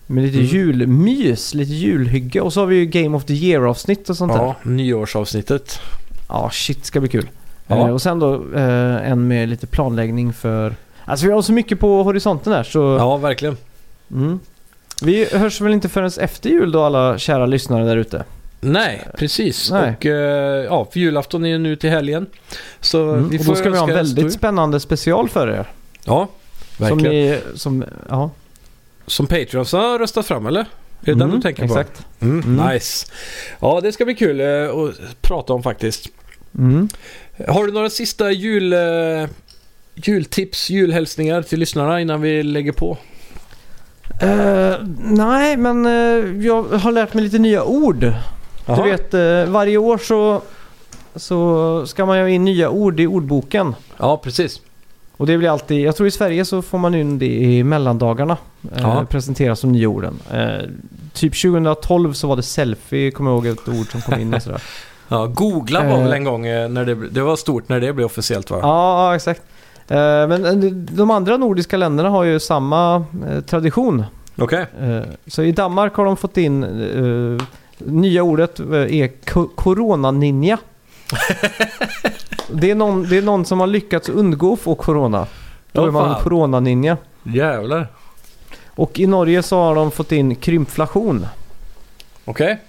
[0.10, 0.47] Med lite Mm.
[0.49, 2.41] julmys, lite julhygge.
[2.41, 4.39] Och så har vi ju Game of the Year-avsnitt och sånt där.
[4.39, 5.80] Ja, nyårsavsnittet.
[6.30, 7.30] Ja, shit ska bli kul.
[7.68, 7.76] Ja.
[7.76, 8.43] Eh, och sen då
[9.03, 10.76] en med lite planläggning för...
[11.05, 12.80] Alltså vi har så mycket på horisonten här så...
[12.80, 13.58] Ja, verkligen.
[14.12, 14.39] Mm.
[15.01, 18.24] Vi hörs väl inte förrän efter jul då alla kära lyssnare där ute.
[18.60, 19.72] Nej, precis.
[19.72, 19.93] Nej.
[19.99, 22.26] Och eh, ja, för julafton är ju nu till helgen.
[22.80, 23.30] Så Mm.
[23.30, 25.66] vi och får då ska vi ha en väldigt spännande special för er.
[26.05, 26.28] Ja,
[26.78, 27.14] Som verkligen.
[27.16, 27.39] ni...
[27.55, 28.30] Som, ja.
[29.08, 30.60] Som Patreons har röstat fram eller?
[30.62, 30.66] Är
[31.01, 32.05] det den Mm, du tänker exakt.
[32.20, 32.26] på?
[32.26, 32.74] Mm, Mm.
[32.74, 33.08] Nice.
[33.60, 34.47] Ja, det ska bli kul eh,
[34.80, 36.08] att prata om faktiskt.
[36.58, 36.89] Mm.
[37.47, 38.80] Har du några sista jul, eh,
[39.95, 42.97] jultips, julhälsningar till lyssnarna innan vi lägger på?
[44.22, 48.14] Eh, nej, men eh, jag har lärt mig lite nya ord.
[48.68, 48.84] Jaha.
[48.84, 50.41] Du vet, eh, varje år så,
[51.15, 53.76] så ska man ju in nya ord i ordboken.
[53.97, 54.61] Ja, precis.
[55.18, 58.38] Och det blir alltid, jag tror i Sverige så får man in det i mellandagarna.
[58.76, 59.05] Eh, Ja.
[59.09, 60.20] Presenteras som nya orden.
[60.34, 60.70] Eh,
[61.13, 64.41] typ 2012 så var det selfie, kommer jag ihåg ett ord som kom in och
[64.43, 64.61] sådär.
[65.09, 66.03] Ja, googla var Eh.
[66.03, 68.59] väl en gång eh, när det, det var stort när det blev officiellt va?
[68.61, 69.41] ja, exakt.
[69.88, 69.97] Eh,
[70.28, 72.95] men eh, de andra nordiska länderna har ju samma
[73.30, 74.03] eh, tradition.
[74.38, 74.65] Okej.
[74.82, 77.45] Eh, så i Danmark har de fått in eh,
[77.78, 79.07] nya ordet eh, är
[79.55, 80.57] corona-ninja.
[82.51, 85.28] det, är någon, det är någon som har lyckats undgå att få corona.
[85.71, 86.97] Då Åh, är man corona-ninja.
[87.23, 87.88] Jävlar.
[88.67, 91.25] Och i Norge så har de fått in krympflation.
[92.25, 92.59] Okej.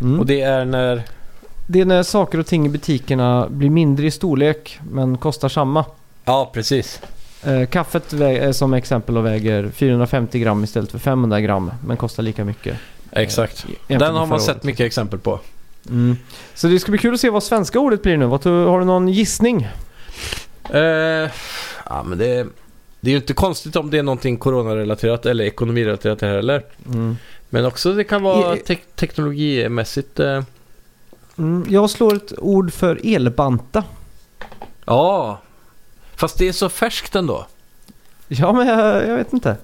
[0.00, 0.20] Mm.
[0.20, 1.02] Och det är när...
[1.70, 5.84] Det är när saker och ting i butikerna blir mindre i storlek men kostar samma.
[6.24, 7.00] Ja, precis.
[7.44, 12.44] Eh, kaffet är som exempel väger 450 gram istället för 500 gram men kostar lika
[12.44, 12.76] mycket.
[13.12, 13.66] Exakt.
[13.88, 14.62] Eh, Den har man sett året.
[14.64, 15.40] mycket exempel på.
[15.88, 16.16] Mm.
[16.54, 18.24] Så det ska bli kul att se vad svenska ordet blir nu.
[18.26, 19.68] Har du någon gissning?
[20.70, 20.80] Eh,
[21.88, 22.46] ja, men det,
[23.00, 26.64] det är ju inte konstigt om det är någonting coronarelaterat eller ekonomirelaterat här heller.
[26.86, 27.16] Mm.
[27.50, 30.20] Men också det kan vara te- teknologimässigt.
[30.20, 30.42] Eh,
[31.38, 31.64] Mm.
[31.68, 33.84] Jag slår ett ord för elbanta.
[34.84, 35.40] ja,
[36.16, 37.46] fast det är så färskt ändå.
[38.28, 39.56] Ja, men jag, jag vet inte.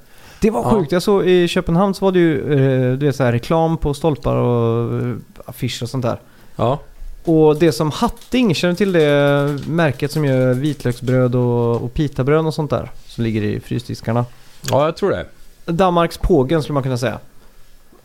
[0.45, 0.93] Det var sjukt.
[0.93, 3.95] Jag såg i Köpenhamn så var det ju eh, du vet, så här, reklam på
[3.95, 5.15] stolpar och eh,
[5.45, 6.21] affischer och sånt där.
[6.57, 6.79] Ja,
[7.25, 12.47] Och det som Hatting, känner du till det märket som gör vitlöksbröd och, och pitabröd
[12.47, 12.91] och sånt där?
[13.07, 14.25] Som ligger i frysdiskarna.
[14.71, 15.27] ja jag tror det.
[15.65, 17.19] Danmarks Pågen skulle man kunna säga.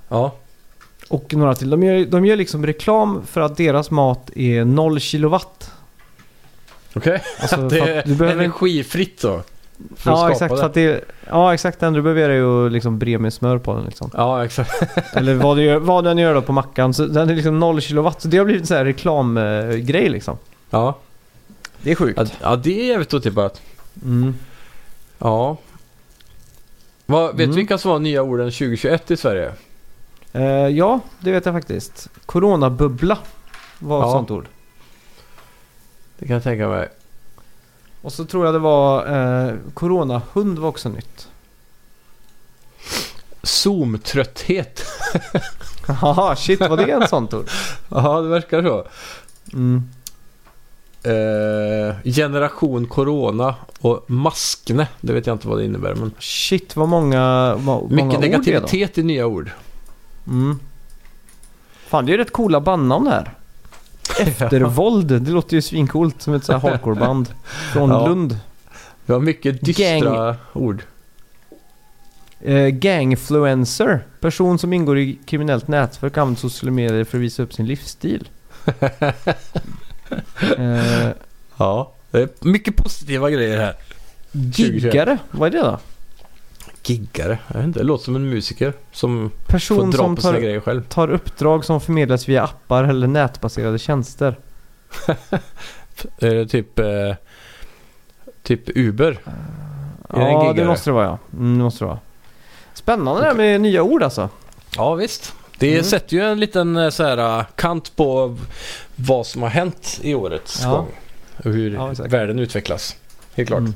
[0.09, 0.35] Ja,
[1.09, 1.69] Och några till.
[1.69, 5.71] De gör, de gör liksom reklam för att deras mat är 0 kilowatt.
[6.93, 7.23] okej.
[7.41, 9.41] Alltså, det är energifritt då.
[9.95, 10.57] För Ja exakt, det.
[10.57, 11.79] för att det, ja exakt.
[11.79, 14.11] Det enda du behöver är ju liksom bre med smör på den liksom.
[14.13, 14.71] Ja, exakt.
[15.15, 16.93] Eller vad, du gör, vad den gör då på mackan.
[16.93, 18.21] Så den är liksom 0 kilowatt.
[18.21, 20.37] Så det har blivit en sån här reklamgrej liksom.
[20.69, 20.97] Ja.
[21.81, 22.19] Det är sjukt.
[22.19, 23.61] Ja, ja, det är jävligt otippat.
[24.03, 24.35] Mm.
[25.19, 25.57] Ja.
[27.05, 27.49] Vad, vet Mm.
[27.49, 29.51] du vilka som var nya orden 2021 i Sverige?
[30.33, 32.07] Eh, ja, det vet jag faktiskt.
[32.25, 33.17] Coronabubbla
[33.79, 34.11] var ett Ja.
[34.11, 34.45] sånt ord.
[36.19, 36.87] Det kan jag tänka mig.
[38.01, 39.07] Och så tror jag det var
[39.47, 41.27] eh, Corona-hund var också nytt.
[43.43, 44.81] Zoom-trötthet.
[45.87, 47.45] Haha, shit var det en sån Tor?
[47.89, 48.87] Ja, det verkar så.
[49.53, 49.83] Mm.
[51.03, 54.87] Eh, generation Corona och maskne.
[55.01, 55.95] Det vet jag inte vad det innebär.
[55.95, 58.19] Men Shit vad många, många mycket ord då.
[58.19, 59.51] negativitet i nya ord.
[60.27, 60.59] Mm.
[61.87, 63.33] Fan det är ju rätt coola bandnamn här.
[64.19, 67.33] Eftervåld, det låter ju svincoolt som ett så här hardcore-band
[67.73, 68.07] från Ja.
[68.07, 68.37] Lund.
[69.05, 70.83] Vi har mycket dystra ord.
[72.41, 77.43] Eh, gangfluencer, person som ingår i kriminellt nätverk och använder sociala medier för att visa
[77.43, 78.29] upp sin livsstil.
[80.57, 81.09] eh,
[81.57, 83.75] Ja, det är mycket positiva grejer här.
[84.31, 84.83] 2021.
[84.83, 85.79] giggare, vad är det då?
[86.89, 87.39] Giggare?
[87.47, 90.33] Jag vet inte, det låter som en musiker som får Person dra som på sina
[90.33, 90.83] tar, grejer själv.
[90.83, 94.35] tar uppdrag som förmedlas via appar eller nätbaserade tjänster.
[96.19, 96.85] Är det typ, eh,
[98.43, 99.11] typ Uber?
[99.11, 99.21] Det
[100.15, 100.67] en Ja, det giggare?
[100.67, 101.17] måste det vara ja.
[101.33, 101.99] Mm, det måste det vara.
[102.73, 104.29] Spännande det här med nya ord alltså.
[104.75, 105.33] Ja, visst.
[105.57, 105.83] Det Mm.
[105.83, 108.37] sätter ju en liten eh, så här, eh, kant på
[108.95, 110.69] vad som har hänt i årets Ja.
[110.71, 110.87] gång.
[111.37, 112.95] Och hur Ja, världen utvecklas.
[113.35, 113.59] Helt klart.
[113.59, 113.73] Mm.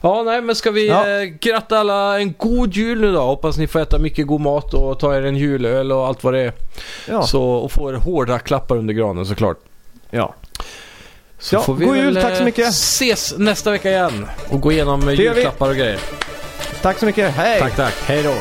[0.00, 1.08] Ja, nej, men ska vi Ja.
[1.08, 3.20] eh, gratta alla en god jul nu då?
[3.20, 6.34] Hoppas ni får äta mycket god mat och ta er en julöl och allt vad
[6.34, 6.52] det är.
[7.08, 7.22] Ja.
[7.26, 9.58] Så, och får hårda klappar under granen såklart.
[10.10, 10.34] ja.
[11.38, 12.68] Så Ja, får vi god jul, väl, tack så eh, mycket.
[12.68, 15.14] ses nästa vecka igen och gå igenom vi.
[15.14, 16.00] julklappar och grejer.
[16.82, 17.60] Tack så mycket, hej!
[17.60, 17.94] Tack, tack.
[18.06, 18.34] Hej då.